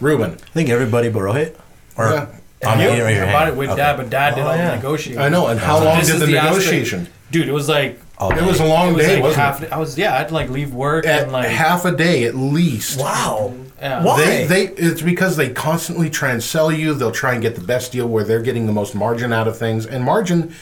Ruben. 0.00 0.32
I 0.32 0.36
think 0.54 0.70
everybody 0.70 1.10
but 1.10 1.18
Rohit? 1.20 1.54
Or, 1.96 2.10
Yeah. 2.10 2.26
I'm 2.64 2.80
You 2.80 2.90
you 2.90 3.04
raise 3.04 3.16
your 3.18 3.26
I 3.26 3.32
bought 3.32 3.48
it 3.48 3.56
with 3.56 3.68
Okay. 3.68 3.76
dad, 3.76 3.96
but 3.98 4.08
dad 4.08 4.34
did 4.34 4.44
Oh, 4.44 4.48
all 4.48 4.56
yeah. 4.56 4.70
the 4.70 4.76
negotiating. 4.76 5.20
I 5.22 5.28
know. 5.28 5.46
And 5.48 5.60
how 5.60 5.78
So 5.78 5.84
long 5.84 6.00
did 6.00 6.08
is 6.08 6.20
the, 6.20 6.38
aspect- 6.38 6.44
negotiation? 6.44 7.08
Dude, 7.30 7.48
it 7.48 7.52
was 7.52 7.68
like 7.68 8.00
It 8.20 8.42
was 8.46 8.60
a 8.60 8.64
long 8.64 8.92
it 8.92 8.96
was 8.96 9.06
day, 9.06 9.14
like 9.16 9.22
wasn't 9.24 9.42
half. 9.44 9.62
it? 9.62 9.72
I 9.72 9.76
was 9.78 9.98
yeah. 9.98 10.16
I'd 10.18 10.30
like 10.30 10.48
leave 10.48 10.72
work 10.72 11.04
At 11.06 11.24
and 11.24 11.32
like 11.32 11.48
half 11.48 11.84
a 11.84 11.92
day 11.92 12.24
at 12.24 12.34
least. 12.34 12.98
Wow. 12.98 13.52
Yeah. 13.78 14.02
Why? 14.02 14.24
They, 14.24 14.46
they, 14.46 14.62
it's 14.72 15.02
because 15.02 15.36
they 15.36 15.50
constantly 15.50 16.08
try 16.08 16.30
and 16.30 16.42
sell 16.42 16.72
you. 16.72 16.94
They'll 16.94 17.12
try 17.12 17.34
and 17.34 17.42
get 17.42 17.54
the 17.56 17.60
best 17.60 17.92
deal 17.92 18.08
where 18.08 18.24
they're 18.24 18.40
getting 18.42 18.66
the 18.66 18.72
most 18.72 18.94
margin 18.94 19.32
out 19.34 19.46
of 19.46 19.56
things, 19.58 19.84
and 19.86 20.02
margin 20.02 20.54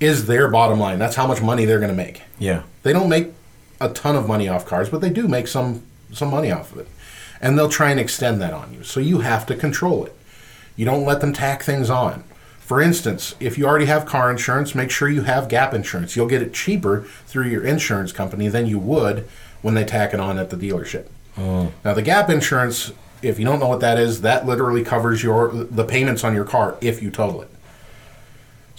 is 0.00 0.26
their 0.26 0.48
bottom 0.48 0.80
line. 0.80 0.98
That's 0.98 1.14
how 1.14 1.26
much 1.26 1.42
money 1.42 1.64
they're 1.64 1.78
going 1.78 1.90
to 1.90 1.96
make. 1.96 2.22
Yeah. 2.38 2.62
They 2.82 2.92
don't 2.92 3.08
make 3.08 3.28
a 3.80 3.90
ton 3.90 4.16
of 4.16 4.26
money 4.26 4.48
off 4.48 4.66
cars, 4.66 4.88
but 4.88 5.00
they 5.00 5.10
do 5.10 5.28
make 5.28 5.46
some 5.46 5.84
some 6.12 6.30
money 6.30 6.50
off 6.50 6.72
of 6.72 6.78
it, 6.78 6.88
and 7.40 7.56
they'll 7.56 7.68
try 7.68 7.90
and 7.90 8.00
extend 8.00 8.40
that 8.40 8.52
on 8.52 8.72
you. 8.74 8.82
So 8.82 8.98
you 8.98 9.20
have 9.20 9.46
to 9.46 9.54
control 9.54 10.04
it. 10.04 10.16
You 10.74 10.84
don't 10.84 11.04
let 11.04 11.20
them 11.20 11.32
tack 11.32 11.62
things 11.62 11.88
on. 11.88 12.24
For 12.58 12.80
instance, 12.80 13.34
if 13.40 13.58
you 13.58 13.66
already 13.66 13.86
have 13.86 14.06
car 14.06 14.30
insurance, 14.30 14.74
make 14.74 14.90
sure 14.90 15.08
you 15.08 15.22
have 15.22 15.48
gap 15.48 15.74
insurance. 15.74 16.16
You'll 16.16 16.28
get 16.28 16.42
it 16.42 16.54
cheaper 16.54 17.02
through 17.26 17.46
your 17.46 17.64
insurance 17.64 18.12
company 18.12 18.48
than 18.48 18.66
you 18.66 18.78
would 18.78 19.28
when 19.62 19.74
they 19.74 19.84
tack 19.84 20.14
it 20.14 20.20
on 20.20 20.38
at 20.38 20.50
the 20.50 20.56
dealership. 20.56 21.06
Oh. 21.36 21.72
Now, 21.84 21.94
the 21.94 22.02
gap 22.02 22.30
insurance, 22.30 22.92
if 23.22 23.38
you 23.38 23.44
don't 23.44 23.58
know 23.58 23.68
what 23.68 23.80
that 23.80 23.98
is, 23.98 24.20
that 24.22 24.46
literally 24.46 24.84
covers 24.84 25.22
your 25.22 25.50
the 25.52 25.84
payments 25.84 26.24
on 26.24 26.34
your 26.34 26.44
car 26.44 26.76
if 26.80 27.02
you 27.02 27.10
total 27.10 27.42
it. 27.42 27.50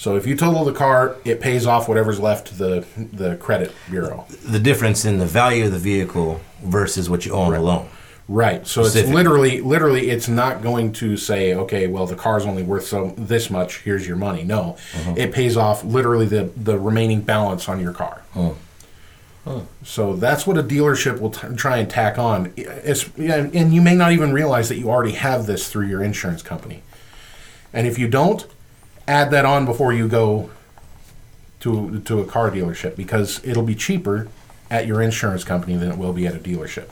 So 0.01 0.15
if 0.15 0.25
you 0.25 0.35
total 0.35 0.65
the 0.65 0.73
car, 0.73 1.15
it 1.25 1.39
pays 1.41 1.67
off 1.67 1.87
whatever's 1.87 2.19
left 2.19 2.47
to 2.47 2.55
the 2.55 2.85
the 3.13 3.35
credit 3.35 3.71
bureau. 3.87 4.25
The 4.43 4.57
difference 4.57 5.05
in 5.05 5.19
the 5.19 5.27
value 5.27 5.65
of 5.65 5.73
the 5.73 5.77
vehicle 5.77 6.41
versus 6.63 7.07
what 7.07 7.23
you 7.23 7.33
owe 7.33 7.41
on 7.41 7.53
the 7.53 7.61
loan. 7.61 7.87
Right. 8.27 8.65
So 8.65 8.81
it's 8.83 8.95
literally 8.95 9.61
literally 9.61 10.09
it's 10.09 10.27
not 10.27 10.63
going 10.63 10.93
to 10.93 11.17
say, 11.17 11.53
okay, 11.53 11.85
well 11.85 12.07
the 12.07 12.15
car's 12.15 12.47
only 12.47 12.63
worth 12.63 12.87
so 12.87 13.13
this 13.15 13.51
much, 13.51 13.81
here's 13.81 14.07
your 14.07 14.17
money. 14.17 14.43
No. 14.43 14.75
Uh-huh. 14.95 15.13
It 15.17 15.33
pays 15.33 15.55
off 15.55 15.83
literally 15.83 16.25
the 16.25 16.45
the 16.57 16.79
remaining 16.79 17.21
balance 17.21 17.69
on 17.69 17.79
your 17.79 17.93
car. 17.93 18.23
So 19.83 20.15
that's 20.15 20.47
what 20.47 20.57
a 20.57 20.63
dealership 20.63 21.19
will 21.19 21.29
t- 21.29 21.55
try 21.55 21.77
and 21.77 21.87
tack 21.87 22.17
on. 22.17 22.53
It's, 22.57 23.07
and 23.19 23.71
you 23.71 23.83
may 23.83 23.93
not 23.93 24.13
even 24.13 24.33
realize 24.33 24.67
that 24.69 24.79
you 24.79 24.89
already 24.89 25.13
have 25.13 25.45
this 25.45 25.71
through 25.71 25.85
your 25.85 26.01
insurance 26.01 26.41
company. 26.41 26.81
And 27.71 27.85
if 27.85 27.99
you 27.99 28.07
don't, 28.07 28.47
add 29.12 29.30
that 29.32 29.45
on 29.45 29.65
before 29.65 29.91
you 29.91 30.08
go 30.08 30.50
to 31.60 32.00
to 32.02 32.21
a 32.21 32.26
car 32.26 32.50
dealership 32.50 32.95
because 32.95 33.43
it'll 33.43 33.63
be 33.63 33.76
cheaper 33.76 34.30
at 34.69 34.88
your 34.88 35.02
insurance 35.02 35.43
company 35.43 35.76
than 35.76 35.91
it 35.91 35.97
will 35.97 36.13
be 36.13 36.26
at 36.26 36.34
a 36.34 36.39
dealership. 36.39 36.89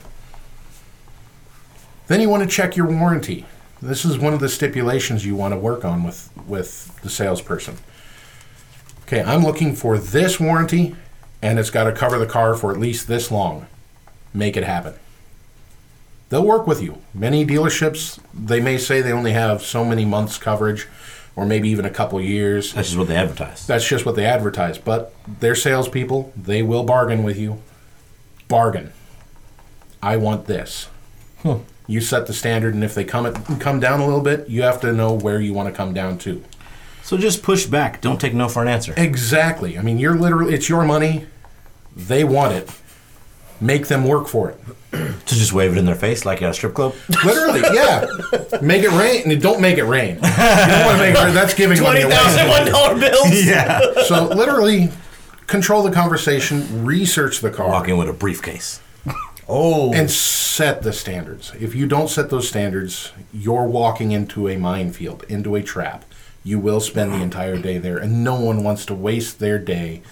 Then 2.06 2.20
you 2.20 2.28
want 2.28 2.42
to 2.42 2.48
check 2.48 2.76
your 2.76 2.86
warranty. 2.86 3.46
This 3.80 4.04
is 4.04 4.18
one 4.18 4.34
of 4.34 4.40
the 4.40 4.48
stipulations 4.48 5.24
you 5.24 5.34
want 5.34 5.54
to 5.54 5.58
work 5.58 5.84
on 5.84 6.04
with 6.04 6.30
with 6.46 7.00
the 7.02 7.10
salesperson. 7.10 7.78
Okay, 9.02 9.22
I'm 9.22 9.42
looking 9.42 9.74
for 9.74 9.98
this 9.98 10.38
warranty 10.38 10.94
and 11.42 11.58
it's 11.58 11.70
got 11.70 11.84
to 11.84 11.92
cover 11.92 12.18
the 12.18 12.26
car 12.26 12.54
for 12.54 12.70
at 12.70 12.78
least 12.78 13.08
this 13.08 13.30
long. 13.30 13.66
Make 14.34 14.56
it 14.56 14.64
happen. 14.64 14.94
They'll 16.28 16.46
work 16.46 16.66
with 16.66 16.80
you. 16.80 16.98
Many 17.12 17.44
dealerships, 17.44 18.20
they 18.32 18.60
may 18.60 18.78
say 18.78 19.00
they 19.00 19.10
only 19.10 19.32
have 19.32 19.62
so 19.62 19.84
many 19.84 20.04
months 20.04 20.38
coverage 20.38 20.86
or 21.36 21.46
maybe 21.46 21.68
even 21.68 21.84
a 21.84 21.90
couple 21.90 22.20
years. 22.20 22.72
That's 22.72 22.88
just 22.88 22.98
what 22.98 23.08
they 23.08 23.16
advertise. 23.16 23.66
That's 23.66 23.86
just 23.86 24.04
what 24.04 24.16
they 24.16 24.26
advertise. 24.26 24.78
But 24.78 25.14
they're 25.26 25.54
salespeople. 25.54 26.32
They 26.36 26.62
will 26.62 26.84
bargain 26.84 27.22
with 27.22 27.38
you. 27.38 27.62
Bargain. 28.48 28.92
I 30.02 30.16
want 30.16 30.46
this. 30.46 30.88
You 31.86 32.00
set 32.00 32.26
the 32.26 32.32
standard, 32.32 32.74
and 32.74 32.84
if 32.84 32.94
they 32.94 33.04
come 33.04 33.26
at, 33.26 33.34
come 33.60 33.80
down 33.80 34.00
a 34.00 34.06
little 34.06 34.20
bit, 34.20 34.48
you 34.48 34.62
have 34.62 34.80
to 34.82 34.92
know 34.92 35.12
where 35.14 35.40
you 35.40 35.52
want 35.52 35.68
to 35.68 35.74
come 35.74 35.92
down 35.92 36.18
to. 36.18 36.44
So 37.02 37.16
just 37.16 37.42
push 37.42 37.66
back. 37.66 38.00
Don't 38.00 38.20
take 38.20 38.34
no 38.34 38.48
for 38.48 38.62
an 38.62 38.68
answer. 38.68 38.94
Exactly. 38.96 39.76
I 39.78 39.82
mean, 39.82 39.98
you're 39.98 40.16
literally 40.16 40.54
it's 40.54 40.68
your 40.68 40.84
money. 40.84 41.26
They 41.96 42.22
want 42.22 42.52
it. 42.52 42.70
Make 43.60 43.88
them 43.88 44.04
work 44.04 44.26
for 44.28 44.50
it. 44.50 44.60
To 45.30 45.36
just 45.36 45.52
wave 45.52 45.70
it 45.72 45.78
in 45.78 45.84
their 45.84 45.94
face 45.94 46.24
like 46.24 46.42
at 46.42 46.50
a 46.50 46.54
strip 46.54 46.74
club. 46.74 46.92
Literally, 47.24 47.60
yeah. 47.72 48.06
Make 48.60 48.82
it 48.82 48.90
rain. 48.90 49.30
and 49.30 49.40
Don't 49.40 49.60
make 49.60 49.78
it 49.78 49.84
rain. 49.84 50.16
You 50.16 50.20
don't 50.22 50.86
want 50.86 50.98
to 50.98 51.04
make 51.04 51.14
it 51.14 51.22
rain. 51.24 51.34
That's 51.34 51.54
giving 51.54 51.80
money 51.80 52.00
Twenty 52.00 52.02
away. 52.02 52.14
thousand 52.16 52.48
one 52.48 52.64
dollar 52.66 52.98
bills. 52.98 53.44
yeah. 53.46 53.80
So 54.08 54.24
literally, 54.26 54.88
control 55.46 55.84
the 55.84 55.92
conversation. 55.92 56.84
Research 56.84 57.38
the 57.40 57.50
car. 57.50 57.68
Walk 57.68 57.86
in 57.86 57.96
with 57.98 58.08
a 58.08 58.12
briefcase. 58.12 58.80
Oh. 59.48 59.92
and 59.94 60.10
set 60.10 60.82
the 60.82 60.92
standards. 60.92 61.52
If 61.60 61.74
you 61.76 61.86
don't 61.86 62.08
set 62.08 62.30
those 62.30 62.48
standards, 62.48 63.12
you're 63.32 63.66
walking 63.68 64.10
into 64.12 64.48
a 64.48 64.56
minefield, 64.56 65.24
into 65.28 65.54
a 65.54 65.62
trap. 65.62 66.04
You 66.42 66.58
will 66.58 66.80
spend 66.80 67.12
the 67.12 67.22
entire 67.22 67.58
day 67.58 67.78
there, 67.78 67.98
and 67.98 68.24
no 68.24 68.40
one 68.40 68.64
wants 68.64 68.84
to 68.86 68.94
waste 68.94 69.38
their 69.38 69.58
day 69.58 70.02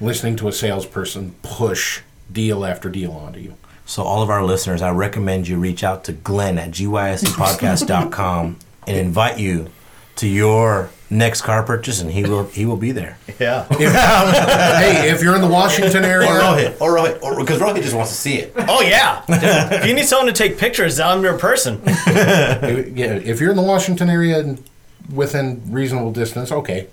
listening 0.00 0.36
to 0.36 0.48
a 0.48 0.52
salesperson 0.52 1.34
push 1.42 2.00
deal 2.32 2.64
after 2.64 2.88
deal 2.88 3.12
onto 3.12 3.40
you. 3.40 3.56
So 3.86 4.02
all 4.04 4.22
of 4.22 4.30
our 4.30 4.44
listeners, 4.44 4.82
I 4.82 4.90
recommend 4.90 5.48
you 5.48 5.58
reach 5.58 5.82
out 5.82 6.04
to 6.04 6.12
Glenn 6.12 6.58
at 6.58 6.70
gystpodcast.com 6.70 8.58
and 8.86 8.96
invite 8.96 9.38
you 9.38 9.68
to 10.16 10.28
your 10.28 10.90
next 11.08 11.40
car 11.42 11.62
purchase, 11.64 12.00
and 12.00 12.10
he 12.10 12.22
will 12.22 12.44
he 12.44 12.64
will 12.66 12.76
be 12.76 12.92
there. 12.92 13.18
yeah. 13.40 13.64
hey, 13.68 15.10
if 15.10 15.22
you're 15.22 15.34
in 15.34 15.40
the 15.40 15.48
Washington 15.48 16.04
area, 16.04 16.28
Or 16.28 16.34
Rohit, 16.38 16.80
or 16.80 16.96
Rohit, 16.96 17.38
because 17.40 17.60
Rohit 17.60 17.82
just 17.82 17.96
wants 17.96 18.10
to 18.12 18.16
see 18.16 18.36
it. 18.36 18.52
Oh 18.56 18.80
yeah. 18.80 19.24
if 19.28 19.86
you 19.86 19.94
need 19.94 20.06
someone 20.06 20.26
to 20.26 20.32
take 20.32 20.58
pictures, 20.58 21.00
I'm 21.00 21.22
your 21.22 21.36
person. 21.38 21.80
yeah, 21.86 22.60
if 22.64 23.40
you're 23.40 23.50
in 23.50 23.56
the 23.56 23.62
Washington 23.62 24.08
area 24.08 24.38
and 24.40 24.62
within 25.12 25.62
reasonable 25.72 26.12
distance, 26.12 26.52
okay. 26.52 26.86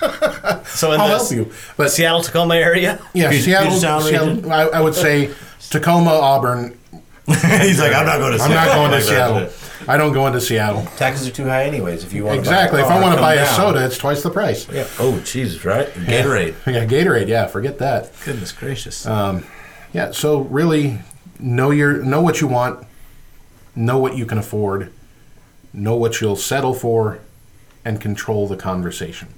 So 0.66 0.92
in 0.92 1.00
I'll 1.00 1.08
the 1.08 1.16
help 1.16 1.30
you. 1.32 1.52
But 1.76 1.90
Seattle 1.90 2.20
Tacoma 2.22 2.56
area. 2.56 3.00
yeah, 3.14 3.30
Puget- 3.30 3.44
Seattle, 3.44 3.66
Puget 3.68 3.80
Sound 3.80 4.04
Seattle? 4.04 4.52
I, 4.52 4.62
I 4.66 4.80
would 4.80 4.94
say 4.94 5.30
Tacoma, 5.70 6.10
Auburn. 6.10 6.78
He's 7.26 7.78
like, 7.80 7.94
I'm 7.94 8.04
not 8.06 8.18
going 8.18 8.36
to. 8.36 8.44
I'm 8.44 8.50
not 8.50 8.74
going 8.74 8.90
to 8.92 9.00
Seattle. 9.02 9.48
I 9.88 9.96
don't 9.96 10.12
go 10.12 10.26
into 10.26 10.40
Seattle. 10.40 10.84
Taxes 10.96 11.28
are 11.28 11.30
too 11.30 11.44
high, 11.44 11.64
anyways. 11.64 12.02
If 12.04 12.12
you 12.12 12.24
want 12.24 12.38
Exactly. 12.38 12.78
To 12.80 12.84
If 12.84 12.88
buy 12.88 12.94
a 12.94 12.98
I 12.98 13.00
car, 13.00 13.02
want 13.02 13.12
to 13.14 13.16
come 13.18 13.24
buy 13.24 13.34
a 13.34 13.46
soda, 13.46 13.84
it's 13.86 13.96
twice 13.98 14.22
the 14.22 14.30
price. 14.30 14.68
Yeah. 14.70 14.86
Oh, 14.98 15.18
Jesus, 15.20 15.64
right? 15.64 15.86
Gatorade. 15.88 16.54
Yeah, 16.66 16.84
Gatorade. 16.84 17.28
Yeah, 17.28 17.46
forget 17.46 17.78
that. 17.78 18.10
Goodness 18.24 18.52
gracious. 18.52 19.06
Um, 19.06 19.44
Yeah. 19.92 20.10
So 20.10 20.40
really, 20.40 20.98
know 21.38 21.70
your 21.70 22.02
know 22.02 22.20
what 22.20 22.40
you 22.40 22.48
want, 22.48 22.86
know 23.74 23.98
what 23.98 24.16
you 24.16 24.26
can 24.26 24.38
afford, 24.38 24.92
know 25.72 25.96
what 25.96 26.20
you'll 26.20 26.36
settle 26.36 26.74
for, 26.74 27.20
and 27.84 28.00
control 28.00 28.46
the 28.48 28.56
conversation. 28.56 29.28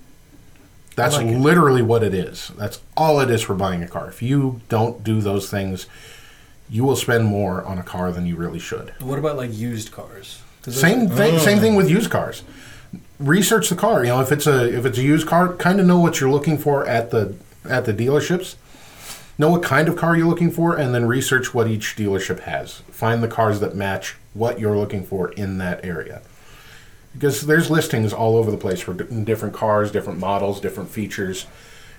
That's 0.99 1.17
like 1.17 1.27
it. 1.27 1.39
literally 1.39 1.83
what 1.83 2.03
it 2.03 2.13
is. 2.13 2.53
That's 2.57 2.81
all 2.97 3.21
it 3.21 3.31
is 3.31 3.43
for 3.43 3.55
buying 3.55 3.83
a 3.83 3.89
car. 3.89 4.09
If 4.09 4.21
you 4.23 4.61
don't 4.69 5.03
do 5.05 5.21
those 5.21 5.51
things, 5.51 5.87
you 6.69 6.85
will 6.85 6.97
spend 6.97 7.25
more 7.25 7.65
on 7.65 7.79
a 7.79 7.83
car 7.83 8.13
than 8.13 8.27
you 8.27 8.37
really 8.37 8.59
should. 8.59 8.93
What 9.01 9.19
about 9.19 9.37
like 9.37 9.55
used 9.55 9.93
cars? 9.93 10.43
Same 10.67 11.09
thing. 11.09 11.35
Mm. 11.35 11.41
Same 11.41 11.59
thing 11.61 11.77
with 11.77 11.89
used 11.89 12.11
cars. 12.11 12.43
Research 13.19 13.69
the 13.69 13.77
car. 13.77 14.05
You 14.05 14.11
know, 14.11 14.21
if 14.21 14.33
it's 14.33 14.47
a 14.47 14.77
if 14.77 14.85
it's 14.85 14.99
a 14.99 15.03
used 15.03 15.27
car, 15.27 15.55
kind 15.55 15.81
of 15.81 15.87
know 15.87 15.99
what 15.99 16.21
you're 16.21 16.31
looking 16.31 16.59
for 16.59 16.87
at 16.87 17.11
the 17.11 17.35
at 17.69 17.85
the 17.85 17.95
dealerships. 17.95 18.57
Know 19.39 19.51
what 19.51 19.63
kind 19.63 19.89
of 19.89 19.97
car 19.97 20.17
you're 20.17 20.27
looking 20.27 20.51
for, 20.51 20.77
and 20.77 20.93
then 20.93 21.07
research 21.07 21.55
what 21.55 21.69
each 21.69 21.95
dealership 21.95 22.41
has. 22.41 22.81
Find 22.91 23.23
the 23.23 23.29
cars 23.29 23.61
that 23.61 23.77
match 23.77 24.17
what 24.35 24.59
you're 24.59 24.77
looking 24.77 25.05
for 25.05 25.31
in 25.33 25.59
that 25.59 25.85
area. 25.85 26.23
Because 27.13 27.43
there's 27.43 27.71
listings 27.71 28.13
all 28.13 28.37
over 28.37 28.51
the 28.51 28.57
place 28.57 28.81
for 28.81 28.95
di- 28.95 29.25
different 29.25 29.55
cars, 29.55 29.91
different 29.91 30.19
models, 30.19 30.61
different 30.61 30.91
features. 30.91 31.47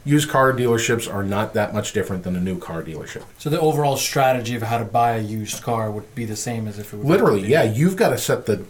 Used 0.05 0.29
car 0.29 0.53
dealerships 0.53 1.11
are 1.13 1.23
not 1.23 1.53
that 1.55 1.73
much 1.73 1.91
different 1.91 2.23
than 2.23 2.35
a 2.35 2.39
new 2.39 2.57
car 2.57 2.81
dealership. 2.83 3.23
So 3.37 3.49
the 3.49 3.59
overall 3.59 3.97
strategy 3.97 4.55
of 4.55 4.61
how 4.63 4.77
to 4.77 4.85
buy 4.85 5.17
a 5.17 5.21
used 5.21 5.61
car 5.61 5.91
would 5.91 6.15
be 6.15 6.25
the 6.25 6.37
same 6.37 6.67
as 6.67 6.79
if 6.79 6.93
it 6.93 6.97
would 6.97 7.05
Literally, 7.07 7.45
yeah. 7.47 7.63
You've 7.63 7.97
got 7.97 8.09
to 8.09 8.17
set 8.17 8.45
the 8.45 8.65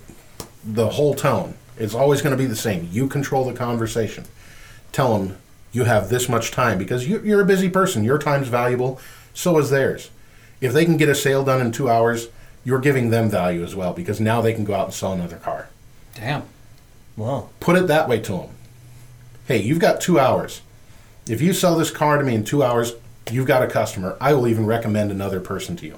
the 0.63 0.89
whole 0.89 1.13
tone. 1.13 1.53
It's 1.77 1.93
always 1.93 2.21
going 2.21 2.35
to 2.35 2.37
be 2.37 2.47
the 2.47 2.55
same. 2.55 2.89
You 2.91 3.07
control 3.07 3.45
the 3.45 3.53
conversation. 3.53 4.25
Tell 4.91 5.17
them 5.17 5.37
you 5.71 5.85
have 5.85 6.09
this 6.09 6.27
much 6.27 6.51
time 6.51 6.77
because 6.77 7.07
you, 7.07 7.21
you're 7.21 7.41
a 7.41 7.45
busy 7.45 7.69
person. 7.69 8.03
Your 8.03 8.17
time's 8.17 8.47
valuable. 8.47 8.99
So 9.33 9.57
is 9.59 9.69
theirs. 9.69 10.09
If 10.59 10.73
they 10.73 10.83
can 10.83 10.97
get 10.97 11.09
a 11.09 11.15
sale 11.15 11.45
done 11.45 11.61
in 11.61 11.71
two 11.71 11.89
hours, 11.89 12.27
you're 12.65 12.79
giving 12.79 13.09
them 13.09 13.29
value 13.29 13.63
as 13.63 13.75
well 13.75 13.93
because 13.93 14.19
now 14.19 14.41
they 14.41 14.53
can 14.53 14.65
go 14.65 14.73
out 14.73 14.85
and 14.85 14.93
sell 14.93 15.13
another 15.13 15.37
car. 15.37 15.69
Damn. 16.15 16.43
Wow. 17.17 17.49
Put 17.59 17.75
it 17.77 17.87
that 17.87 18.07
way 18.07 18.19
to 18.21 18.31
them. 18.31 18.49
Hey, 19.47 19.61
you've 19.61 19.79
got 19.79 19.99
two 20.01 20.19
hours. 20.19 20.61
If 21.27 21.41
you 21.41 21.53
sell 21.53 21.77
this 21.77 21.91
car 21.91 22.17
to 22.17 22.23
me 22.23 22.35
in 22.35 22.43
two 22.43 22.63
hours, 22.63 22.93
you've 23.31 23.47
got 23.47 23.63
a 23.63 23.67
customer. 23.67 24.17
I 24.21 24.33
will 24.33 24.47
even 24.47 24.65
recommend 24.65 25.11
another 25.11 25.39
person 25.39 25.75
to 25.77 25.85
you. 25.85 25.97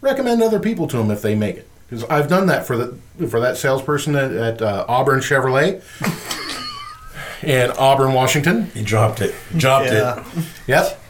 Recommend 0.00 0.42
other 0.42 0.60
people 0.60 0.86
to 0.88 0.96
them 0.96 1.10
if 1.10 1.22
they 1.22 1.34
make 1.34 1.56
it. 1.56 1.68
Because 1.88 2.04
I've 2.04 2.28
done 2.28 2.46
that 2.48 2.66
for 2.66 2.76
the 2.76 2.98
for 3.28 3.40
that 3.40 3.56
salesperson 3.56 4.14
at, 4.14 4.30
at 4.32 4.62
uh, 4.62 4.84
Auburn 4.88 5.20
Chevrolet 5.20 5.82
in 7.42 7.70
Auburn, 7.72 8.12
Washington. 8.12 8.66
he 8.74 8.82
dropped 8.82 9.20
it. 9.20 9.34
Dropped 9.56 9.86
Yeah. 9.86 10.24
it. 10.36 10.44
Yep. 10.66 11.00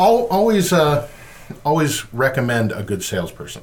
Al 0.00 0.26
always, 0.28 0.72
uh, 0.72 1.06
always 1.64 2.12
recommend 2.14 2.72
a 2.72 2.82
good 2.82 3.02
salesperson. 3.04 3.62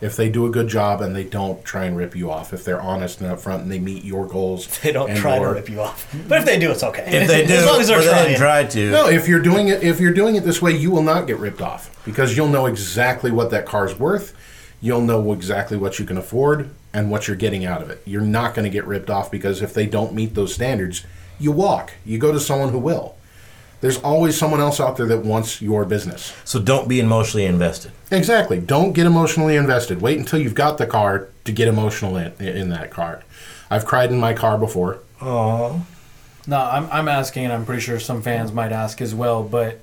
If 0.00 0.16
they 0.16 0.30
do 0.30 0.46
a 0.46 0.50
good 0.50 0.68
job 0.68 1.02
and 1.02 1.14
they 1.14 1.24
don't 1.24 1.62
try 1.64 1.84
and 1.84 1.96
rip 1.96 2.16
you 2.16 2.30
off, 2.30 2.52
if 2.54 2.64
they're 2.64 2.80
honest 2.80 3.20
and 3.20 3.30
upfront 3.30 3.60
and 3.60 3.70
they 3.70 3.78
meet 3.78 4.02
your 4.02 4.26
goals, 4.26 4.66
They 4.80 4.92
don't 4.92 5.10
and 5.10 5.18
try 5.18 5.38
to 5.38 5.46
rip 5.46 5.68
you 5.68 5.80
off. 5.82 6.14
But 6.26 6.38
if 6.38 6.44
they 6.46 6.58
do, 6.58 6.70
it's 6.70 6.82
okay. 6.82 7.04
If 7.06 7.28
they 7.28 7.46
do, 7.46 7.52
as 7.54 7.66
long 7.66 7.80
as 7.80 7.88
they're 7.88 7.98
or 7.98 8.02
they 8.02 8.08
trying. 8.08 8.36
try 8.36 8.64
to. 8.64 8.90
No, 8.90 9.08
if 9.08 9.28
you're 9.28 9.42
doing 9.42 9.68
it, 9.68 9.82
if 9.82 10.00
you're 10.00 10.14
doing 10.14 10.36
it 10.36 10.44
this 10.44 10.62
way, 10.62 10.72
you 10.74 10.90
will 10.90 11.02
not 11.02 11.26
get 11.26 11.38
ripped 11.38 11.60
off 11.60 12.02
because 12.04 12.36
you'll 12.36 12.48
know 12.48 12.64
exactly 12.66 13.30
what 13.30 13.50
that 13.50 13.66
car's 13.66 13.98
worth. 13.98 14.34
You'll 14.80 15.02
know 15.02 15.32
exactly 15.34 15.76
what 15.76 15.98
you 15.98 16.06
can 16.06 16.16
afford 16.16 16.70
and 16.94 17.10
what 17.10 17.28
you're 17.28 17.36
getting 17.36 17.66
out 17.66 17.82
of 17.82 17.90
it. 17.90 18.02
You're 18.06 18.22
not 18.22 18.54
going 18.54 18.64
to 18.64 18.70
get 18.70 18.86
ripped 18.86 19.10
off 19.10 19.30
because 19.30 19.60
if 19.60 19.74
they 19.74 19.84
don't 19.84 20.14
meet 20.14 20.34
those 20.34 20.54
standards, 20.54 21.04
you 21.38 21.52
walk. 21.52 21.92
You 22.06 22.18
go 22.18 22.32
to 22.32 22.40
someone 22.40 22.70
who 22.70 22.78
will. 22.78 23.16
There's 23.80 23.98
always 23.98 24.36
someone 24.36 24.60
else 24.60 24.78
out 24.78 24.96
there 24.96 25.06
that 25.06 25.24
wants 25.24 25.62
your 25.62 25.84
business. 25.84 26.34
So 26.44 26.60
don't 26.60 26.86
be 26.88 27.00
emotionally 27.00 27.46
invested. 27.46 27.92
Exactly. 28.10 28.60
Don't 28.60 28.92
get 28.92 29.06
emotionally 29.06 29.56
invested. 29.56 30.02
Wait 30.02 30.18
until 30.18 30.38
you've 30.38 30.54
got 30.54 30.76
the 30.76 30.86
car 30.86 31.28
to 31.44 31.52
get 31.52 31.66
emotional 31.66 32.16
in, 32.16 32.32
in 32.40 32.68
that 32.70 32.90
car. 32.90 33.22
I've 33.70 33.86
cried 33.86 34.10
in 34.10 34.20
my 34.20 34.34
car 34.34 34.58
before. 34.58 34.98
Oh. 35.22 35.86
No, 36.46 36.58
I'm, 36.58 36.88
I'm 36.90 37.08
asking, 37.08 37.44
and 37.44 37.52
I'm 37.52 37.64
pretty 37.64 37.80
sure 37.80 38.00
some 38.00 38.22
fans 38.22 38.52
might 38.52 38.72
ask 38.72 39.00
as 39.00 39.14
well, 39.14 39.42
but 39.42 39.80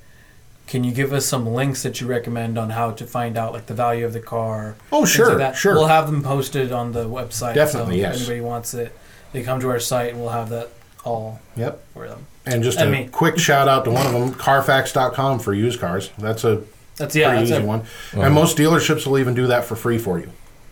can 0.68 0.84
you 0.84 0.92
give 0.92 1.14
us 1.14 1.26
some 1.26 1.48
links 1.48 1.84
that 1.84 2.02
you 2.02 2.08
recommend 2.08 2.58
on 2.58 2.72
how 2.72 2.92
to 2.92 3.06
find 3.06 3.38
out 3.38 3.54
like 3.54 3.68
the 3.68 3.74
value 3.74 4.06
of 4.06 4.14
the 4.14 4.20
car? 4.20 4.76
Oh, 4.92 5.06
sure, 5.06 5.30
like 5.30 5.38
that? 5.38 5.56
sure. 5.56 5.76
We'll 5.76 5.88
have 5.88 6.08
them 6.08 6.22
posted 6.22 6.72
on 6.72 6.92
the 6.92 7.06
website. 7.06 7.54
Definitely, 7.56 7.96
so 7.96 8.02
yes. 8.02 8.16
If 8.16 8.22
anybody 8.22 8.42
wants 8.42 8.74
it, 8.74 8.96
they 9.32 9.44
come 9.44 9.60
to 9.62 9.70
our 9.70 9.80
site 9.80 10.12
and 10.12 10.20
we'll 10.20 10.32
have 10.32 10.50
that 10.50 10.70
all 11.08 11.40
Yep. 11.56 11.84
for 11.94 12.08
them. 12.08 12.26
And 12.46 12.64
just 12.64 12.80
And 12.80 12.90
a 12.90 12.92
me. 12.92 13.08
quick 13.12 13.40
shout 13.40 13.68
out 13.68 13.86
to 13.86 13.92
one 13.92 14.06
of 14.06 14.14
them, 14.14 14.34
Carfax.com 14.34 15.40
for 15.40 15.54
used 15.54 15.80
cars. 15.80 16.12
That's 16.18 16.44
a 16.44 16.62
That's 16.98 17.16
yeah, 17.16 17.30
pretty 17.30 17.40
that's 17.46 17.52
easy 17.52 17.64
it. 17.64 17.68
one. 17.68 17.84
And 18.14 18.34
most 18.34 18.58
dealerships 18.58 19.06
will 19.08 19.18
even 19.20 19.34
do 19.34 19.48
that 19.48 19.66
for 19.66 19.76
free 19.76 19.98
for 19.98 20.20
you. 20.20 20.30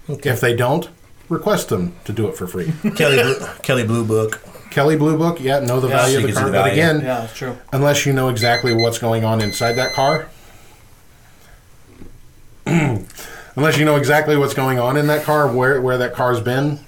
If 0.07 0.39
they 0.39 0.55
don't, 0.55 0.87
request 1.29 1.69
them 1.69 1.95
to 2.05 2.13
do 2.13 2.27
it 2.27 2.37
for 2.37 2.45
free. 2.47 2.71
Kelley 2.95 3.21
Blue, 3.21 3.35
Kelley 3.63 3.83
Blue 3.83 4.05
Book. 4.05 4.41
Kelley 4.69 4.95
Blue 4.97 5.17
Book, 5.17 5.39
yeah, 5.41 5.59
know 5.59 5.79
the 5.79 5.87
Yeah, 5.87 5.97
value 5.97 6.17
of 6.17 6.23
the 6.23 6.31
car. 6.33 6.45
the 6.45 6.51
But 6.51 6.71
again, 6.71 6.97
Yeah, 7.01 7.21
that's 7.21 7.33
true. 7.35 7.57
unless 7.73 8.05
you 8.05 8.13
know 8.13 8.29
exactly 8.29 8.73
what's 8.73 8.99
going 8.99 9.23
on 9.25 9.41
inside 9.41 9.73
that 9.73 9.93
car, 9.93 10.27
unless 12.65 13.77
you 13.77 13.85
know 13.85 13.95
exactly 13.95 14.35
what's 14.37 14.53
going 14.53 14.79
on 14.79 14.97
in 14.97 15.07
that 15.07 15.23
car, 15.23 15.47
where 15.47 15.81
where 15.81 15.97
that 15.97 16.13
car's 16.13 16.39
been, 16.41 16.79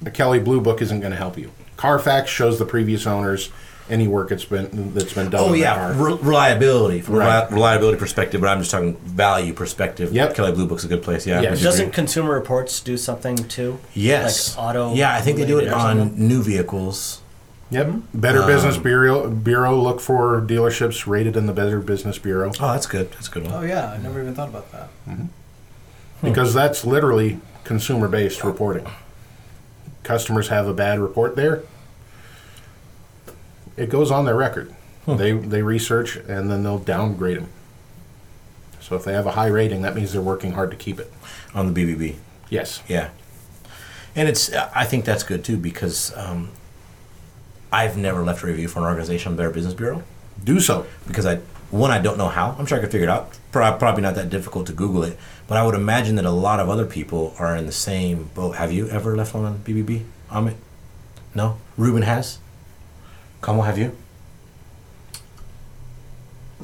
the 0.00 0.10
Kelley 0.10 0.38
Blue 0.38 0.60
Book 0.60 0.80
isn't 0.82 1.00
going 1.00 1.12
to 1.12 1.18
help 1.18 1.38
you. 1.38 1.50
Carfax 1.78 2.28
shows 2.28 2.58
the 2.58 2.66
previous 2.66 3.06
owners 3.06 3.50
any 3.88 4.06
work 4.06 4.30
it's 4.30 4.44
been 4.44 4.92
that's 4.92 5.14
been 5.14 5.30
done. 5.30 5.40
Oh 5.40 5.46
on 5.46 5.52
that 5.52 5.58
yeah. 5.58 5.92
Re- 5.96 6.18
reliability 6.20 7.00
from 7.00 7.14
a 7.14 7.18
Right. 7.20 7.48
reli- 7.48 7.52
reliability 7.52 7.96
perspective, 7.98 8.38
but 8.42 8.48
I'm 8.50 8.58
just 8.58 8.70
talking 8.70 8.96
value 8.98 9.54
perspective. 9.54 10.12
Yep. 10.12 10.34
Kelley 10.34 10.52
Blue 10.52 10.66
Book's 10.66 10.84
a 10.84 10.88
good 10.88 11.02
place. 11.02 11.26
Yeah. 11.26 11.40
Yes. 11.40 11.62
Doesn't? 11.62 11.92
Consumer 11.92 12.34
Reports 12.34 12.80
do 12.80 12.98
something 12.98 13.36
too? 13.36 13.78
yes 13.94 14.54
like 14.58 14.64
auto 14.66 14.92
Yeah, 14.94 15.14
I 15.14 15.22
think 15.22 15.38
they 15.38 15.46
do 15.46 15.58
it 15.58 15.68
on 15.72 16.12
new 16.18 16.42
vehicles. 16.42 17.22
Yep. 17.70 17.92
Better 18.12 18.42
Um, 18.42 18.46
Business 18.46 18.76
Bureau 18.76 19.30
Bureau 19.30 19.74
look 19.80 20.00
for 20.00 20.42
dealerships 20.42 21.06
rated 21.06 21.34
in 21.36 21.46
the 21.46 21.52
Better 21.54 21.78
Business 21.80 22.18
Bureau 22.18 22.50
Oh, 22.60 22.72
that's 22.72 22.86
good. 22.86 23.10
That's 23.12 23.28
a 23.28 23.30
good 23.30 23.44
one. 23.44 23.54
Oh 23.54 23.62
yeah, 23.62 23.92
I 23.92 23.96
never 23.98 24.20
even 24.20 24.34
thought 24.34 24.48
about 24.50 24.70
that. 24.72 24.88
because 26.22 26.52
that's 26.52 26.84
literally 26.84 27.40
consumer 27.64 28.08
based 28.08 28.44
reporting. 28.44 28.86
Customers 30.02 30.48
have 30.48 30.66
a 30.66 30.74
bad 30.74 30.98
report 30.98 31.36
there. 31.36 31.62
It 33.76 33.90
goes 33.90 34.10
on 34.10 34.24
their 34.24 34.34
record. 34.36 34.74
They 35.06 35.32
they 35.32 35.62
research 35.62 36.16
and 36.16 36.50
then 36.50 36.62
they'll 36.64 36.78
downgrade 36.78 37.38
them. 37.38 37.48
So 38.80 38.96
if 38.96 39.04
they 39.04 39.12
have 39.12 39.26
a 39.26 39.32
high 39.32 39.46
rating, 39.46 39.82
that 39.82 39.94
means 39.94 40.12
they're 40.12 40.20
working 40.20 40.52
hard 40.52 40.70
to 40.70 40.76
keep 40.76 40.98
it. 40.98 41.12
On 41.54 41.72
the 41.72 41.84
BBB. 41.84 42.16
Yes. 42.50 42.82
Yeah, 42.88 43.10
and 44.14 44.28
it's 44.28 44.52
I 44.52 44.84
think 44.84 45.04
that's 45.06 45.22
good 45.22 45.44
too 45.44 45.56
because 45.56 46.14
um, 46.16 46.50
I've 47.72 47.96
never 47.96 48.22
left 48.22 48.42
a 48.42 48.46
review 48.46 48.68
for 48.68 48.80
an 48.80 48.84
organization 48.86 49.32
on 49.32 49.36
Better 49.36 49.50
Business 49.50 49.74
Bureau 49.74 50.02
Do 50.42 50.60
so. 50.60 50.86
because 51.06 51.24
I 51.26 51.40
one 51.70 51.90
I 51.90 51.98
don't 51.98 52.18
know 52.18 52.28
how. 52.28 52.56
I'm 52.58 52.66
sure 52.66 52.78
I 52.78 52.80
could 52.80 52.90
figure 52.90 53.06
it 53.06 53.10
out. 53.10 53.38
Uh, 53.54 53.76
probably 53.76 54.02
not 54.02 54.14
that 54.14 54.30
difficult 54.30 54.66
to 54.66 54.72
Google 54.72 55.02
it, 55.02 55.18
but 55.46 55.58
I 55.58 55.64
would 55.64 55.74
imagine 55.74 56.16
that 56.16 56.24
a 56.24 56.30
lot 56.30 56.60
of 56.60 56.68
other 56.68 56.86
people 56.86 57.34
are 57.38 57.56
in 57.56 57.66
the 57.66 57.72
same 57.72 58.30
boat. 58.34 58.56
Have 58.56 58.72
you 58.72 58.88
ever 58.88 59.16
left 59.16 59.34
one 59.34 59.44
on 59.44 59.58
BBB, 59.58 60.04
Amit? 60.30 60.54
No. 61.34 61.58
Ruben 61.76 62.02
has. 62.02 62.38
Como, 63.40 63.62
have 63.62 63.78
you? 63.78 63.96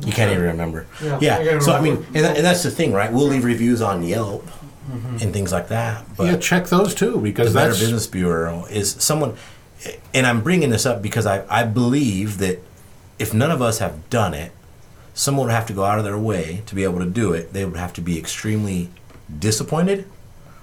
You 0.01 0.13
can't 0.13 0.33
even 0.33 0.43
remember. 0.43 0.87
Yeah, 1.03 1.19
Yeah. 1.21 1.45
can't 1.45 1.63
So 1.63 1.73
I 1.73 1.81
mean, 1.81 2.05
and, 2.15 2.25
that, 2.25 2.37
and 2.37 2.45
that's 2.45 2.63
the 2.63 2.71
thing, 2.71 2.93
right? 2.93 3.13
We'll 3.13 3.29
leave 3.29 3.45
reviews 3.45 3.81
on 3.81 4.03
Yelp 4.03 4.45
mm-hmm. 4.45 5.19
and 5.21 5.33
things 5.33 5.53
like 5.53 5.69
that, 5.69 6.05
but 6.17 6.25
yeah, 6.25 6.37
check 6.37 6.67
those 6.67 6.95
too 6.95 7.13
the 7.13 7.19
because 7.21 7.55
Better 7.55 7.71
Business 7.71 8.07
Bureau 8.07 8.65
is 8.67 8.93
someone, 8.93 9.37
and 10.13 10.27
I'm 10.27 10.43
bringing 10.43 10.71
this 10.71 10.85
up 10.85 11.01
because 11.01 11.27
I, 11.27 11.45
I 11.49 11.65
believe 11.65 12.39
that 12.39 12.61
if 13.21 13.33
none 13.33 13.53
of 13.53 13.63
us 13.63 13.79
have 13.79 14.11
done 14.11 14.35
it, 14.35 14.51
someone 15.15 15.47
would 15.47 15.53
have 15.55 15.67
to 15.67 15.73
go 15.73 15.85
out 15.85 15.99
of 15.99 16.05
their 16.05 16.19
way 16.19 16.63
to 16.67 16.75
be 16.75 16.85
able 16.85 16.99
to 16.99 17.07
do 17.07 17.33
it. 17.33 17.53
They 17.53 17.65
would 17.65 17.77
have 17.77 17.93
to 17.95 18.01
be 18.01 18.19
extremely 18.19 18.91
disappointed 19.39 20.07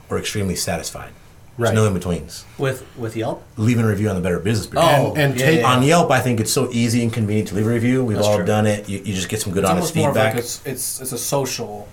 or 0.09 0.17
extremely 0.19 0.55
satisfied. 0.55 1.11
There's 1.57 1.69
Right. 1.69 1.75
no 1.75 1.85
in 1.85 1.93
betweens. 1.93 2.45
with 2.57 2.85
with 2.97 3.15
Yelp. 3.15 3.43
Leaving 3.57 3.83
a 3.85 3.87
review 3.87 4.09
on 4.09 4.15
the 4.15 4.21
Better 4.21 4.39
Business 4.39 4.67
Bureau. 4.67 4.85
Oh, 4.87 5.09
and, 5.13 5.17
and 5.33 5.39
yeah, 5.39 5.45
take 5.45 5.59
yeah. 5.61 5.71
On 5.73 5.83
Yelp, 5.83 6.09
I 6.09 6.19
think 6.19 6.39
it's 6.39 6.51
so 6.51 6.69
easy 6.71 7.03
and 7.03 7.11
convenient 7.13 7.49
to 7.49 7.55
leave 7.55 7.67
a 7.67 7.69
review. 7.69 8.03
We've 8.03 8.17
That's 8.17 8.27
all 8.27 8.37
true. 8.37 8.45
done 8.45 8.65
it. 8.65 8.87
You, 8.89 8.99
you 8.99 9.13
just 9.13 9.29
get 9.29 9.41
some 9.41 9.53
good, 9.53 9.63
It's 9.63 9.69
honest 9.71 9.95
almost 9.95 9.95
more 9.95 10.09
of 10.09 10.15
feedback. 10.15 10.33
like 10.35 10.43
it's, 10.43 10.65
it's 10.65 11.01
it's 11.01 11.11
a 11.11 11.17
social, 11.17 11.87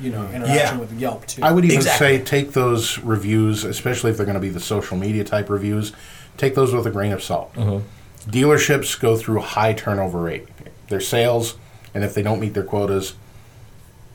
you 0.00 0.10
know, 0.10 0.22
interaction 0.30 0.54
Yeah. 0.54 0.76
with 0.78 0.92
Yelp 0.98 1.26
too. 1.26 1.42
I 1.42 1.50
would 1.50 1.64
even 1.64 1.76
Exactly. 1.76 2.18
say 2.18 2.24
take 2.24 2.52
those 2.52 2.98
reviews, 3.00 3.64
especially 3.64 4.10
if 4.12 4.16
they're 4.16 4.26
going 4.26 4.34
to 4.34 4.40
be 4.40 4.48
the 4.48 4.60
social 4.60 4.96
media 4.96 5.24
type 5.24 5.50
reviews, 5.50 5.92
take 6.38 6.54
those 6.54 6.72
with 6.72 6.86
a 6.86 6.90
grain 6.90 7.12
of 7.12 7.22
salt. 7.22 7.52
Mm-hmm. 7.54 8.30
dealerships 8.30 8.98
go 8.98 9.16
through 9.16 9.38
a 9.40 9.42
high 9.44 9.72
turnover 9.72 10.20
rate. 10.20 10.46
Their 10.88 11.00
sales, 11.00 11.56
and 11.94 12.04
if 12.04 12.14
they 12.14 12.22
don't 12.22 12.40
meet 12.40 12.54
their 12.54 12.62
quotas, 12.64 13.14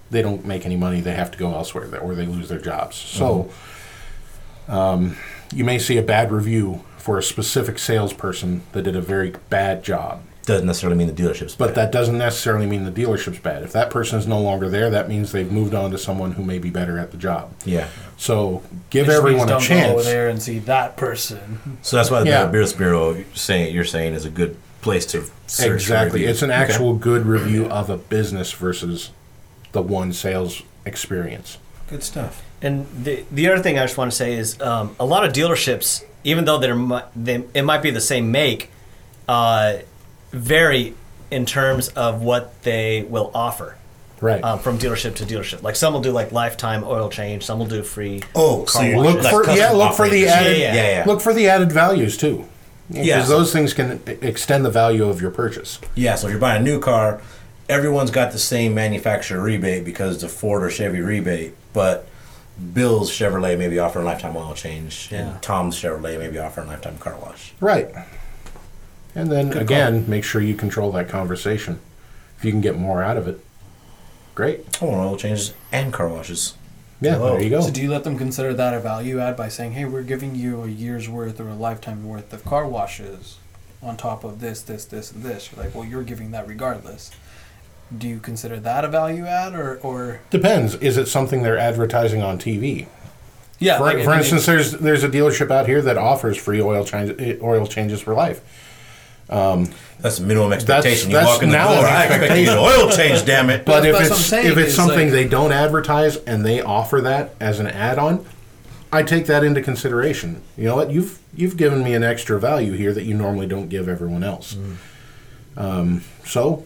they 0.10 0.22
don't 0.22 0.46
make 0.46 0.66
any 0.66 0.76
money. 0.78 1.02
They 1.02 1.14
have 1.14 1.32
to 1.32 1.38
go 1.38 1.54
elsewhere, 1.54 2.00
or 2.00 2.16
they 2.16 2.26
lose 2.26 2.50
their 2.50 2.60
jobs. 2.60 2.96
So, 2.96 3.50
um, 4.68 5.18
you 5.54 5.64
may 5.64 5.80
see 5.80 5.98
a 5.98 6.02
bad 6.02 6.32
review 6.32 6.84
for 6.98 7.18
a 7.18 7.24
specific 7.24 7.80
salesperson 7.80 8.64
that 8.74 8.84
did 8.84 8.96
a 8.96 9.02
very 9.02 9.34
bad 9.50 9.84
job. 9.84 10.22
Doesn't 10.46 10.66
necessarily 10.66 10.98
mean 10.98 11.14
the 11.14 11.22
dealership's 11.24 11.56
But 11.56 11.68
bad. 11.68 11.76
that 11.76 11.92
doesn't 11.92 12.18
necessarily 12.18 12.66
mean 12.68 12.86
the 12.86 12.92
dealership's 12.92 13.40
bad. 13.40 13.64
If 13.64 13.74
that 13.74 13.90
person 13.90 14.18
is 14.18 14.28
no 14.28 14.40
longer 14.40 14.70
there, 14.70 14.90
that 14.90 15.10
means 15.10 15.34
they've 15.34 15.52
moved 15.52 15.74
on 15.74 15.92
to 15.92 15.98
someone 15.98 16.34
who 16.34 16.44
may 16.44 16.58
be 16.58 16.70
better 16.70 16.98
at 16.98 17.12
the 17.12 17.18
job. 17.18 17.52
yeah. 17.66 17.88
So 18.20 18.64
give 18.90 19.08
Which 19.08 19.14
means 19.14 19.18
everyone 19.20 19.48
a 19.48 19.52
don't 19.52 19.68
Go 19.68 19.94
over 19.96 20.04
there 20.04 20.30
and 20.30 20.42
see 20.42 20.60
that 20.60 20.96
person. 20.98 21.78
So 21.82 21.98
that's 21.98 22.10
why 22.10 22.22
the 22.22 22.28
Yeah. 22.28 22.40
Better 22.46 22.52
Business 22.54 22.78
Bureau 22.78 23.24
saying 23.36 23.76
you're 23.76 23.84
saying 23.84 24.14
is 24.16 24.24
a 24.26 24.30
good 24.30 24.56
place 24.82 25.06
to 25.08 25.24
search 25.48 25.72
Exactly. 25.84 26.20
reviews. 26.22 26.36
It's 26.38 26.42
an 26.44 26.52
Okay. 26.52 26.60
actual 26.62 26.94
good 26.94 27.26
review 27.26 27.66
of 27.68 27.90
a 27.90 27.98
business 27.98 28.52
versus 28.52 29.12
the 29.72 29.82
one 29.82 30.14
sales 30.14 30.62
experience. 30.86 31.58
good 31.90 32.04
stuff. 32.04 32.42
And 32.62 32.86
the 33.04 33.24
the 33.32 33.48
other 33.50 33.62
thing 33.64 33.78
I 33.80 33.84
just 33.84 33.98
want 33.98 34.12
to 34.12 34.18
say 34.18 34.34
is 34.34 34.60
um, 34.62 34.96
a 35.00 35.06
lot 35.06 35.24
of 35.24 35.32
dealerships, 35.32 36.04
even 36.26 36.44
though 36.46 36.58
they're 36.58 37.02
they, 37.16 37.44
it 37.54 37.62
might 37.64 37.82
be 37.82 37.92
the 37.92 38.02
same 38.02 38.30
make, 38.32 38.72
uh, 39.30 39.78
vary 40.32 40.94
in 41.32 41.46
terms 41.46 41.90
of 41.90 42.22
what 42.22 42.62
they 42.64 43.04
will 43.04 43.32
offer 43.34 43.76
Right. 44.20 44.44
um, 44.44 44.60
from 44.60 44.80
dealership 44.80 45.16
to 45.16 45.26
dealership. 45.26 45.62
Like 45.62 45.76
some 45.76 45.94
will 45.94 46.02
do 46.02 46.12
like 46.12 46.32
lifetime 46.32 46.84
oil 46.86 47.10
change, 47.10 47.46
some 47.46 47.60
will 47.60 47.68
do 47.68 47.84
free. 47.84 48.22
Oh, 48.36 48.66
so 48.66 48.82
you 48.82 49.00
look 49.00 49.22
for 49.24 49.44
custom 49.44 49.56
yeah, 49.58 49.72
look 49.72 49.94
for 49.94 50.10
the 50.10 50.28
operators. 50.28 50.32
added 50.32 50.58
Yeah, 50.58 50.74
yeah, 50.76 50.90
yeah. 51.00 51.04
look 51.06 51.22
for 51.22 51.34
the 51.34 51.48
added 51.50 51.72
values 51.72 52.18
too. 52.18 52.46
Because 52.90 53.06
Yeah. 53.06 53.22
those 53.24 53.52
things 53.52 53.74
can 53.74 54.00
extend 54.22 54.64
the 54.66 54.70
value 54.70 55.08
of 55.10 55.22
your 55.22 55.32
purchase. 55.32 55.80
Yeah, 55.96 56.16
so 56.16 56.28
if 56.28 56.32
you're 56.32 56.40
buying 56.40 56.62
a 56.62 56.64
new 56.64 56.80
car, 56.80 57.20
everyone's 57.68 58.12
got 58.12 58.32
the 58.32 58.40
same 58.40 58.74
manufacturer 58.74 59.42
rebate 59.42 59.84
because 59.84 60.16
it's 60.16 60.24
a 60.24 60.30
Ford 60.30 60.64
or 60.64 60.70
Chevy 60.70 61.02
rebate, 61.02 61.54
but 61.74 62.08
Bill's 62.74 63.12
Chevrolet 63.12 63.58
may 63.58 63.68
be 63.68 63.78
offering 63.78 64.06
lifetime 64.06 64.36
oil 64.38 64.54
change, 64.54 65.10
Yeah. 65.12 65.20
and 65.20 65.42
Tom's 65.42 65.76
Chevrolet 65.76 66.18
may 66.18 66.30
be 66.30 66.40
offering 66.40 66.68
lifetime 66.68 66.98
car 66.98 67.16
wash. 67.22 67.54
Right. 67.60 67.90
And 69.14 69.32
then 69.32 69.50
Good 69.50 69.62
again, 69.64 70.06
make 70.08 70.24
sure 70.24 70.42
you 70.42 70.56
control 70.56 70.92
that 70.94 71.10
conversation. 71.10 71.80
If 72.38 72.46
you 72.46 72.52
can 72.52 72.62
get 72.62 72.78
more 72.78 73.04
out 73.04 73.18
of 73.18 73.28
it, 73.28 73.40
great. 74.36 74.66
I 74.82 74.86
want 74.86 74.98
oil 75.00 75.18
changes 75.18 75.54
and 75.72 75.92
car 75.92 76.08
washes. 76.08 76.54
Yeah, 77.00 77.18
there 77.18 77.42
you 77.42 77.50
go. 77.50 77.62
So 77.62 77.72
do 77.72 77.82
you 77.82 77.92
let 77.92 78.04
them 78.04 78.18
consider 78.18 78.54
that 78.54 78.74
a 78.74 78.80
value 78.80 79.20
add 79.20 79.38
by 79.38 79.50
saying, 79.50 79.74
"Hey, 79.74 79.86
we're 79.86 80.04
giving 80.04 80.36
you 80.36 80.64
a 80.64 80.68
year's 80.68 81.08
worth 81.08 81.40
or 81.40 81.50
a 81.50 81.56
lifetime 81.56 82.08
worth 82.08 82.34
of 82.34 82.44
car 82.44 82.68
washes 82.68 83.38
on 83.84 83.98
top 83.98 84.24
of 84.24 84.40
this, 84.40 84.62
this, 84.62 84.86
this, 84.86 85.12
and 85.12 85.24
this?" 85.24 85.52
You're 85.52 85.64
like, 85.64 85.76
"Well, 85.76 85.86
you're 85.86 86.04
giving 86.04 86.32
that 86.32 86.48
regardless." 86.48 87.12
Do 87.96 88.08
you 88.08 88.20
consider 88.20 88.60
that 88.60 88.84
a 88.84 88.90
value 88.90 89.26
add, 89.26 89.54
or, 89.54 89.80
or 89.82 90.20
Depends. 90.30 90.76
Is 90.76 90.98
it 90.98 91.08
something 91.08 91.44
they're 91.44 91.58
advertising 91.58 92.22
on 92.22 92.38
TV? 92.38 92.88
yeah? 93.60 93.78
For, 93.78 93.84
like, 93.84 94.04
for 94.04 94.14
instance, 94.14 94.46
there's 94.46 94.74
there's 94.74 95.04
a 95.04 95.10
dealership 95.10 95.52
out 95.52 95.68
here 95.68 95.82
that 95.82 95.98
offers 95.98 96.38
free 96.38 96.62
oil 96.62 96.84
change 96.84 97.16
eh, 97.20 97.38
oil 97.42 97.66
changes 97.66 98.02
for 98.02 98.14
life. 98.14 98.42
That's 99.30 100.20
the 100.20 100.26
minimum 100.26 100.54
expectation. 100.54 101.10
you 101.10 101.18
that's 101.18 101.28
walk 101.28 101.44
in 101.44 101.50
the 101.50 101.58
door, 101.58 101.66
I 101.86 102.06
expect 102.06 102.34
to 102.34 102.44
get 102.44 102.58
oil 102.58 102.90
change, 102.92 103.26
damn 103.26 103.50
it. 103.50 103.66
But 103.66 103.86
if 103.86 103.94
that's 103.98 104.10
what 104.10 104.16
I'm 104.16 104.22
it's 104.22 104.30
saying 104.30 104.48
if 104.52 104.58
it's 104.58 104.70
is, 104.70 104.76
something 104.76 105.08
like- 105.08 105.12
they 105.12 105.28
don't 105.28 105.52
advertise 105.52 106.18
and 106.18 106.46
they 106.46 106.62
offer 106.62 107.02
that 107.02 107.34
as 107.40 107.60
an 107.60 107.68
add-on, 107.68 108.26
I 108.92 109.04
take 109.04 109.26
that 109.26 109.44
into 109.44 109.62
consideration. 109.62 110.42
You 110.56 110.66
know 110.66 110.76
what? 110.76 110.92
You've 110.92 111.20
you've 111.36 111.58
given 111.58 111.84
me 111.84 111.94
an 111.94 112.04
extra 112.04 112.40
value 112.40 112.74
here 112.74 112.94
that 112.94 113.04
you 113.04 113.14
normally 113.16 113.48
don't 113.48 113.68
give 113.70 113.90
everyone 113.90 114.24
else. 114.24 114.56
Mm. 114.56 114.76
Um, 115.58 116.04
so 116.24 116.66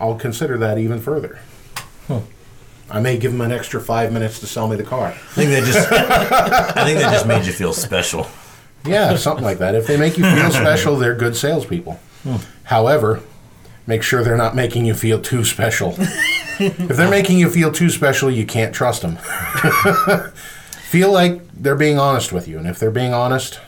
I'll 0.00 0.16
consider 0.16 0.58
that 0.58 0.78
even 0.78 1.00
further. 1.00 1.38
I 2.90 2.98
may 2.98 3.18
give 3.18 3.30
them 3.30 3.40
an 3.40 3.52
extra 3.52 3.80
five 3.80 4.12
minutes 4.12 4.40
to 4.40 4.46
sell 4.48 4.66
me 4.66 4.74
the 4.74 4.82
car. 4.82 5.08
I 5.08 5.12
think 5.12 5.50
they 5.50 5.60
just, 5.60 5.92
I 5.92 6.84
think 6.84 6.98
they 6.98 7.04
just 7.04 7.26
made 7.26 7.46
you 7.46 7.52
feel 7.52 7.72
special. 7.72 8.26
Yeah, 8.84 9.16
something 9.16 9.44
like 9.44 9.58
that. 9.58 9.74
If 9.74 9.86
they 9.86 9.96
make 9.96 10.16
you 10.16 10.24
feel 10.24 10.50
special, 10.50 10.96
they're 10.96 11.14
good 11.14 11.36
salespeople. 11.36 11.94
Hmm. 12.22 12.36
However, 12.64 13.20
make 13.86 14.02
sure 14.02 14.22
they're 14.22 14.36
not 14.36 14.54
making 14.54 14.86
you 14.86 14.94
feel 14.94 15.20
too 15.20 15.44
special. 15.44 15.94
if 15.98 16.96
they're 16.96 17.10
making 17.10 17.38
you 17.38 17.50
feel 17.50 17.72
too 17.72 17.90
special, 17.90 18.30
you 18.30 18.46
can't 18.46 18.74
trust 18.74 19.02
them. 19.02 19.16
feel 20.82 21.12
like 21.12 21.42
they're 21.52 21.76
being 21.76 21.98
honest 21.98 22.32
with 22.32 22.48
you, 22.48 22.58
and 22.58 22.66
if 22.66 22.78
they're 22.78 22.90
being 22.90 23.12
honest, 23.14 23.60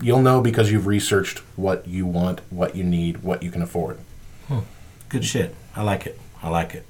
you'll 0.00 0.22
know 0.22 0.40
because 0.40 0.70
you've 0.70 0.86
researched 0.86 1.38
what 1.56 1.86
you 1.86 2.06
want, 2.06 2.40
what 2.50 2.74
you 2.74 2.84
need, 2.84 3.22
what 3.22 3.42
you 3.42 3.50
can 3.50 3.62
afford. 3.62 3.98
Hmm. 4.48 4.60
Good 5.08 5.24
shit. 5.24 5.54
I 5.74 5.82
like 5.82 6.06
it. 6.06 6.18
I 6.42 6.48
like 6.48 6.74
it. 6.74 6.86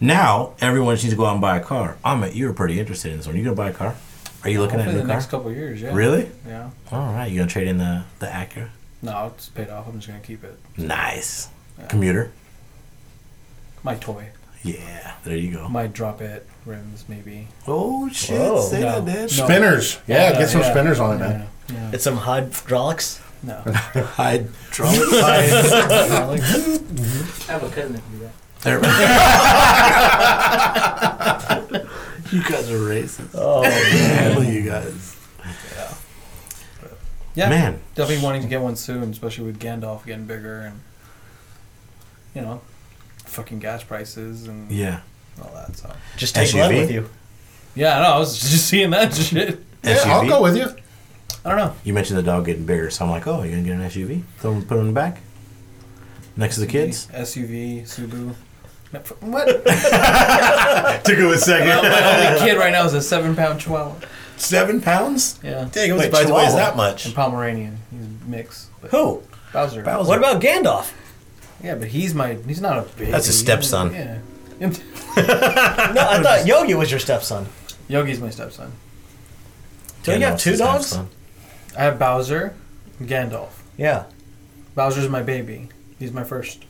Now 0.00 0.54
everyone 0.60 0.94
needs 0.94 1.08
to 1.10 1.16
go 1.16 1.26
out 1.26 1.32
and 1.32 1.40
buy 1.40 1.56
a 1.56 1.62
car. 1.62 1.96
Amit, 2.04 2.34
you 2.34 2.46
were 2.48 2.52
pretty 2.52 2.80
interested 2.80 3.12
in 3.12 3.18
this 3.18 3.26
one. 3.26 3.36
You 3.36 3.44
gonna 3.44 3.54
buy 3.54 3.70
a 3.70 3.72
car? 3.72 3.94
Are 4.44 4.50
you 4.50 4.60
looking 4.60 4.80
at 4.80 4.86
hopefully 4.86 4.96
a 4.96 4.98
new 4.98 5.02
the 5.02 5.06
car? 5.08 5.16
next 5.16 5.30
couple 5.30 5.50
of 5.50 5.56
years. 5.56 5.80
Yeah. 5.80 5.94
Really? 5.94 6.28
Yeah. 6.46 6.70
All 6.90 7.12
right. 7.12 7.30
You 7.30 7.38
gonna 7.38 7.50
trade 7.50 7.68
in 7.68 7.78
the 7.78 8.02
the 8.18 8.26
Acura? 8.26 8.68
No, 9.02 9.32
it's 9.34 9.48
paid 9.48 9.70
off. 9.70 9.86
I'm 9.88 9.94
just 9.96 10.08
gonna 10.08 10.20
keep 10.20 10.44
it. 10.44 10.58
Nice. 10.76 11.48
Commuter. 11.88 12.30
My 13.82 13.94
toy. 13.96 14.28
Yeah. 14.62 15.14
There 15.24 15.36
you 15.36 15.50
go. 15.52 15.68
Might 15.68 15.92
drop 15.92 16.20
it 16.20 16.46
rims 16.64 17.04
maybe. 17.08 17.48
Oh 17.66 18.08
shit! 18.10 18.38
Whoa. 18.40 18.60
Say 18.60 18.80
No. 18.80 19.00
that, 19.00 19.12
Dad. 19.12 19.20
No. 19.22 19.26
Spinners, 19.44 19.98
yeah, 20.06 20.30
Yeah, 20.30 20.38
get 20.38 20.48
some 20.50 20.60
yeah. 20.60 20.70
spinners 20.70 21.00
on 21.00 21.16
it, 21.16 21.20
Yeah. 21.24 21.28
man. 21.28 21.46
Yeah. 21.72 21.90
It's 21.94 22.04
some 22.04 22.16
hydraulics. 22.18 23.20
No. 23.42 23.54
Hydraulic. 23.64 25.08
I 25.24 25.40
have 27.48 27.62
a 27.64 27.68
cousin 27.70 27.92
that 27.94 28.02
can 28.02 28.12
do 28.12 28.18
that. 28.62 28.62
you 32.32 32.42
guys 32.42 32.70
are 32.70 32.78
racist. 32.78 33.30
Oh, 33.34 33.62
Hell, 33.70 34.42
you 34.44 34.62
guys. 34.62 35.16
Yeah. 35.76 35.94
Yeah. 37.34 37.48
Man. 37.48 37.80
Definitely 37.94 38.24
wanting 38.24 38.42
to 38.42 38.48
get 38.48 38.60
one 38.60 38.76
soon, 38.76 39.04
especially 39.10 39.44
with 39.46 39.58
Gandalf 39.60 40.04
getting 40.04 40.26
bigger 40.26 40.60
and 40.62 40.80
you 42.34 42.40
know, 42.42 42.60
fucking 43.26 43.58
gas 43.58 43.82
prices 43.84 44.46
and 44.48 44.70
Yeah. 44.70 45.00
all 45.42 45.52
that. 45.54 45.76
So 45.76 45.90
just 46.16 46.34
take 46.34 46.50
Glenn 46.52 46.70
SUV? 46.70 46.80
with 46.80 46.90
you. 46.90 47.08
yeah, 47.74 47.98
no, 48.00 48.04
I 48.14 48.18
was 48.18 48.38
just 48.50 48.66
seeing 48.68 48.90
that 48.90 49.14
shit. 49.14 49.62
Yeah, 49.84 49.96
SUV. 49.96 50.06
I'll 50.06 50.28
go 50.28 50.42
with 50.42 50.56
you. 50.56 50.66
I 51.44 51.48
don't 51.48 51.58
know. 51.58 51.74
You 51.84 51.92
mentioned 51.92 52.18
the 52.18 52.22
dog 52.22 52.46
getting 52.46 52.64
bigger, 52.66 52.88
so 52.90 53.04
I'm 53.04 53.10
like, 53.10 53.26
oh, 53.26 53.42
you're 53.42 53.50
gonna 53.56 53.62
get 53.62 53.72
an 53.72 53.80
SUV? 53.82 54.22
Throw 54.38 54.52
him, 54.52 54.62
put 54.64 54.74
him 54.74 54.80
in 54.82 54.86
the 54.88 54.92
back, 54.92 55.20
next 56.36 56.54
to 56.54 56.60
the 56.60 56.66
kids. 56.68 57.08
SUV, 57.08 57.82
Subaru. 57.82 58.34
What? 59.20 59.46
Took 61.04 61.16
him 61.18 61.28
a 61.30 61.38
second. 61.38 61.68
My 61.68 62.28
only 62.36 62.40
kid 62.40 62.58
right 62.58 62.72
now 62.72 62.84
is 62.84 62.92
a 62.94 63.00
seven 63.02 63.34
pound 63.34 63.60
Chihuahua. 63.60 63.94
Seven 64.36 64.80
pounds? 64.80 65.38
Yeah. 65.42 65.68
Dang, 65.72 65.90
it 65.90 65.92
was 65.92 66.00
Wait, 66.00 66.06
surprised 66.06 66.28
it 66.28 66.32
weighs 66.34 66.46
Chihuahua? 66.48 66.56
that 66.70 66.76
much. 66.76 67.06
And 67.06 67.14
Pomeranian. 67.14 67.78
He's 67.90 68.06
mixed. 68.26 68.68
But 68.80 68.90
Who? 68.90 69.22
Bowser. 69.52 69.82
Bowser. 69.82 70.08
What 70.08 70.18
about 70.18 70.42
Gandalf? 70.42 70.92
Yeah, 71.62 71.76
but 71.76 71.88
he's 71.88 72.14
my. 72.14 72.34
He's 72.46 72.60
not 72.60 72.78
a 72.78 72.82
big. 72.96 73.10
That's 73.10 73.26
his 73.26 73.38
stepson. 73.38 73.92
Yeah. 73.94 74.18
No, 75.16 75.22
I 75.22 76.22
thought 76.22 76.46
Yogi 76.46 76.74
was 76.74 76.90
your 76.90 77.00
stepson. 77.00 77.46
Yogi's 77.88 78.20
my 78.20 78.30
stepson. 78.30 78.72
Don't 80.04 80.20
you 80.20 80.26
have 80.26 80.38
two 80.38 80.56
dogs? 80.56 80.86
stepson. 80.86 81.08
I 81.76 81.82
have 81.84 81.98
Bowser, 81.98 82.54
and 82.98 83.08
Gandalf. 83.08 83.50
Yeah. 83.76 84.04
Bowser's 84.74 85.08
my 85.08 85.22
baby. 85.22 85.68
He's 85.98 86.12
my 86.12 86.24
first. 86.24 86.64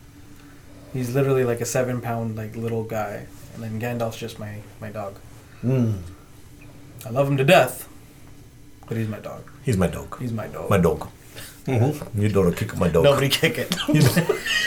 He's 0.93 1.13
literally 1.15 1.43
like 1.43 1.59
a 1.59 1.65
seven 1.65 2.01
pound 2.01 2.35
like 2.35 2.55
little 2.55 2.83
guy, 2.83 3.25
and 3.55 3.63
then 3.63 3.79
Gandalf's 3.81 4.17
just 4.17 4.39
my 4.39 4.59
my 4.79 4.89
dog. 4.89 5.15
Mm. 5.63 6.01
I 7.05 7.09
love 7.09 7.27
him 7.27 7.37
to 7.37 7.43
death, 7.43 7.89
but 8.87 8.95
he's 8.97 9.07
my 9.07 9.19
dog. 9.19 9.49
He's 9.63 9.77
my 9.77 9.87
dog. 9.87 10.19
He's 10.19 10.31
my 10.31 10.47
dog. 10.47 10.69
My 10.69 10.77
dog. 10.77 11.09
You 11.65 12.29
don't 12.29 12.55
kick 12.55 12.77
my 12.77 12.89
dog. 12.89 13.05
Nobody 13.05 13.29
kick 13.29 13.57
it. 13.57 13.75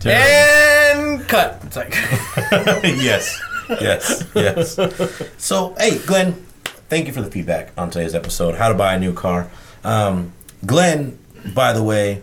and 0.06 1.26
cut. 1.28 1.60
It's 1.64 1.76
like 1.76 1.94
yes, 2.84 3.40
yes, 3.68 4.24
yes. 4.34 4.78
So, 5.38 5.74
hey, 5.78 5.98
Glenn, 5.98 6.32
thank 6.88 7.06
you 7.06 7.12
for 7.12 7.22
the 7.22 7.30
feedback 7.30 7.72
on 7.78 7.90
today's 7.90 8.14
episode. 8.14 8.56
How 8.56 8.68
to 8.68 8.74
buy 8.74 8.94
a 8.94 8.98
new 8.98 9.12
car. 9.12 9.50
Um, 9.84 10.32
Glenn, 10.66 11.18
by 11.54 11.72
the 11.72 11.82
way, 11.82 12.22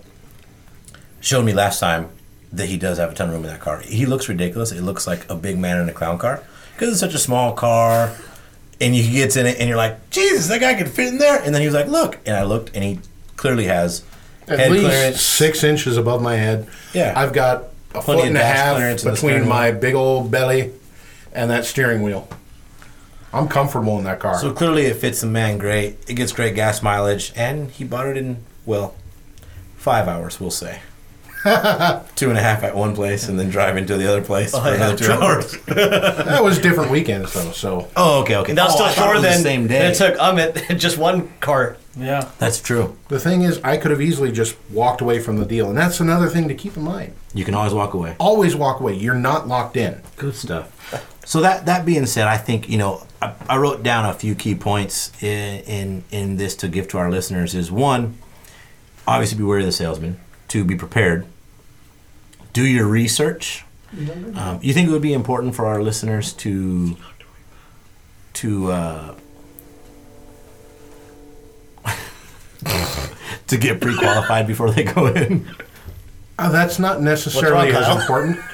showed 1.20 1.46
me 1.46 1.54
last 1.54 1.80
time 1.80 2.10
that 2.52 2.68
he 2.70 2.78
does 2.78 2.98
have 2.98 3.12
a 3.12 3.14
ton 3.16 3.28
of 3.28 3.34
room 3.36 3.44
in 3.46 3.52
that 3.52 3.60
car. 3.60 3.80
He 3.82 4.06
looks 4.06 4.30
ridiculous. 4.30 4.72
It 4.72 4.82
looks 4.82 5.06
like 5.08 5.30
a 5.30 5.36
big 5.36 5.58
man 5.58 5.80
in 5.82 5.90
a 5.90 5.94
clown 5.94 6.18
car 6.18 6.44
because 6.74 6.90
it's 6.92 7.00
such 7.00 7.14
a 7.14 7.20
small 7.20 7.54
car. 7.54 8.16
And 8.80 8.94
he 8.94 9.12
gets 9.12 9.36
in 9.36 9.48
it, 9.48 9.58
and 9.60 9.68
you're 9.68 9.78
like, 9.78 10.10
Jesus, 10.12 10.48
that 10.50 10.62
guy 10.62 10.76
could 10.76 10.90
fit 10.90 11.08
in 11.08 11.18
there. 11.18 11.42
And 11.42 11.54
then 11.54 11.62
he 11.62 11.68
was 11.68 11.74
like, 11.74 11.88
Look, 11.88 12.20
and 12.28 12.36
I 12.38 12.44
looked, 12.44 12.76
and 12.76 12.84
he 12.84 13.00
clearly 13.36 13.66
has 13.66 14.04
At 14.48 14.60
head 14.60 14.72
least 14.72 14.86
clearance. 14.86 15.22
six 15.22 15.64
inches 15.64 15.98
above 15.98 16.22
my 16.22 16.36
head. 16.36 16.68
Yeah. 16.94 17.14
I've 17.16 17.34
got 17.34 17.64
a 17.96 18.02
Plenty 18.02 18.22
foot 18.22 18.28
and 18.28 18.38
a 18.38 18.44
half 18.44 18.76
clearance 18.76 19.04
between 19.04 19.48
my 19.48 19.72
wheel. 19.72 19.80
big 19.80 19.96
old 19.96 20.30
belly 20.30 20.72
and 21.34 21.50
that 21.50 21.66
steering 21.66 22.04
wheel. 22.04 22.28
I'm 23.34 23.48
comfortable 23.48 23.98
in 23.98 24.04
that 24.06 24.20
car. 24.20 24.38
So 24.40 24.54
clearly, 24.54 24.86
it 24.86 24.96
fits 24.98 25.22
the 25.22 25.28
man 25.28 25.58
great. 25.58 25.98
It 26.08 26.14
gets 26.14 26.32
great 26.32 26.54
gas 26.56 26.82
mileage, 26.84 27.34
and 27.36 27.72
he 27.72 27.84
bought 27.84 28.06
it 28.08 28.16
in 28.16 28.38
well 28.66 28.96
five 29.76 30.08
hours, 30.08 30.40
we'll 30.40 30.52
say. 30.52 30.82
two 32.16 32.30
and 32.30 32.38
a 32.38 32.42
half 32.42 32.64
at 32.64 32.76
one 32.76 32.96
place, 32.96 33.30
and 33.30 33.40
then 33.40 33.50
driving 33.50 33.86
to 33.88 33.98
the 33.98 34.08
other 34.08 34.22
place 34.24 34.54
oh, 34.54 34.62
for 34.62 34.70
yeah, 34.70 34.76
another 34.76 34.98
two 34.98 35.06
true. 35.06 35.14
hours. 35.14 35.58
That 36.28 36.44
was 36.44 36.60
different 36.60 36.92
weekends 36.92 37.34
though, 37.34 37.52
so 37.52 37.88
Oh, 37.96 38.22
okay, 38.22 38.36
okay. 38.38 38.52
And 38.52 38.58
that 38.58 38.66
was 38.66 38.80
oh, 38.80 38.84
I 38.86 38.92
still 38.92 39.04
thought 39.04 39.10
it 39.10 39.14
shorter 39.14 39.14
was 39.14 39.22
the 39.24 39.30
than, 39.30 39.42
same 39.42 39.68
than 39.68 39.82
day. 39.82 39.88
it 39.92 39.96
took 39.96 40.16
Amit 40.18 40.78
just 40.80 40.98
one 40.98 41.32
car. 41.40 41.78
Yeah. 41.96 42.30
That's 42.38 42.62
true. 42.62 42.96
the 43.08 43.20
thing 43.20 43.42
is, 43.42 43.60
I 43.64 43.78
could 43.78 43.92
have 43.92 44.02
easily 44.02 44.32
just 44.32 44.56
walked 44.70 45.02
away 45.02 45.20
from 45.20 45.38
the 45.38 45.46
deal, 45.46 45.70
and 45.70 45.78
that's 45.78 46.00
another 46.00 46.28
thing 46.28 46.48
to 46.48 46.54
keep 46.54 46.78
in 46.78 46.84
mind. 46.84 47.14
You 47.34 47.44
can 47.44 47.56
always 47.56 47.74
walk 47.74 47.94
away. 47.94 48.16
Always 48.20 48.56
walk 48.56 48.80
away. 48.80 48.94
You're 48.94 49.16
not 49.16 49.48
locked 49.48 49.78
in. 49.78 50.02
Good 50.16 50.36
stuff. 50.36 50.74
So 51.26 51.42
that 51.42 51.66
that 51.66 51.86
being 51.86 52.06
said, 52.06 52.28
I 52.28 52.38
think 52.38 52.70
you 52.70 52.78
know 52.78 53.06
I, 53.22 53.34
I 53.50 53.58
wrote 53.58 53.84
down 53.84 54.06
a 54.06 54.14
few 54.14 54.36
key 54.36 54.56
points 54.56 55.12
in, 55.22 55.60
in 55.62 56.04
in 56.12 56.38
this 56.38 56.56
to 56.58 56.68
give 56.68 56.88
to 56.90 56.98
our 56.98 57.12
listeners. 57.12 57.54
Is 57.56 57.72
one, 57.72 58.18
obviously 59.08 59.38
be 59.38 59.44
wary 59.44 59.62
of 59.62 59.66
the 59.66 59.72
salesman. 59.72 60.20
Two, 60.48 60.64
be 60.64 60.76
prepared. 60.76 61.26
Do 62.58 62.66
your 62.66 62.88
research. 62.88 63.64
Um, 64.34 64.58
you 64.64 64.74
think 64.74 64.90
it 64.90 64.92
would 64.92 65.04
be 65.04 65.14
important 65.14 65.54
for 65.54 65.68
our 65.68 65.80
listeners 65.80 66.34
to 66.42 66.98
to 68.34 68.72
uh, 68.72 69.16
to 73.48 73.58
get 73.58 73.80
pre-qualified 73.80 74.48
before 74.48 74.72
they 74.72 74.84
go 74.86 75.06
in? 75.06 75.48
Uh, 76.40 76.52
that's 76.52 76.80
not 76.80 77.00
necessarily 77.00 77.72
wrong, 77.72 77.80
as 77.80 77.86
Kyle? 77.86 78.00
important. 78.02 78.40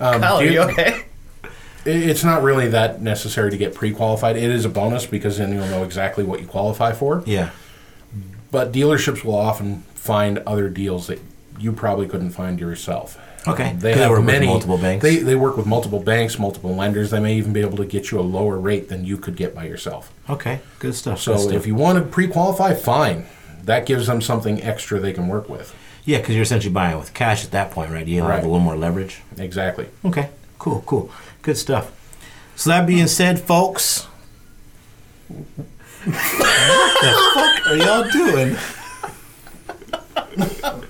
Um, 0.00 0.20
Kyle, 0.20 0.36
are 0.36 0.44
do- 0.46 0.52
you 0.52 0.60
okay? 0.60 1.06
it- 1.84 2.08
It's 2.10 2.22
not 2.22 2.44
really 2.44 2.68
that 2.68 3.02
necessary 3.02 3.50
to 3.50 3.56
get 3.56 3.74
pre-qualified. 3.74 4.36
It 4.36 4.44
is 4.52 4.64
a 4.64 4.68
bonus 4.68 5.04
because 5.06 5.38
then 5.38 5.52
you'll 5.52 5.66
know 5.66 5.82
exactly 5.82 6.22
what 6.22 6.40
you 6.40 6.46
qualify 6.46 6.92
for. 6.92 7.24
Yeah. 7.26 7.50
But 8.52 8.70
dealerships 8.70 9.24
will 9.24 9.34
often 9.34 9.82
find 9.96 10.38
other 10.46 10.68
deals 10.68 11.08
that 11.08 11.18
you 11.58 11.72
probably 11.72 12.06
couldn't 12.06 12.30
find 12.30 12.60
yourself. 12.60 13.18
Okay. 13.48 13.70
Um, 13.70 13.78
they 13.78 13.92
'Cause 13.92 14.00
have 14.02 14.10
work 14.10 14.18
with 14.20 14.26
many 14.26 14.46
multiple 14.46 14.78
banks. 14.78 15.02
They 15.02 15.16
they 15.16 15.34
work 15.34 15.56
with 15.56 15.66
multiple 15.66 16.00
banks, 16.00 16.38
multiple 16.38 16.74
lenders. 16.74 17.10
They 17.10 17.20
may 17.20 17.34
even 17.34 17.52
be 17.52 17.60
able 17.60 17.76
to 17.78 17.84
get 17.84 18.10
you 18.10 18.20
a 18.20 18.22
lower 18.22 18.58
rate 18.58 18.88
than 18.88 19.04
you 19.04 19.16
could 19.16 19.36
get 19.36 19.54
by 19.54 19.64
yourself. 19.66 20.10
okay. 20.28 20.60
Good 20.78 20.94
stuff. 20.94 21.20
So 21.20 21.32
good 21.34 21.40
stuff. 21.42 21.54
if 21.54 21.66
you 21.66 21.74
want 21.74 21.98
to 21.98 22.04
pre-qualify, 22.04 22.74
fine. 22.74 23.26
That 23.64 23.84
gives 23.86 24.06
them 24.06 24.20
something 24.22 24.62
extra 24.62 24.98
they 25.00 25.12
can 25.12 25.28
work 25.28 25.48
with. 25.48 25.74
Yeah, 26.04 26.18
because 26.18 26.34
you're 26.34 26.42
essentially 26.42 26.72
buying 26.72 26.98
with 26.98 27.12
cash 27.12 27.44
at 27.44 27.50
that 27.50 27.70
point, 27.70 27.90
right? 27.90 28.06
You 28.06 28.20
have 28.22 28.30
Right. 28.30 28.38
a 28.38 28.46
little 28.46 28.60
more 28.60 28.76
leverage. 28.76 29.20
Exactly. 29.36 29.86
Okay, 30.04 30.28
cool, 30.58 30.82
cool, 30.86 31.10
good 31.42 31.58
stuff. 31.58 31.90
So 32.56 32.70
that 32.70 32.86
being 32.86 33.06
said, 33.08 33.38
folks, 33.40 34.06
what 35.28 35.46
the 36.06 37.12
fuck 37.34 37.66
are 37.66 37.76
y'all 37.76 38.10
doing? 38.10 38.56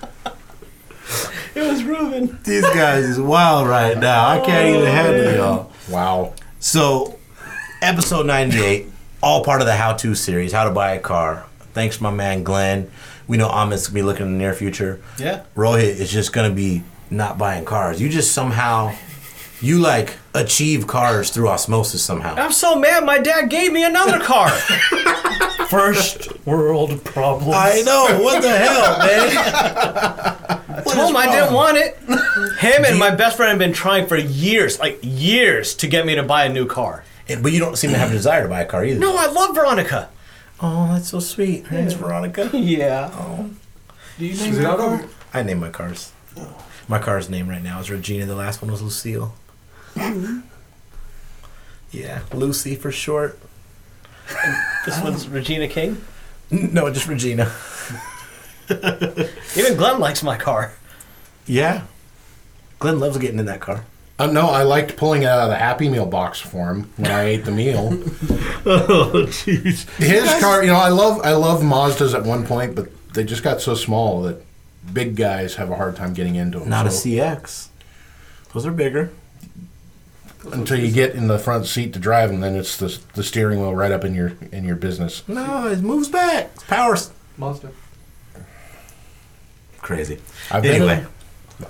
It 1.59 1.69
was 1.69 1.83
Ruben. 1.83 2.39
These 2.45 2.63
guys 2.69 3.03
is 3.03 3.19
wild 3.19 3.67
right 3.67 3.97
now. 3.97 4.29
I 4.29 4.39
can't 4.39 4.69
even 4.69 4.87
oh, 4.87 4.91
handle 4.91 5.35
y'all. 5.35 5.71
Wow. 5.89 6.33
So, 6.61 7.19
episode 7.81 8.25
98, 8.27 8.87
all 9.21 9.43
part 9.43 9.59
of 9.59 9.67
the 9.67 9.75
how 9.75 9.91
to 9.91 10.15
series, 10.15 10.53
how 10.53 10.63
to 10.63 10.71
buy 10.71 10.93
a 10.93 11.01
car. 11.01 11.45
Thanks, 11.73 11.97
to 11.97 12.03
my 12.03 12.11
man 12.11 12.43
Glenn. 12.43 12.89
We 13.27 13.35
know 13.35 13.49
Amit's 13.49 13.87
gonna 13.87 13.95
be 13.95 14.03
looking 14.03 14.27
in 14.27 14.31
the 14.31 14.37
near 14.37 14.53
future. 14.53 15.01
Yeah. 15.17 15.43
Rohit 15.57 15.99
is 15.99 16.09
just 16.09 16.31
gonna 16.31 16.49
be 16.53 16.83
not 17.09 17.37
buying 17.37 17.65
cars. 17.65 17.99
You 17.99 18.07
just 18.07 18.31
somehow, 18.31 18.95
you 19.59 19.79
like 19.79 20.15
achieve 20.33 20.87
cars 20.87 21.29
through 21.29 21.49
osmosis 21.49 22.01
somehow. 22.01 22.35
I'm 22.35 22.53
so 22.53 22.79
mad. 22.79 23.03
My 23.03 23.19
dad 23.19 23.49
gave 23.49 23.73
me 23.73 23.83
another 23.83 24.21
car. 24.21 24.49
First 25.67 26.45
world 26.45 27.03
problems. 27.03 27.53
I 27.53 27.81
know. 27.81 28.23
What 28.23 28.41
the 28.41 28.49
hell, 28.49 28.97
man? 30.47 30.55
Told 30.99 31.09
him 31.11 31.17
I 31.17 31.25
didn't 31.31 31.53
want 31.53 31.77
it. 31.77 31.97
Him 32.59 32.85
and 32.85 32.97
my 32.99 33.11
best 33.15 33.37
friend 33.37 33.49
have 33.49 33.59
been 33.59 33.73
trying 33.73 34.07
for 34.07 34.17
years, 34.17 34.79
like 34.79 34.99
years, 35.01 35.73
to 35.75 35.87
get 35.87 36.05
me 36.05 36.15
to 36.15 36.23
buy 36.23 36.45
a 36.45 36.49
new 36.49 36.65
car. 36.65 37.03
And- 37.27 37.41
But 37.43 37.51
you 37.51 37.59
don't 37.59 37.75
seem 37.77 37.91
to 37.91 37.97
have 37.97 38.09
a 38.09 38.13
desire 38.13 38.43
to 38.43 38.49
buy 38.49 38.61
a 38.61 38.65
car 38.65 38.83
either. 38.85 38.99
No, 38.99 39.15
I 39.17 39.27
love 39.27 39.55
Veronica. 39.55 40.09
Oh, 40.61 40.87
that's 40.93 41.09
so 41.09 41.19
sweet. 41.19 41.67
Her 41.67 41.77
name's 41.77 41.93
Veronica. 41.93 42.49
Yeah. 42.57 43.11
Oh. 43.13 43.49
Do 44.17 44.25
you 44.25 44.35
name 44.35 44.53
your 44.61 44.67
out 44.67 44.77
car? 44.79 44.99
Oh, 45.03 45.09
I 45.33 45.43
named 45.43 45.61
my 45.61 45.69
cars. 45.69 46.11
My 46.89 46.99
car's 46.99 47.29
name 47.29 47.47
right 47.47 47.63
now 47.63 47.79
is 47.79 47.89
Regina. 47.89 48.25
The 48.25 48.35
last 48.35 48.61
one 48.61 48.69
was 48.71 48.81
Lucille. 48.81 49.33
yeah, 51.91 52.19
Lucy 52.33 52.75
for 52.75 52.91
short. 52.91 53.39
This 54.85 54.99
one's 55.01 55.27
Regina 55.27 55.67
King. 55.67 56.01
No, 56.51 56.89
just 56.91 57.07
Regina. 57.07 57.51
Even 58.69 59.77
Glenn 59.77 59.99
likes 59.99 60.21
my 60.23 60.37
car. 60.37 60.73
Yeah. 61.49 61.81
Glenn 62.79 62.99
loves 62.99 63.17
getting 63.17 63.39
in 63.39 63.45
that 63.47 63.59
car. 63.59 63.83
Uh, 64.17 64.27
no, 64.27 64.47
I 64.49 64.63
liked 64.63 64.95
pulling 64.97 65.23
it 65.23 65.27
out 65.27 65.39
of 65.43 65.49
the 65.49 65.55
Happy 65.55 65.87
Meal 65.89 66.05
box 66.05 66.39
for 66.39 66.69
him 66.69 66.91
when 66.97 67.09
I 67.11 67.23
ate 67.23 67.45
the 67.45 67.51
meal. 67.51 67.91
Oh, 68.65 69.25
jeez. 69.27 69.89
His 69.97 70.29
car, 70.41 70.61
you 70.63 70.67
know, 70.69 70.75
I 70.75 70.89
love 70.89 71.21
I 71.23 71.31
love 71.31 71.61
Mazdas 71.61 72.13
at 72.13 72.23
one 72.23 72.45
point, 72.45 72.75
but 72.75 72.89
they 73.13 73.23
just 73.23 73.41
got 73.41 73.61
so 73.61 73.73
small 73.73 74.21
that 74.23 74.43
big 74.93 75.15
guys 75.15 75.55
have 75.55 75.71
a 75.71 75.75
hard 75.75 75.95
time 75.95 76.13
getting 76.13 76.35
into 76.35 76.59
them. 76.59 76.67
Not 76.69 76.85
a 76.85 76.91
So 76.91 77.07
CX. 77.07 77.69
Those 78.53 78.65
are 78.65 78.71
bigger. 78.71 79.11
until 80.51 80.77
you 80.77 80.91
get 80.91 81.15
in 81.15 81.27
the 81.27 81.39
front 81.39 81.67
seat 81.67 81.93
to 81.93 81.99
drive 81.99 82.29
them, 82.31 82.41
then 82.41 82.55
it's 82.55 82.75
the 82.75 82.99
the 83.13 83.23
steering 83.23 83.59
wheel 83.61 83.73
right 83.73 83.93
up 83.93 84.03
in 84.03 84.13
your 84.13 84.33
in 84.51 84.65
your 84.65 84.75
business. 84.75 85.23
No, 85.27 85.67
it 85.69 85.79
moves 85.79 86.09
back. 86.09 86.49
It's 86.55 86.63
power. 86.65 86.93
s- 86.93 87.11
Monster. 87.37 87.71
Crazy. 89.81 90.19
I've 90.51 90.65
Anyway. 90.65 90.93
in 90.97 90.99
'em. 91.05 91.07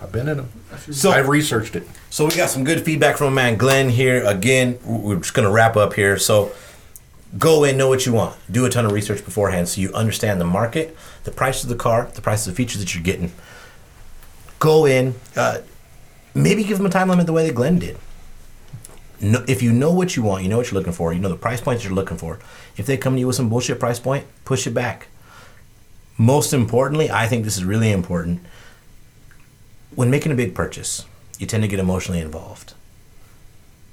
I've 0.02 0.12
been 0.12 0.28
in 0.28 0.38
them. 0.38 0.50
So 0.92 1.12
I've 1.12 1.28
researched 1.28 1.76
it. 1.76 1.88
So 2.10 2.26
we 2.26 2.36
got 2.36 2.50
some 2.50 2.64
good 2.64 2.84
feedback 2.86 3.18
from 3.18 3.34
my 3.34 3.44
man 3.44 3.58
Glenn 3.58 3.90
here. 3.90 4.24
Again, 4.24 4.80
we're 4.84 5.18
just 5.18 5.34
gonna 5.34 5.52
wrap 5.52 5.76
up 5.76 5.94
here. 5.94 6.18
So 6.18 6.52
go 7.38 7.64
in, 7.64 7.78
know 7.78 7.90
what 7.90 8.06
you 8.06 8.14
want. 8.14 8.38
Do 8.52 8.66
a 8.66 8.70
ton 8.70 8.86
of 8.86 8.92
research 8.92 9.24
beforehand 9.24 9.68
so 9.68 9.82
you 9.82 9.92
understand 9.94 10.40
the 10.40 10.46
market, 10.46 10.96
the 11.24 11.32
price 11.32 11.64
of 11.64 11.70
the 11.70 11.76
car, 11.76 12.10
the 12.14 12.22
price 12.22 12.46
of 12.46 12.54
the 12.54 12.58
features 12.58 12.80
that 12.80 12.94
you're 12.94 13.04
getting. 13.04 13.32
Go 14.60 14.86
in, 14.86 15.16
uh, 15.36 15.60
maybe 16.34 16.64
give 16.64 16.78
them 16.78 16.86
a 16.86 16.90
time 16.90 17.10
limit 17.10 17.26
the 17.26 17.34
way 17.34 17.48
that 17.48 17.56
Glenn 17.56 17.80
did. 17.80 17.98
No, 19.22 19.44
if 19.48 19.62
you 19.62 19.74
know 19.74 19.92
what 19.92 20.16
you 20.16 20.24
want, 20.24 20.44
you 20.44 20.50
know 20.50 20.58
what 20.58 20.72
you're 20.72 20.80
looking 20.80 20.94
for, 20.94 21.12
you 21.12 21.20
know 21.20 21.30
the 21.30 21.36
price 21.36 21.62
points 21.62 21.84
you're 21.84 21.94
looking 21.94 22.18
for. 22.18 22.40
If 22.78 22.86
they 22.86 22.96
come 22.96 23.16
to 23.16 23.20
you 23.20 23.28
with 23.28 23.36
some 23.36 23.50
bullshit 23.50 23.80
price 23.80 24.00
point, 24.00 24.26
push 24.46 24.66
it 24.66 24.74
back. 24.74 25.08
Most 26.18 26.54
importantly, 26.54 27.10
I 27.10 27.28
think 27.28 27.44
this 27.44 27.58
is 27.58 27.64
really 27.64 27.92
important. 27.92 28.42
When 29.96 30.10
making 30.12 30.32
a 30.32 30.36
big 30.36 30.56
purchase, 30.56 31.06
you 31.38 31.48
tend 31.48 31.64
to 31.64 31.68
get 31.68 31.80
emotionally 31.80 32.22
involved. 32.22 32.74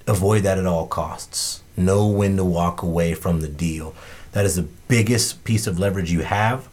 Avoid 0.07 0.43
that 0.43 0.59
at 0.59 0.67
all 0.67 0.87
costs. 0.87 1.63
Know 1.77 2.07
when 2.07 2.37
to 2.37 2.45
walk 2.45 2.83
away 2.83 3.15
from 3.15 3.41
the 3.41 3.49
deal. 3.49 3.95
That 4.33 4.45
is 4.45 4.57
the 4.57 4.69
biggest 4.89 5.45
piece 5.45 5.67
of 5.67 5.79
leverage 5.79 6.13
you 6.13 6.21
have. 6.21 6.69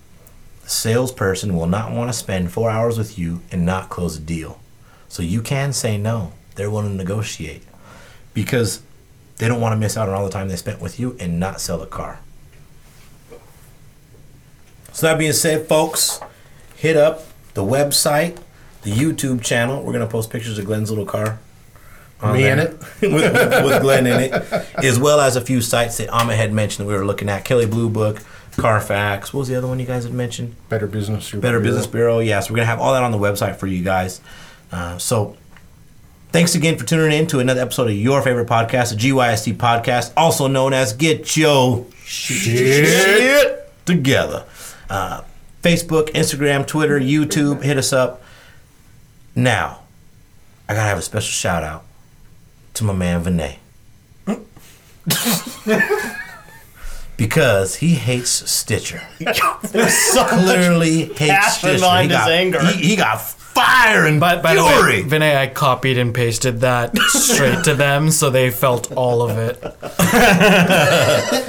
The 0.63 0.69
salesperson 0.69 1.55
will 1.55 1.67
not 1.67 1.91
want 1.91 2.09
to 2.09 2.17
spend 2.17 2.51
four 2.51 2.69
hours 2.69 2.97
with 2.97 3.17
you 3.17 3.41
and 3.51 3.65
not 3.65 3.89
close 3.89 4.17
a 4.17 4.19
deal. 4.19 4.59
So 5.07 5.23
you 5.23 5.41
can 5.41 5.73
say 5.73 5.97
no. 5.97 6.33
They're 6.55 6.69
willing 6.69 6.91
to 6.91 6.97
negotiate 6.97 7.63
because 8.33 8.81
they 9.37 9.47
don't 9.47 9.61
want 9.61 9.73
to 9.73 9.77
miss 9.77 9.97
out 9.97 10.09
on 10.09 10.15
all 10.15 10.25
the 10.25 10.31
time 10.31 10.47
they 10.47 10.55
spent 10.55 10.81
with 10.81 10.99
you 10.99 11.15
and 11.19 11.39
not 11.39 11.61
sell 11.61 11.81
a 11.81 11.87
car. 11.87 12.19
So 14.91 15.07
that 15.07 15.17
being 15.17 15.33
said, 15.33 15.67
folks, 15.67 16.19
hit 16.75 16.95
up 16.95 17.25
the 17.55 17.63
website, 17.63 18.37
the 18.83 18.91
YouTube 18.91 19.43
channel. 19.43 19.83
We're 19.83 19.93
gonna 19.93 20.07
post 20.07 20.29
pictures 20.29 20.57
of 20.57 20.65
Glenn's 20.65 20.89
little 20.89 21.05
car. 21.05 21.39
Me 22.21 22.47
in 22.47 22.57
it. 22.57 22.71
with, 23.01 23.11
with, 23.11 23.65
with 23.65 23.81
Glenn 23.81 24.07
in 24.07 24.19
it, 24.21 24.31
as 24.77 24.97
well 24.97 25.19
as 25.19 25.35
a 25.35 25.41
few 25.41 25.59
sites 25.59 25.97
that 25.97 26.07
Amit 26.09 26.37
had 26.37 26.53
mentioned 26.53 26.85
that 26.85 26.91
we 26.91 26.97
were 26.97 27.05
looking 27.05 27.27
at: 27.27 27.43
Kelley 27.43 27.65
Blue 27.65 27.89
Book, 27.89 28.21
Carfax. 28.55 29.33
What 29.33 29.39
was 29.39 29.47
the 29.49 29.55
other 29.55 29.67
one 29.67 29.79
you 29.79 29.85
guys 29.85 30.05
had 30.05 30.13
mentioned? 30.13 30.55
Better 30.69 30.87
business. 30.87 31.31
Better 31.31 31.59
Business 31.59 31.87
Bureau. 31.87 32.19
Yes, 32.19 32.49
we're 32.49 32.55
gonna 32.55 32.65
have 32.65 32.79
all 32.79 32.93
that 32.93 33.03
on 33.03 33.11
the 33.11 33.17
website 33.17 33.57
for 33.57 33.67
you 33.67 33.83
guys. 33.83 34.21
Uh, 34.71 34.97
so, 34.97 35.35
thanks 36.31 36.55
again 36.55 36.77
for 36.77 36.85
tuning 36.85 37.17
in 37.17 37.27
to 37.27 37.39
another 37.39 37.61
episode 37.61 37.89
of 37.89 37.95
your 37.95 38.21
favorite 38.21 38.47
podcast, 38.47 38.91
the 38.91 38.95
GYST 38.95 39.55
podcast, 39.57 40.13
also 40.15 40.47
known 40.47 40.73
as 40.73 40.93
Get 40.93 41.35
Your 41.35 41.85
Shit, 42.05 43.69
Together. 43.85 44.45
Uh, 44.89 45.21
Facebook, 45.61 46.09
Instagram, 46.11 46.65
Twitter, 46.65 46.99
YouTube. 46.99 47.63
Hit 47.63 47.77
us 47.77 47.93
up. 47.93 48.21
Now, 49.35 49.81
I 50.69 50.73
gotta 50.73 50.87
have 50.87 50.97
a 50.97 51.01
special 51.01 51.31
shout 51.31 51.63
out 51.63 51.83
to 52.75 52.83
my 52.83 52.93
man 52.93 53.23
Vinay. 53.23 53.57
because 57.17 57.75
he 57.75 57.95
hates 57.95 58.49
Stitcher. 58.49 59.01
Clearly 59.19 61.05
hates 61.13 61.57
Stitcher. 61.57 61.67
he 61.67 61.73
his 61.73 61.81
got, 61.81 62.31
anger. 62.31 62.65
He, 62.65 62.89
he 62.89 62.95
got 62.95 63.21
fire 63.21 64.05
and 64.05 64.19
But 64.19 64.41
by 64.41 64.55
the 64.55 64.63
fury. 64.63 65.03
way, 65.03 65.09
Vinay, 65.09 65.37
I 65.37 65.47
copied 65.47 65.97
and 65.97 66.13
pasted 66.13 66.61
that 66.61 66.97
straight 67.09 67.63
to 67.65 67.75
them, 67.75 68.09
so 68.11 68.29
they 68.29 68.49
felt 68.49 68.91
all 68.93 69.21
of 69.21 69.37
it. 69.37 69.57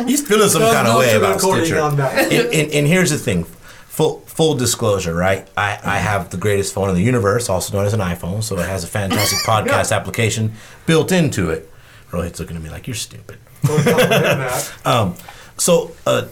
He's 0.07 0.27
feeling 0.27 0.49
some 0.49 0.63
kind 0.63 0.89
of 0.89 0.99
way 0.99 1.15
about 1.17 1.41
Stitcher. 1.41 1.81
on 1.81 1.97
that. 1.97 2.33
and, 2.33 2.53
and, 2.55 2.73
and 2.73 2.87
here's 2.87 3.11
the 3.11 3.19
thing 3.19 3.47
full 3.95 4.21
full 4.27 4.55
disclosure, 4.57 5.15
right? 5.15 5.47
I, 5.57 5.79
I 5.85 5.99
have 5.99 6.31
the 6.31 6.37
greatest 6.37 6.75
phone 6.75 6.89
in 6.89 6.97
the 6.97 7.03
universe, 7.03 7.49
also 7.49 7.77
known 7.77 7.87
as 7.87 7.93
an 7.93 8.01
iPhone, 8.01 8.43
so 8.43 8.59
it 8.59 8.67
has 8.67 8.83
a 8.83 8.89
fantastic 8.89 9.39
podcast 9.47 9.95
application 9.95 10.53
built 10.85 11.13
into 11.13 11.51
it. 11.51 11.71
Rohit's 12.11 12.41
looking 12.41 12.57
at 12.57 12.63
me 12.63 12.71
like 12.71 12.89
you're 12.89 12.95
stupid. 12.95 13.39
Don't 13.63 13.83
tell 13.83 13.99
him 13.99 14.09
that. 14.09 15.21
So, 15.57 15.93
uh, 16.05 16.27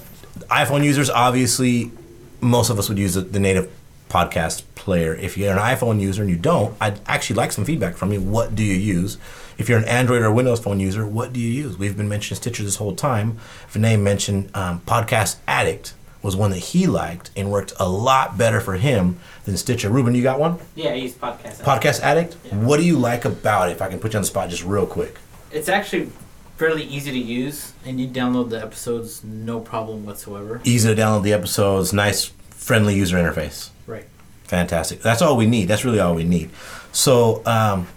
iPhone 0.51 0.83
users, 0.83 1.09
obviously, 1.09 1.93
most 2.41 2.71
of 2.71 2.79
us 2.81 2.89
would 2.89 2.99
use 2.99 3.15
the, 3.15 3.21
the 3.21 3.39
native 3.39 3.71
podcast 4.11 4.65
player. 4.75 5.15
If 5.15 5.39
you're 5.39 5.53
an 5.53 5.59
iPhone 5.59 6.01
user 6.01 6.23
and 6.23 6.31
you 6.31 6.37
don't, 6.37 6.77
I'd 6.81 6.99
actually 7.07 7.37
like 7.37 7.53
some 7.53 7.65
feedback 7.65 7.95
from 7.95 8.13
you. 8.13 8.21
What 8.21 8.57
do 8.57 8.65
you 8.65 8.75
use? 8.75 9.19
If 9.59 9.69
you're 9.69 9.79
an 9.79 9.85
Android 9.85 10.23
or 10.23 10.33
Windows 10.33 10.59
phone 10.59 10.81
user, 10.81 11.07
what 11.07 11.33
do 11.33 11.39
you 11.39 11.49
use? 11.49 11.79
We've 11.79 11.97
been 11.97 12.09
mentioning 12.09 12.35
Stitcher 12.35 12.65
this 12.65 12.77
whole 12.77 12.97
time. 12.97 13.39
Vinay 13.73 13.97
mentioned 14.01 14.51
um, 14.57 14.81
Podcast 14.81 15.37
Addict 15.47 15.95
was 16.23 16.37
one 16.37 16.51
that 16.51 16.59
he 16.59 16.87
liked 16.87 17.31
and 17.37 17.51
worked 17.51 17.73
a 17.79 17.89
lot 17.89 18.39
better 18.39 18.61
for 18.61 18.75
him 18.75 19.19
than 19.45 19.57
Stitcher. 19.57 19.91
Ruben, 19.91 20.15
you 20.15 20.23
got 20.23 20.39
one? 20.39 20.59
Yeah, 20.75 20.91
I 20.91 20.95
use 20.95 21.15
podcast. 21.15 21.63
Podcast 21.63 22.01
Addict? 22.01 22.37
Yeah. 22.45 22.57
What 22.57 22.79
do 22.79 22.85
you 22.85 22.97
like 22.97 23.25
about 23.25 23.69
it? 23.69 23.73
If 23.73 23.83
I 23.83 23.89
can 23.89 23.99
put 23.99 24.13
you 24.13 24.19
on 24.19 24.23
the 24.23 24.29
spot 24.29 24.49
just 24.49 24.65
real 24.65 24.87
quick. 24.87 25.17
It's 25.51 25.69
actually 25.69 26.11
fairly 26.57 26.85
easy 26.85 27.11
to 27.11 27.19
use, 27.19 27.73
and 27.85 28.01
you 28.01 28.07
download 28.07 28.51
the 28.51 28.63
episodes 28.63 29.25
no 29.25 29.59
problem 29.59 30.07
whatsoever. 30.07 30.61
Easy 30.65 30.95
to 30.95 31.01
download 31.01 31.25
the 31.25 31.33
episodes, 31.33 31.93
nice, 31.93 32.27
friendly 32.51 32.95
user 32.95 33.17
interface. 33.17 33.71
Right. 33.87 34.05
Fantastic. 34.45 35.03
That's 35.03 35.23
all 35.23 35.37
we 35.37 35.47
need. 35.47 35.67
That's 35.67 35.85
really 35.85 35.99
all 35.99 36.15
we 36.15 36.25
need. 36.25 36.51
So, 36.93 37.43
um, 37.47 37.89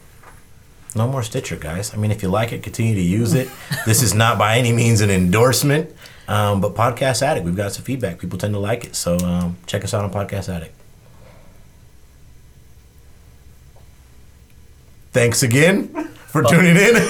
no 0.95 1.07
more 1.07 1.21
Stitcher, 1.21 1.57
guys. 1.57 1.93
I 1.93 1.97
mean, 1.97 2.09
if 2.11 2.23
you 2.23 2.29
like 2.29 2.53
it, 2.53 2.63
continue 2.63 2.95
to 2.95 3.01
use 3.01 3.33
it. 3.33 3.49
this 3.85 4.01
is 4.01 4.13
not 4.13 4.37
by 4.37 4.57
any 4.57 4.71
means 4.71 5.01
an 5.01 5.11
endorsement, 5.11 5.93
um, 6.27 6.61
but 6.61 6.73
Podcast 6.75 7.21
Addict, 7.21 7.45
we've 7.45 7.55
got 7.55 7.71
some 7.73 7.83
feedback. 7.83 8.19
People 8.19 8.37
tend 8.37 8.53
to 8.53 8.59
like 8.59 8.85
it. 8.85 8.95
So, 8.95 9.17
um, 9.19 9.57
check 9.67 9.83
us 9.83 9.93
out 9.93 10.03
on 10.03 10.11
Podcast 10.11 10.49
Addict. 10.49 10.73
Thanks 15.11 15.43
again 15.43 15.87
for 16.27 16.43
tuning 16.43 16.75
in. 16.75 16.95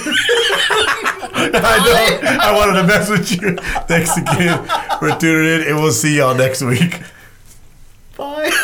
I 1.37 2.19
know. 2.21 2.39
I 2.39 2.53
wanted 2.55 2.81
to 2.81 2.87
mess 2.87 3.09
with 3.09 3.31
you. 3.31 3.55
Thanks 3.87 4.15
again 4.17 4.63
for 4.99 5.09
tuning 5.19 5.61
in, 5.61 5.67
and 5.67 5.77
we'll 5.77 5.91
see 5.91 6.17
y'all 6.17 6.35
next 6.35 6.61
week. 6.61 7.01
Bye. 8.15 8.51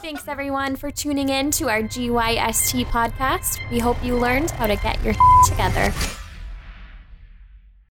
Thanks 0.00 0.28
everyone 0.28 0.76
for 0.76 0.90
tuning 0.90 1.28
in 1.30 1.50
to 1.52 1.68
our 1.68 1.82
GYST 1.82 2.86
podcast. 2.86 3.58
We 3.70 3.80
hope 3.80 4.02
you 4.04 4.16
learned 4.16 4.52
how 4.52 4.66
to 4.68 4.76
get 4.76 5.02
your 5.02 5.14
together. 5.48 5.92